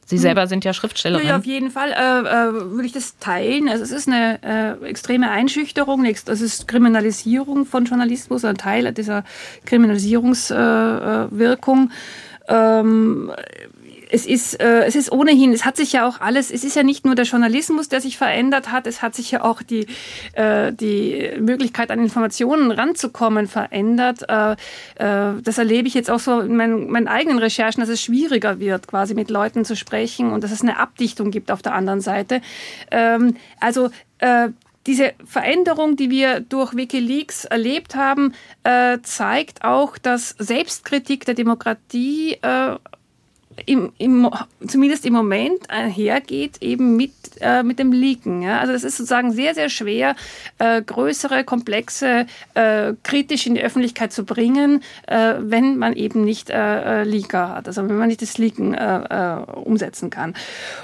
Sie 0.07 0.19
selber 0.19 0.47
sind 0.47 0.65
ja 0.65 0.73
Schriftstellerin. 0.75 1.27
Ja, 1.27 1.37
auf 1.37 1.47
jeden 1.47 1.71
Fall 1.71 1.93
äh, 1.93 1.95
äh, 1.95 2.53
würde 2.53 2.87
ich 2.87 2.93
das 2.93 3.17
teilen. 3.19 3.69
Also 3.69 3.85
es 3.85 3.91
ist 3.91 4.09
eine 4.09 4.39
äh, 4.43 4.73
extreme 4.87 5.31
Einschüchterung, 5.31 6.05
es 6.05 6.29
ist 6.29 6.69
Kriminalisierung 6.69 7.65
von 7.67 7.87
Journalismus, 7.87 8.45
ein 8.45 8.57
Teil 8.57 8.93
dieser 8.93 9.25
Kriminalisierungswirkung. 9.65 11.91
Ähm, 12.47 13.33
es 14.15 14.27
ist, 14.27 14.61
äh, 14.61 14.85
es 14.85 14.95
ist 14.95 15.11
ohnehin, 15.11 15.53
es 15.53 15.65
hat 15.65 15.77
sich 15.77 15.93
ja 15.93 16.07
auch 16.07 16.21
alles, 16.21 16.53
es 16.53 16.62
ist 16.62 16.77
ja 16.77 16.85
nicht 16.85 17.05
nur 17.05 17.17
der 17.17 17.25
Journalismus, 17.25 17.89
der 17.89 18.01
sich 18.01 18.17
verändert 18.17 18.71
hat, 18.71 18.87
es 18.87 19.03
hat 19.03 19.17
sich 19.17 19.33
ja 19.33 19.43
auch 19.43 19.61
die, 19.61 19.89
äh, 20.35 20.73
die 20.73 21.33
Möglichkeit, 21.41 21.91
an 21.91 21.99
Informationen 21.99 22.71
ranzukommen, 22.71 23.49
verändert. 23.49 24.23
Äh, 24.29 24.53
äh, 24.53 25.43
das 25.43 25.59
erlebe 25.59 25.89
ich 25.89 25.95
jetzt 25.95 26.12
auch 26.12 26.21
so 26.21 26.41
in 26.41 26.55
meinen, 26.55 26.91
meinen 26.91 27.09
eigenen 27.09 27.39
Recherchen, 27.39 27.81
dass 27.81 27.89
es 27.89 28.01
schwieriger 28.01 28.61
wird, 28.61 28.87
quasi 28.87 29.15
mit 29.15 29.31
Leuten 29.31 29.65
zu 29.65 29.75
sprechen 29.75 30.31
und 30.31 30.45
dass 30.45 30.53
es 30.53 30.62
eine 30.62 30.79
Abdichtung 30.79 31.33
gibt 31.33 31.51
auf 31.51 31.62
der 31.62 31.75
anderen 31.75 32.01
Seite. 32.01 32.41
Ähm, 32.93 33.35
also 33.59 33.91
äh, 34.19 34.51
diese 34.87 35.15
Veränderung, 35.25 35.97
die 35.97 36.11
wir 36.11 36.41
durch 36.41 36.77
Wikileaks 36.77 37.47
erlebt 37.47 37.97
haben, 37.97 38.35
äh, 38.62 38.99
zeigt 39.03 39.65
auch, 39.65 39.99
dass 39.99 40.37
Selbstkritik 40.39 41.25
der 41.25 41.35
Demokratie 41.35 42.35
äh, 42.43 42.77
im, 43.67 43.93
im, 43.99 44.31
zumindest 44.67 45.07
im 45.07 45.13
Moment 45.13 45.71
einhergeht 45.71 46.61
eben 46.61 46.97
mit, 46.97 47.13
äh, 47.41 47.63
mit 47.63 47.79
dem 47.79 47.93
Leaken. 47.93 48.43
Ja? 48.43 48.61
Also 48.61 48.73
das 48.73 48.85
ist 48.85 48.97
sozusagen 48.97 49.33
sehr, 49.33 49.55
sehr 49.55 49.69
schwer, 49.69 50.17
äh, 50.59 50.83
größere, 50.83 51.45
komplexe, 51.45 52.27
äh, 52.55 52.95
kritisch 53.03 53.47
in 53.47 53.55
die 53.55 53.63
Öffentlichkeit 53.63 54.13
zu 54.13 54.25
bringen, 54.25 54.83
äh, 55.07 55.35
wenn 55.39 55.77
man 55.79 55.95
eben 55.95 56.25
nicht 56.25 56.51
äh, 56.51 57.01
äh, 57.01 57.05
Leaker 57.05 57.51
hat, 57.51 57.67
also 57.67 57.89
wenn 57.89 57.97
man 57.97 58.09
nicht 58.09 58.23
das 58.23 58.39
Leaken 58.39 58.75
umsetzen 59.65 60.11
kann. 60.11 60.35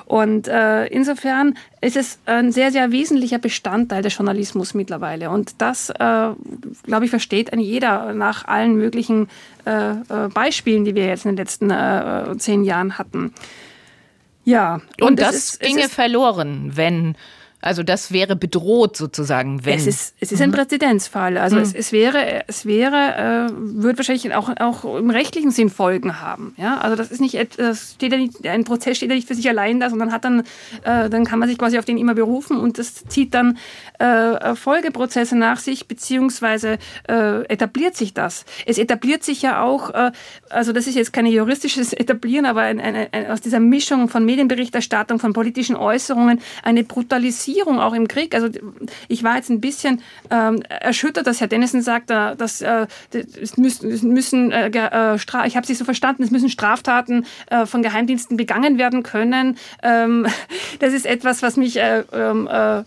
Und 0.07 0.49
insofern 0.49 1.57
ist 1.81 1.97
es 1.97 2.19
ein 2.27 2.53
sehr, 2.53 2.73
sehr 2.73 2.93
wesentlicher 2.93 3.39
Bestandteil 3.39 4.03
des 4.03 4.17
Journalismus 4.17 4.75
mittlerweile. 4.75 5.31
Und 5.31 5.55
das, 5.59 5.93
glaube 5.97 7.05
ich, 7.05 7.11
versteht 7.11 7.53
ein 7.53 7.61
jeder 7.61 8.13
nach 8.13 8.47
allen 8.47 8.77
möglichen 8.77 9.29
äh, 9.65 9.91
äh, 9.91 10.29
Beispielen, 10.33 10.85
die 10.85 10.95
wir 10.95 11.07
jetzt 11.07 11.25
in 11.25 11.33
den 11.33 11.37
letzten 11.37 11.71
äh, 11.71 12.37
zehn 12.39 12.65
Jahren 12.65 12.99
hatten. 12.99 13.35
Ja, 14.45 14.81
und, 15.01 15.03
und 15.03 15.21
das 15.21 15.35
ist, 15.35 15.61
ginge 15.61 15.89
verloren, 15.89 16.73
wenn 16.75 17.17
also 17.63 17.83
das 17.83 18.11
wäre 18.11 18.37
bedroht 18.37 18.97
sozusagen, 18.97 19.67
wenn. 19.67 19.77
Es 19.77 19.87
ist, 19.87 20.15
es 20.19 20.33
ist 20.33 20.41
ein 20.41 20.51
mhm. 20.51 20.55
Präzedenzfall. 20.55 21.37
Also 21.37 21.57
mhm. 21.57 21.63
es, 21.63 21.75
es 21.75 21.93
wäre, 21.93 22.43
es 22.47 22.65
wäre, 22.65 23.51
äh, 23.51 23.53
wird 23.53 23.99
wahrscheinlich 23.99 24.35
auch, 24.35 24.51
auch 24.59 24.97
im 24.97 25.11
rechtlichen 25.11 25.51
Sinn 25.51 25.69
Folgen 25.69 26.21
haben. 26.21 26.55
Ja, 26.57 26.79
also 26.79 26.97
das 26.97 27.11
ist 27.11 27.21
nicht, 27.21 27.59
das 27.59 27.93
steht 27.97 28.13
ja 28.13 28.19
nicht, 28.19 28.47
ein 28.47 28.65
Prozess 28.65 28.97
steht 28.97 29.11
ja 29.11 29.15
nicht 29.15 29.29
für 29.29 29.35
sich 29.35 29.49
allein 29.49 29.79
da, 29.79 29.91
sondern 29.91 30.11
hat 30.11 30.25
dann, 30.25 30.41
äh, 30.85 31.11
dann 31.11 31.25
kann 31.27 31.39
man 31.39 31.49
sich 31.49 31.59
quasi 31.59 31.79
auf 31.79 31.85
den 31.85 31.99
immer 31.99 32.15
berufen 32.15 32.57
und 32.57 32.79
das 32.79 33.05
zieht 33.07 33.35
dann 33.35 33.59
äh, 33.99 34.55
Folgeprozesse 34.55 35.37
nach 35.37 35.59
sich, 35.59 35.87
beziehungsweise 35.87 36.79
äh, 37.09 37.45
etabliert 37.45 37.95
sich 37.95 38.15
das. 38.15 38.47
Es 38.65 38.79
etabliert 38.79 39.23
sich 39.23 39.43
ja 39.43 39.63
auch, 39.63 39.91
äh, 39.91 40.13
also 40.49 40.73
das 40.73 40.87
ist 40.87 40.95
jetzt 40.95 41.13
kein 41.13 41.27
juristisches 41.27 41.93
Etablieren, 42.01 42.47
aber 42.47 42.63
ein, 42.63 42.81
ein, 42.81 43.09
ein, 43.13 43.31
aus 43.31 43.43
dieser 43.43 43.61
Mischung 43.61 44.09
von 44.09 44.25
Medienberichterstattung, 44.25 45.19
von 45.19 45.35
politischen 45.35 45.77
Äußerungen, 45.77 46.41
eine 46.63 46.85
Brutalisierung 46.85 47.50
Differenzierung 47.51 47.81
auch 47.81 47.93
im 47.93 48.09
Krieg. 48.09 48.35
Also 48.35 48.49
ich 49.09 49.23
war 49.23 49.37
jetzt 49.37 49.51
ein 49.51 49.61
bisschen 49.61 50.03
ähm, 50.31 50.63
erschüttert, 50.69 51.27
dass 51.27 51.41
Herr 51.41 51.49
Dennison 51.49 51.83
sagt, 51.83 52.11
äh, 52.11 52.37
dass 52.37 52.61
äh, 52.61 52.87
es 53.13 53.57
müssen, 53.57 54.13
müssen 54.13 54.53
äh, 54.53 54.69
äh 54.69 55.47
ich 55.47 55.57
habe 55.57 55.67
Sie 55.67 55.75
so 55.75 55.85
verstanden, 55.85 56.23
es 56.23 56.31
müssen 56.31 56.49
Straftaten 56.49 57.27
äh, 57.51 57.67
von 57.67 57.83
Geheimdiensten 57.83 58.37
begangen 58.37 58.79
werden 58.79 59.03
können. 59.03 59.59
Ähm, 59.83 60.27
das 60.79 60.93
ist 60.93 61.07
etwas, 61.07 61.43
was 61.43 61.57
mich 61.57 61.79
äh, 61.79 62.05
ähm, 62.13 62.49
äh, 62.51 62.83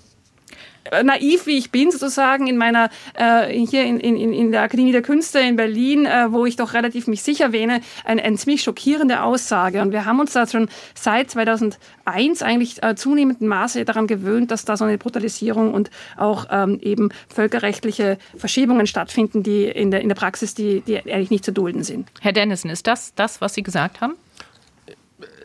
naiv 1.04 1.48
wie 1.48 1.58
ich 1.58 1.72
bin, 1.72 1.92
sozusagen 1.92 2.48
in 2.48 2.58
meiner, 2.58 2.90
äh, 3.16 3.48
hier 3.66 3.84
in, 3.86 4.00
in, 4.00 4.34
in 4.34 4.52
der 4.52 4.62
Akademie 4.62 4.92
der 4.92 5.02
Künste 5.02 5.40
in 5.40 5.56
Berlin, 5.56 6.06
äh, 6.06 6.32
wo 6.32 6.46
ich 6.46 6.56
doch 6.56 6.74
relativ 6.74 7.08
mich 7.08 7.24
sicher 7.24 7.52
wähne, 7.52 7.82
eine, 8.06 8.24
eine 8.24 8.38
ziemlich 8.38 8.64
schockierende 8.64 9.24
Aussage. 9.24 9.82
Und 9.82 9.92
wir 9.92 10.06
haben 10.06 10.20
uns 10.20 10.34
da 10.34 10.46
schon 10.48 10.70
seit 10.94 11.32
2001 11.32 12.42
eigentlich 12.42 12.84
äh, 12.84 12.96
zunehmendem 12.96 13.48
Maße 13.48 13.86
daran 13.86 14.08
gewöhnt, 14.08 14.52
dass 14.52 14.66
da 14.66 14.78
so 14.78 14.86
eine 14.86 14.98
Brutalisierung 14.98 15.74
und 15.74 15.90
auch 16.18 16.48
ähm, 16.52 16.80
eben 16.82 17.10
völkerrechtliche 17.34 18.18
Verschiebungen 18.38 18.88
stattfinden, 18.88 19.44
die 19.44 19.66
in 19.66 19.92
der, 19.92 20.02
in 20.02 20.10
der 20.10 20.16
Praxis, 20.16 20.54
die, 20.54 20.82
die 20.82 21.00
eigentlich 21.00 21.32
nicht 21.32 21.46
zu 21.46 21.52
dulden 21.52 21.84
sind. 21.84 22.10
Herr 22.22 22.34
Dennison, 22.34 22.70
ist 22.70 22.88
das 22.88 23.14
das, 23.16 23.42
was 23.42 23.54
Sie 23.54 23.64
gesagt 23.64 24.02
haben? 24.02 24.16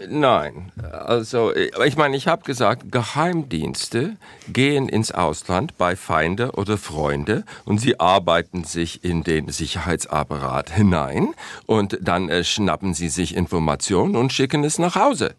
Nein, 0.06 0.70
also 0.92 1.52
ich 1.54 1.96
meine, 1.96 2.16
ich 2.16 2.28
habe 2.28 2.44
gesagt, 2.44 2.92
Geheimdienste 2.92 4.16
gehen 4.46 4.88
ins 4.88 5.10
Ausland 5.10 5.76
bei 5.76 5.96
Feinde 5.96 6.52
oder 6.52 6.78
Freunde 6.78 7.44
und 7.64 7.78
sie 7.78 7.98
arbeiten 7.98 8.64
sich 8.64 9.02
in 9.02 9.24
den 9.24 9.48
Sicherheitsapparat 9.48 10.70
hinein 10.70 11.34
und 11.66 11.98
dann 12.00 12.28
äh, 12.28 12.44
schnappen 12.44 12.94
sie 12.94 13.08
sich 13.08 13.34
Informationen 13.34 14.14
und 14.14 14.32
schicken 14.32 14.62
es 14.62 14.78
nach 14.78 14.94
Hause. 14.94 15.34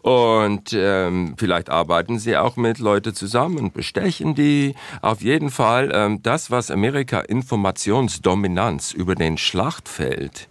Und 0.00 0.72
ähm, 0.72 1.34
vielleicht 1.36 1.68
arbeiten 1.68 2.18
sie 2.18 2.36
auch 2.36 2.56
mit 2.56 2.78
Leuten 2.78 3.14
zusammen, 3.14 3.72
bestechen 3.72 4.34
die. 4.34 4.74
Auf 5.02 5.20
jeden 5.20 5.50
Fall, 5.50 5.90
ähm, 5.92 6.22
das, 6.22 6.50
was 6.50 6.70
Amerika 6.70 7.20
Informationsdominanz 7.20 8.92
über 8.92 9.16
den 9.16 9.36
Schlachtfeld 9.36 10.48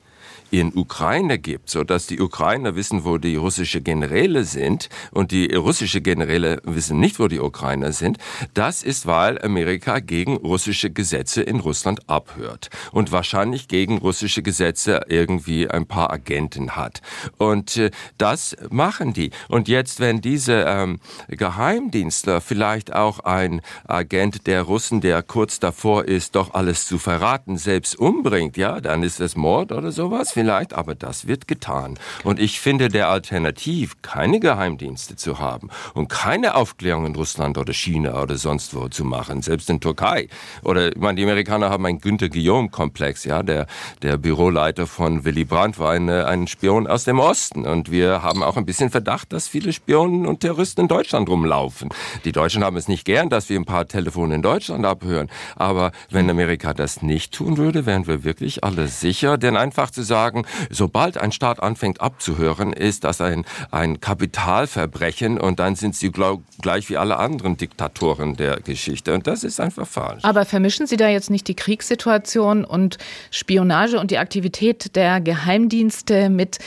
in 0.52 0.76
Ukraine 0.76 1.40
gibt, 1.40 1.70
so 1.70 1.84
dass 1.84 2.08
die 2.08 2.20
Ukrainer 2.20 2.76
wissen, 2.76 3.06
wo 3.06 3.18
die 3.18 3.36
russische 3.36 3.82
Generäle 3.82 4.44
sind 4.44 4.90
und 5.12 5.32
die 5.32 5.54
russische 5.54 6.02
Generäle 6.02 6.62
wissen 6.64 7.00
nicht, 7.00 7.20
wo 7.20 7.28
die 7.28 7.40
Ukrainer 7.40 7.92
sind, 7.92 8.18
das 8.54 8.84
ist, 8.84 9.06
weil 9.06 9.42
Amerika 9.42 10.00
gegen 10.00 10.38
russische 10.38 10.90
Gesetze 10.90 11.42
in 11.42 11.60
Russland 11.60 12.10
abhört 12.10 12.70
und 12.92 13.12
wahrscheinlich 13.12 13.68
gegen 13.68 13.98
russische 13.98 14.42
Gesetze 14.42 15.02
irgendwie 15.08 15.70
ein 15.70 15.86
paar 15.86 16.12
Agenten 16.12 16.76
hat. 16.76 17.02
Und 17.38 17.78
äh, 17.78 17.92
das 18.18 18.56
machen 18.70 19.14
die. 19.14 19.32
Und 19.50 19.68
jetzt, 19.68 20.00
wenn 20.00 20.22
diese 20.22 20.66
ähm, 20.68 21.00
Geheimdienstler 21.28 22.42
vielleicht 22.42 22.94
auch 22.94 23.20
ein 23.20 23.62
Agent 23.88 24.48
der 24.48 24.64
Russen, 24.64 25.02
der 25.02 25.24
kurz 25.24 25.60
davor 25.60 26.06
ist, 26.06 26.36
doch 26.36 26.54
alles 26.54 26.88
zu 26.88 26.98
verraten, 26.98 27.58
selbst 27.58 27.98
umbringt, 27.98 28.58
ja, 28.58 28.82
dann 28.82 29.04
ist 29.04 29.20
es 29.20 29.36
Mord 29.36 29.72
oder 29.72 29.92
sowas 29.92 30.35
vielleicht, 30.36 30.74
aber 30.74 30.96
das 30.96 31.28
wird 31.28 31.48
getan. 31.48 31.98
Und 32.26 32.40
ich 32.40 32.60
finde 32.60 32.90
der 32.90 33.08
Alternativ, 33.10 34.02
keine 34.02 34.42
Geheimdienste 34.42 35.16
zu 35.16 35.40
haben 35.40 35.70
und 35.94 36.10
keine 36.10 36.56
Aufklärung 36.56 37.06
in 37.06 37.16
Russland 37.16 37.58
oder 37.58 37.74
China 37.74 38.22
oder 38.22 38.36
sonst 38.36 38.76
wo 38.76 38.90
zu 38.90 39.06
machen, 39.06 39.42
selbst 39.42 39.70
in 39.70 39.80
Türkei. 39.80 40.28
Oder, 40.62 40.90
ich 40.90 40.98
meine, 40.98 41.16
die 41.16 41.24
Amerikaner 41.24 41.70
haben 41.70 41.86
einen 41.86 42.00
Günter 42.00 42.28
Guillaume-Komplex, 42.28 43.24
ja, 43.24 43.44
der, 43.44 43.66
der 44.02 44.18
Büroleiter 44.18 44.88
von 44.88 45.24
Willy 45.24 45.46
Brandt 45.46 45.80
war 45.80 45.92
eine, 45.92 46.28
ein 46.28 46.48
Spion 46.48 46.86
aus 46.86 47.06
dem 47.06 47.20
Osten. 47.20 47.66
Und 47.66 47.90
wir 47.90 48.22
haben 48.22 48.44
auch 48.44 48.58
ein 48.58 48.66
bisschen 48.66 48.90
Verdacht, 48.90 49.32
dass 49.32 49.48
viele 49.48 49.72
Spionen 49.72 50.26
und 50.26 50.42
Terroristen 50.42 50.82
in 50.82 50.88
Deutschland 50.90 51.30
rumlaufen. 51.30 51.90
Die 52.26 52.34
Deutschen 52.34 52.62
haben 52.62 52.76
es 52.76 52.90
nicht 52.90 53.06
gern, 53.06 53.30
dass 53.30 53.48
wir 53.48 53.58
ein 53.58 53.66
paar 53.66 53.88
Telefone 53.88 54.36
in 54.36 54.42
Deutschland 54.42 54.86
abhören. 54.86 55.30
Aber 55.56 55.94
wenn 56.10 56.30
Amerika 56.30 56.74
das 56.74 57.02
nicht 57.02 57.34
tun 57.34 57.58
würde, 57.58 57.86
wären 57.86 58.06
wir 58.06 58.26
wirklich 58.26 58.66
alle 58.66 58.90
sicher. 58.90 59.38
Denn 59.38 59.56
einfach 59.56 59.92
zu 59.92 60.04
sagen, 60.04 60.25
sagen, 60.26 60.46
sobald 60.72 61.18
ein 61.18 61.32
Staat 61.32 61.62
anfängt 61.62 62.02
abzuhören, 62.02 62.74
ist 62.74 63.04
das 63.04 63.22
ein, 63.22 63.46
ein 63.70 64.00
Kapitalverbrechen 64.00 65.40
und 65.40 65.60
dann 65.60 65.76
sind 65.76 65.96
sie 65.96 66.12
glaub, 66.12 66.42
gleich 66.62 66.90
wie 66.90 66.98
alle 66.98 67.18
anderen 67.18 67.58
Diktatoren 67.58 68.36
der 68.36 68.60
Geschichte. 68.60 69.14
Und 69.14 69.28
das 69.28 69.44
ist 69.44 69.60
einfach 69.60 69.88
falsch. 69.88 70.24
Aber 70.24 70.46
vermischen 70.46 70.88
Sie 70.88 70.98
da 70.98 71.08
jetzt 71.10 71.30
nicht 71.30 71.48
die 71.48 71.56
Kriegssituation 71.56 72.66
und 72.66 72.98
Spionage 73.30 74.00
und 74.00 74.10
die 74.10 74.18
Aktivität 74.18 74.96
der 74.96 75.22
Geheimdienste 75.22 76.30
mit 76.30 76.58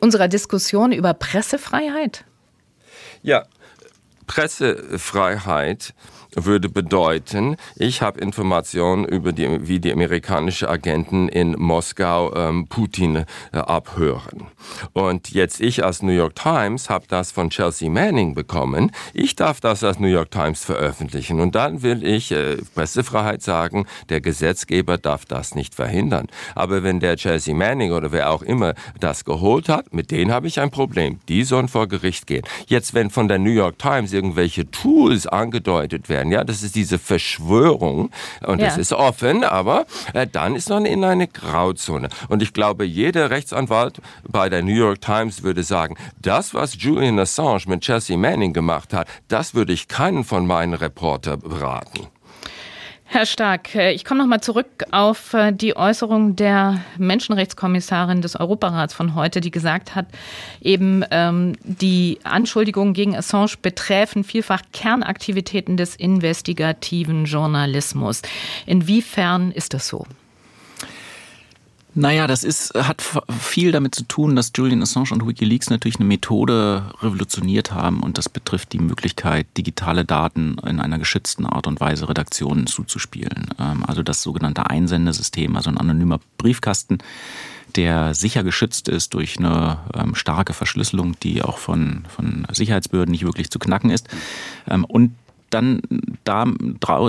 unserer 0.00 0.26
Diskussion 0.26 0.90
über 0.90 1.14
Pressefreiheit? 1.14 2.24
Ja, 3.22 3.44
Pressefreiheit 4.26 5.94
würde 6.36 6.68
bedeuten, 6.68 7.56
ich 7.76 8.02
habe 8.02 8.20
Informationen 8.20 9.04
über 9.04 9.32
die, 9.32 9.66
wie 9.66 9.80
die 9.80 9.92
amerikanischen 9.92 10.68
Agenten 10.68 11.28
in 11.28 11.52
Moskau 11.58 12.34
ähm, 12.34 12.66
Putin 12.68 13.24
äh, 13.52 13.58
abhören. 13.58 14.46
Und 14.92 15.30
jetzt 15.30 15.60
ich 15.60 15.84
als 15.84 16.02
New 16.02 16.12
York 16.12 16.34
Times 16.34 16.90
habe 16.90 17.06
das 17.08 17.32
von 17.32 17.50
Chelsea 17.50 17.90
Manning 17.90 18.34
bekommen. 18.34 18.92
Ich 19.14 19.36
darf 19.36 19.60
das 19.60 19.82
als 19.82 19.98
New 19.98 20.08
York 20.08 20.30
Times 20.30 20.64
veröffentlichen. 20.64 21.40
Und 21.40 21.54
dann 21.54 21.82
will 21.82 22.04
ich 22.04 22.32
äh, 22.32 22.56
Pressefreiheit 22.74 23.42
sagen, 23.42 23.86
der 24.08 24.20
Gesetzgeber 24.20 24.98
darf 24.98 25.24
das 25.24 25.54
nicht 25.54 25.74
verhindern. 25.74 26.26
Aber 26.54 26.82
wenn 26.82 27.00
der 27.00 27.16
Chelsea 27.16 27.54
Manning 27.54 27.92
oder 27.92 28.12
wer 28.12 28.30
auch 28.30 28.42
immer 28.42 28.74
das 29.00 29.24
geholt 29.24 29.68
hat, 29.68 29.94
mit 29.94 30.10
denen 30.10 30.32
habe 30.32 30.46
ich 30.46 30.60
ein 30.60 30.70
Problem. 30.70 31.20
Die 31.28 31.44
sollen 31.44 31.68
vor 31.68 31.86
Gericht 31.88 32.26
gehen. 32.26 32.44
Jetzt, 32.66 32.94
wenn 32.94 33.10
von 33.10 33.28
der 33.28 33.38
New 33.38 33.50
York 33.50 33.78
Times 33.78 34.12
irgendwelche 34.12 34.70
Tools 34.70 35.26
angedeutet 35.26 36.08
werden, 36.08 36.25
werden. 36.30 36.32
Ja, 36.32 36.44
das 36.44 36.62
ist 36.62 36.74
diese 36.74 36.98
Verschwörung 36.98 38.10
und 38.46 38.60
ja. 38.60 38.66
das 38.66 38.78
ist 38.78 38.92
offen, 38.92 39.44
aber 39.44 39.86
äh, 40.12 40.26
dann 40.26 40.54
ist 40.54 40.68
man 40.68 40.84
in 40.84 41.04
eine 41.04 41.28
Grauzone. 41.28 42.08
Und 42.28 42.42
ich 42.42 42.52
glaube, 42.52 42.84
jeder 42.84 43.30
Rechtsanwalt 43.30 44.00
bei 44.26 44.48
der 44.48 44.62
New 44.62 44.74
York 44.74 45.00
Times 45.00 45.42
würde 45.42 45.62
sagen, 45.62 45.96
das, 46.20 46.54
was 46.54 46.80
Julian 46.80 47.18
Assange 47.18 47.62
mit 47.66 47.82
Chelsea 47.82 48.16
Manning 48.16 48.52
gemacht 48.52 48.92
hat, 48.92 49.08
das 49.28 49.54
würde 49.54 49.72
ich 49.72 49.88
keinen 49.88 50.24
von 50.24 50.46
meinen 50.46 50.74
Reporter 50.74 51.36
beraten. 51.36 52.08
Herr 53.08 53.24
Stark, 53.24 53.74
äh, 53.76 53.92
ich 53.92 54.04
komme 54.04 54.20
noch 54.20 54.26
mal 54.26 54.40
zurück 54.40 54.66
auf 54.90 55.32
äh, 55.32 55.52
die 55.52 55.76
Äußerung 55.76 56.34
der 56.34 56.80
Menschenrechtskommissarin 56.98 58.20
des 58.20 58.38
Europarats 58.38 58.94
von 58.94 59.14
heute, 59.14 59.40
die 59.40 59.52
gesagt 59.52 59.94
hat, 59.94 60.06
eben 60.60 61.04
ähm, 61.12 61.54
die 61.62 62.18
Anschuldigungen 62.24 62.94
gegen 62.94 63.16
Assange 63.16 63.54
betreffen 63.62 64.24
vielfach 64.24 64.62
Kernaktivitäten 64.72 65.76
des 65.76 65.94
investigativen 65.94 67.26
Journalismus. 67.26 68.22
Inwiefern 68.66 69.52
ist 69.52 69.72
das 69.72 69.86
so? 69.86 70.04
Naja, 71.98 72.26
das 72.26 72.44
ist, 72.44 72.74
hat 72.74 73.02
viel 73.40 73.72
damit 73.72 73.94
zu 73.94 74.04
tun, 74.04 74.36
dass 74.36 74.52
Julian 74.54 74.82
Assange 74.82 75.12
und 75.12 75.26
Wikileaks 75.26 75.70
natürlich 75.70 75.96
eine 75.96 76.04
Methode 76.04 76.84
revolutioniert 77.00 77.72
haben 77.72 78.02
und 78.02 78.18
das 78.18 78.28
betrifft 78.28 78.74
die 78.74 78.80
Möglichkeit, 78.80 79.46
digitale 79.56 80.04
Daten 80.04 80.58
in 80.66 80.78
einer 80.78 80.98
geschützten 80.98 81.46
Art 81.46 81.66
und 81.66 81.80
Weise 81.80 82.06
Redaktionen 82.06 82.66
zuzuspielen. 82.66 83.48
Ähm, 83.58 83.82
also 83.86 84.02
das 84.02 84.20
sogenannte 84.20 84.68
Einsendesystem, 84.68 85.56
also 85.56 85.70
ein 85.70 85.78
anonymer 85.78 86.20
Briefkasten, 86.36 86.98
der 87.76 88.12
sicher 88.12 88.44
geschützt 88.44 88.90
ist 88.90 89.14
durch 89.14 89.38
eine 89.38 89.78
ähm, 89.94 90.14
starke 90.14 90.52
Verschlüsselung, 90.52 91.18
die 91.22 91.40
auch 91.40 91.56
von, 91.56 92.04
von 92.14 92.46
Sicherheitsbehörden 92.52 93.12
nicht 93.12 93.24
wirklich 93.24 93.50
zu 93.50 93.58
knacken 93.58 93.88
ist. 93.88 94.06
Ähm, 94.68 94.84
und 94.84 95.12
dann 95.56 95.80
da, 96.24 96.44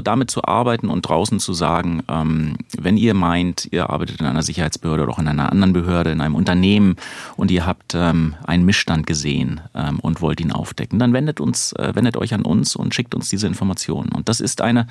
damit 0.03 0.31
zu 0.31 0.43
arbeiten 0.43 0.89
und 0.89 1.01
draußen 1.01 1.39
zu 1.39 1.53
sagen, 1.53 2.03
ähm, 2.07 2.55
wenn 2.77 2.97
ihr 2.97 3.13
meint, 3.13 3.67
ihr 3.71 3.89
arbeitet 3.89 4.21
in 4.21 4.25
einer 4.25 4.43
Sicherheitsbehörde 4.43 5.03
oder 5.03 5.11
auch 5.11 5.19
in 5.19 5.27
einer 5.27 5.51
anderen 5.51 5.73
Behörde, 5.73 6.11
in 6.11 6.21
einem 6.21 6.35
Unternehmen 6.35 6.95
und 7.35 7.51
ihr 7.51 7.65
habt 7.65 7.93
ähm, 7.95 8.35
einen 8.45 8.65
Missstand 8.65 9.05
gesehen 9.05 9.59
ähm, 9.75 9.99
und 9.99 10.21
wollt 10.21 10.39
ihn 10.39 10.51
aufdecken, 10.51 10.97
dann 10.99 11.13
wendet 11.13 11.41
uns, 11.41 11.73
äh, 11.73 11.93
wendet 11.93 12.15
euch 12.15 12.33
an 12.33 12.43
uns 12.43 12.75
und 12.75 12.95
schickt 12.95 13.15
uns 13.15 13.29
diese 13.29 13.47
Informationen. 13.47 14.09
Und 14.09 14.29
das 14.29 14.39
ist 14.39 14.61
eine 14.61 14.87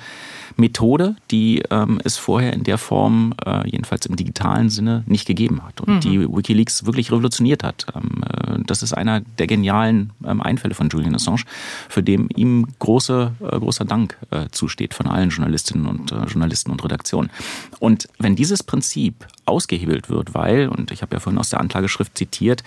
Methode, 0.55 1.15
die 1.31 1.63
ähm, 1.71 1.99
es 2.03 2.17
vorher 2.17 2.53
in 2.53 2.63
der 2.63 2.77
Form, 2.77 3.33
äh, 3.45 3.67
jedenfalls 3.69 4.05
im 4.05 4.15
digitalen 4.15 4.69
Sinne, 4.69 5.03
nicht 5.07 5.25
gegeben 5.25 5.63
hat 5.65 5.81
und 5.81 5.95
mhm. 5.95 5.99
die 6.01 6.27
WikiLeaks 6.27 6.85
wirklich 6.85 7.11
revolutioniert 7.11 7.63
hat. 7.63 7.87
Ähm, 7.95 8.23
äh, 8.23 8.59
das 8.65 8.83
ist 8.83 8.93
einer 8.93 9.21
der 9.21 9.47
genialen 9.47 10.11
ähm, 10.25 10.41
Einfälle 10.41 10.75
von 10.75 10.89
Julian 10.89 11.15
Assange, 11.15 11.43
für 11.89 12.03
den 12.03 12.29
ihm 12.35 12.67
große 12.79 13.31
großer 13.49 13.85
Dank 13.85 14.17
äh, 14.31 14.47
zusteht 14.51 14.93
von 14.93 15.07
allen 15.07 15.29
Journalistinnen 15.29 15.85
und 15.85 16.11
äh, 16.11 16.23
Journalisten 16.25 16.71
und 16.71 16.83
Redaktionen. 16.83 17.29
Und 17.79 18.07
wenn 18.19 18.35
dieses 18.35 18.63
Prinzip 18.63 19.27
ausgehebelt 19.45 20.09
wird, 20.09 20.33
weil, 20.33 20.67
und 20.67 20.91
ich 20.91 21.01
habe 21.01 21.15
ja 21.15 21.19
vorhin 21.19 21.39
aus 21.39 21.49
der 21.49 21.59
Anklageschrift 21.59 22.17
zitiert, 22.17 22.63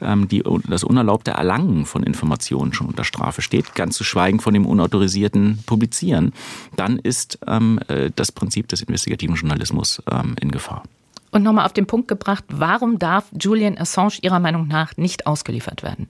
ähm, 0.00 0.28
die, 0.28 0.42
das 0.68 0.84
unerlaubte 0.84 1.32
Erlangen 1.32 1.86
von 1.86 2.02
Informationen 2.02 2.72
schon 2.72 2.88
unter 2.88 3.04
Strafe 3.04 3.42
steht, 3.42 3.74
ganz 3.74 3.96
zu 3.96 4.04
schweigen 4.04 4.40
von 4.40 4.54
dem 4.54 4.66
unautorisierten 4.66 5.58
Publizieren, 5.66 6.32
dann 6.76 6.98
ist 6.98 7.38
ähm, 7.46 7.80
das 8.16 8.32
Prinzip 8.32 8.68
des 8.68 8.82
investigativen 8.82 9.36
Journalismus 9.36 10.02
ähm, 10.10 10.34
in 10.40 10.50
Gefahr. 10.50 10.82
Und 11.30 11.42
nochmal 11.42 11.66
auf 11.66 11.72
den 11.72 11.86
Punkt 11.86 12.06
gebracht, 12.08 12.44
warum 12.48 12.98
darf 12.98 13.24
Julian 13.38 13.76
Assange 13.76 14.18
Ihrer 14.22 14.38
Meinung 14.38 14.68
nach 14.68 14.96
nicht 14.96 15.26
ausgeliefert 15.26 15.82
werden? 15.82 16.08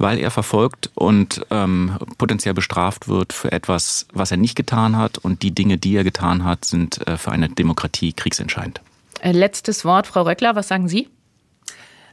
Weil 0.00 0.18
er 0.18 0.30
verfolgt 0.30 0.90
und 0.94 1.44
ähm, 1.50 1.96
potenziell 2.16 2.54
bestraft 2.54 3.06
wird 3.06 3.32
für 3.32 3.52
etwas, 3.52 4.06
was 4.12 4.30
er 4.30 4.38
nicht 4.38 4.56
getan 4.56 4.96
hat. 4.96 5.18
Und 5.18 5.42
die 5.42 5.50
Dinge, 5.52 5.76
die 5.76 5.94
er 5.94 6.04
getan 6.04 6.44
hat, 6.44 6.64
sind 6.64 7.06
äh, 7.06 7.16
für 7.18 7.30
eine 7.32 7.50
Demokratie 7.50 8.12
kriegsentscheidend. 8.12 8.80
Äh, 9.20 9.32
letztes 9.32 9.84
Wort, 9.84 10.06
Frau 10.06 10.22
Röckler, 10.22 10.56
was 10.56 10.68
sagen 10.68 10.88
Sie? 10.88 11.08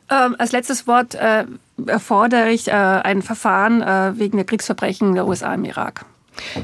Ähm, 0.10 0.36
als 0.38 0.52
letztes 0.52 0.86
Wort 0.86 1.16
äh, 1.16 1.46
erfordere 1.86 2.52
ich 2.52 2.68
äh, 2.68 2.72
ein 2.72 3.22
Verfahren 3.22 3.82
äh, 3.82 4.18
wegen 4.20 4.38
der 4.38 4.46
Kriegsverbrechen 4.46 5.16
der 5.16 5.26
USA 5.26 5.54
im 5.54 5.66
Irak. 5.66 6.06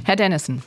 Herr 0.04 0.16
Dennison. 0.16 0.62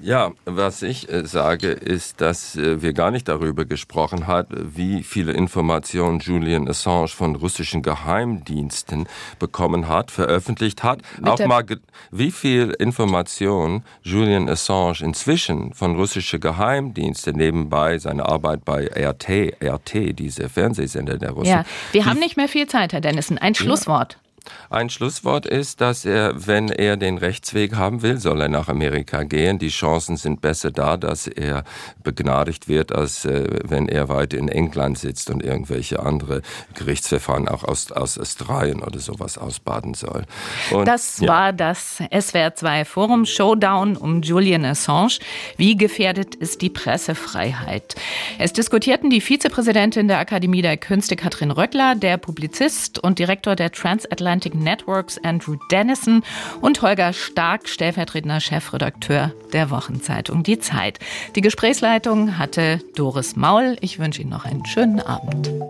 Ja, 0.00 0.32
was 0.44 0.82
ich 0.82 1.10
äh, 1.12 1.26
sage, 1.26 1.68
ist, 1.68 2.20
dass 2.20 2.56
äh, 2.56 2.80
wir 2.82 2.92
gar 2.92 3.10
nicht 3.10 3.26
darüber 3.28 3.64
gesprochen 3.64 4.26
haben, 4.26 4.72
wie 4.76 5.02
viele 5.02 5.32
Informationen 5.32 6.20
Julian 6.20 6.68
Assange 6.68 7.08
von 7.08 7.34
russischen 7.34 7.82
Geheimdiensten 7.82 9.08
bekommen 9.38 9.88
hat, 9.88 10.10
veröffentlicht 10.10 10.84
hat. 10.84 11.02
Bitte? 11.16 11.32
Auch 11.32 11.46
mal, 11.46 11.64
wie 12.12 12.30
viel 12.30 12.70
Informationen 12.78 13.82
Julian 14.02 14.48
Assange 14.48 15.00
inzwischen 15.02 15.74
von 15.74 15.96
russischen 15.96 16.38
Geheimdiensten 16.40 17.36
nebenbei 17.36 17.98
seine 17.98 18.26
Arbeit 18.26 18.64
bei 18.64 18.86
RT, 18.86 19.56
RT, 19.62 20.18
diese 20.18 20.48
Fernsehsender 20.48 21.18
der 21.18 21.30
Russen. 21.30 21.50
Ja, 21.50 21.64
wir 21.92 22.06
haben 22.06 22.20
nicht 22.20 22.36
mehr 22.36 22.48
viel 22.48 22.68
Zeit, 22.68 22.92
Herr 22.92 23.00
Dennison. 23.00 23.38
Ein 23.38 23.54
Schlusswort. 23.54 24.14
Ja. 24.14 24.27
Ein 24.70 24.90
Schlusswort 24.90 25.46
ist, 25.46 25.80
dass 25.80 26.04
er, 26.04 26.46
wenn 26.46 26.68
er 26.68 26.96
den 26.96 27.18
Rechtsweg 27.18 27.76
haben 27.76 28.02
will, 28.02 28.18
soll 28.18 28.40
er 28.40 28.48
nach 28.48 28.68
Amerika 28.68 29.22
gehen. 29.22 29.58
Die 29.58 29.68
Chancen 29.68 30.16
sind 30.16 30.40
besser 30.40 30.70
da, 30.70 30.96
dass 30.96 31.26
er 31.26 31.64
begnadigt 32.02 32.68
wird, 32.68 32.92
als 32.92 33.24
äh, 33.24 33.44
wenn 33.64 33.88
er 33.88 34.08
weiter 34.08 34.38
in 34.38 34.48
England 34.48 34.98
sitzt 34.98 35.30
und 35.30 35.42
irgendwelche 35.42 36.00
andere 36.00 36.42
Gerichtsverfahren 36.74 37.48
auch 37.48 37.64
aus, 37.64 37.92
aus 37.92 38.18
Australien 38.18 38.82
oder 38.82 38.98
sowas 38.98 39.38
ausbaden 39.38 39.94
soll. 39.94 40.24
Und, 40.70 40.86
das 40.86 41.20
ja. 41.20 41.28
war 41.28 41.52
das 41.52 42.00
SWR2 42.00 42.84
Forum 42.84 43.26
Showdown 43.26 43.96
um 43.96 44.22
Julian 44.22 44.64
Assange. 44.64 45.18
Wie 45.56 45.76
gefährdet 45.76 46.34
ist 46.34 46.62
die 46.62 46.70
Pressefreiheit? 46.70 47.94
Es 48.38 48.52
diskutierten 48.52 49.10
die 49.10 49.20
Vizepräsidentin 49.20 50.08
der 50.08 50.18
Akademie 50.18 50.62
der 50.62 50.76
Künste 50.76 51.16
Katrin 51.16 51.50
Röckler, 51.50 51.94
der 51.94 52.16
Publizist 52.16 52.98
und 52.98 53.18
Direktor 53.18 53.56
der 53.56 53.72
Transatlantic 53.72 54.37
Atlantic 54.38 54.54
Networks 54.54 55.18
Andrew 55.24 55.56
Dennison 55.68 56.22
und 56.60 56.80
Holger 56.80 57.12
Stark, 57.12 57.68
stellvertretender 57.68 58.38
Chefredakteur 58.38 59.32
der 59.52 59.70
Wochenzeitung 59.70 60.44
Die 60.44 60.60
Zeit. 60.60 61.00
Die 61.34 61.40
Gesprächsleitung 61.40 62.38
hatte 62.38 62.80
Doris 62.94 63.34
Maul. 63.34 63.76
Ich 63.80 63.98
wünsche 63.98 64.22
Ihnen 64.22 64.30
noch 64.30 64.44
einen 64.44 64.64
schönen 64.64 65.00
Abend. 65.00 65.50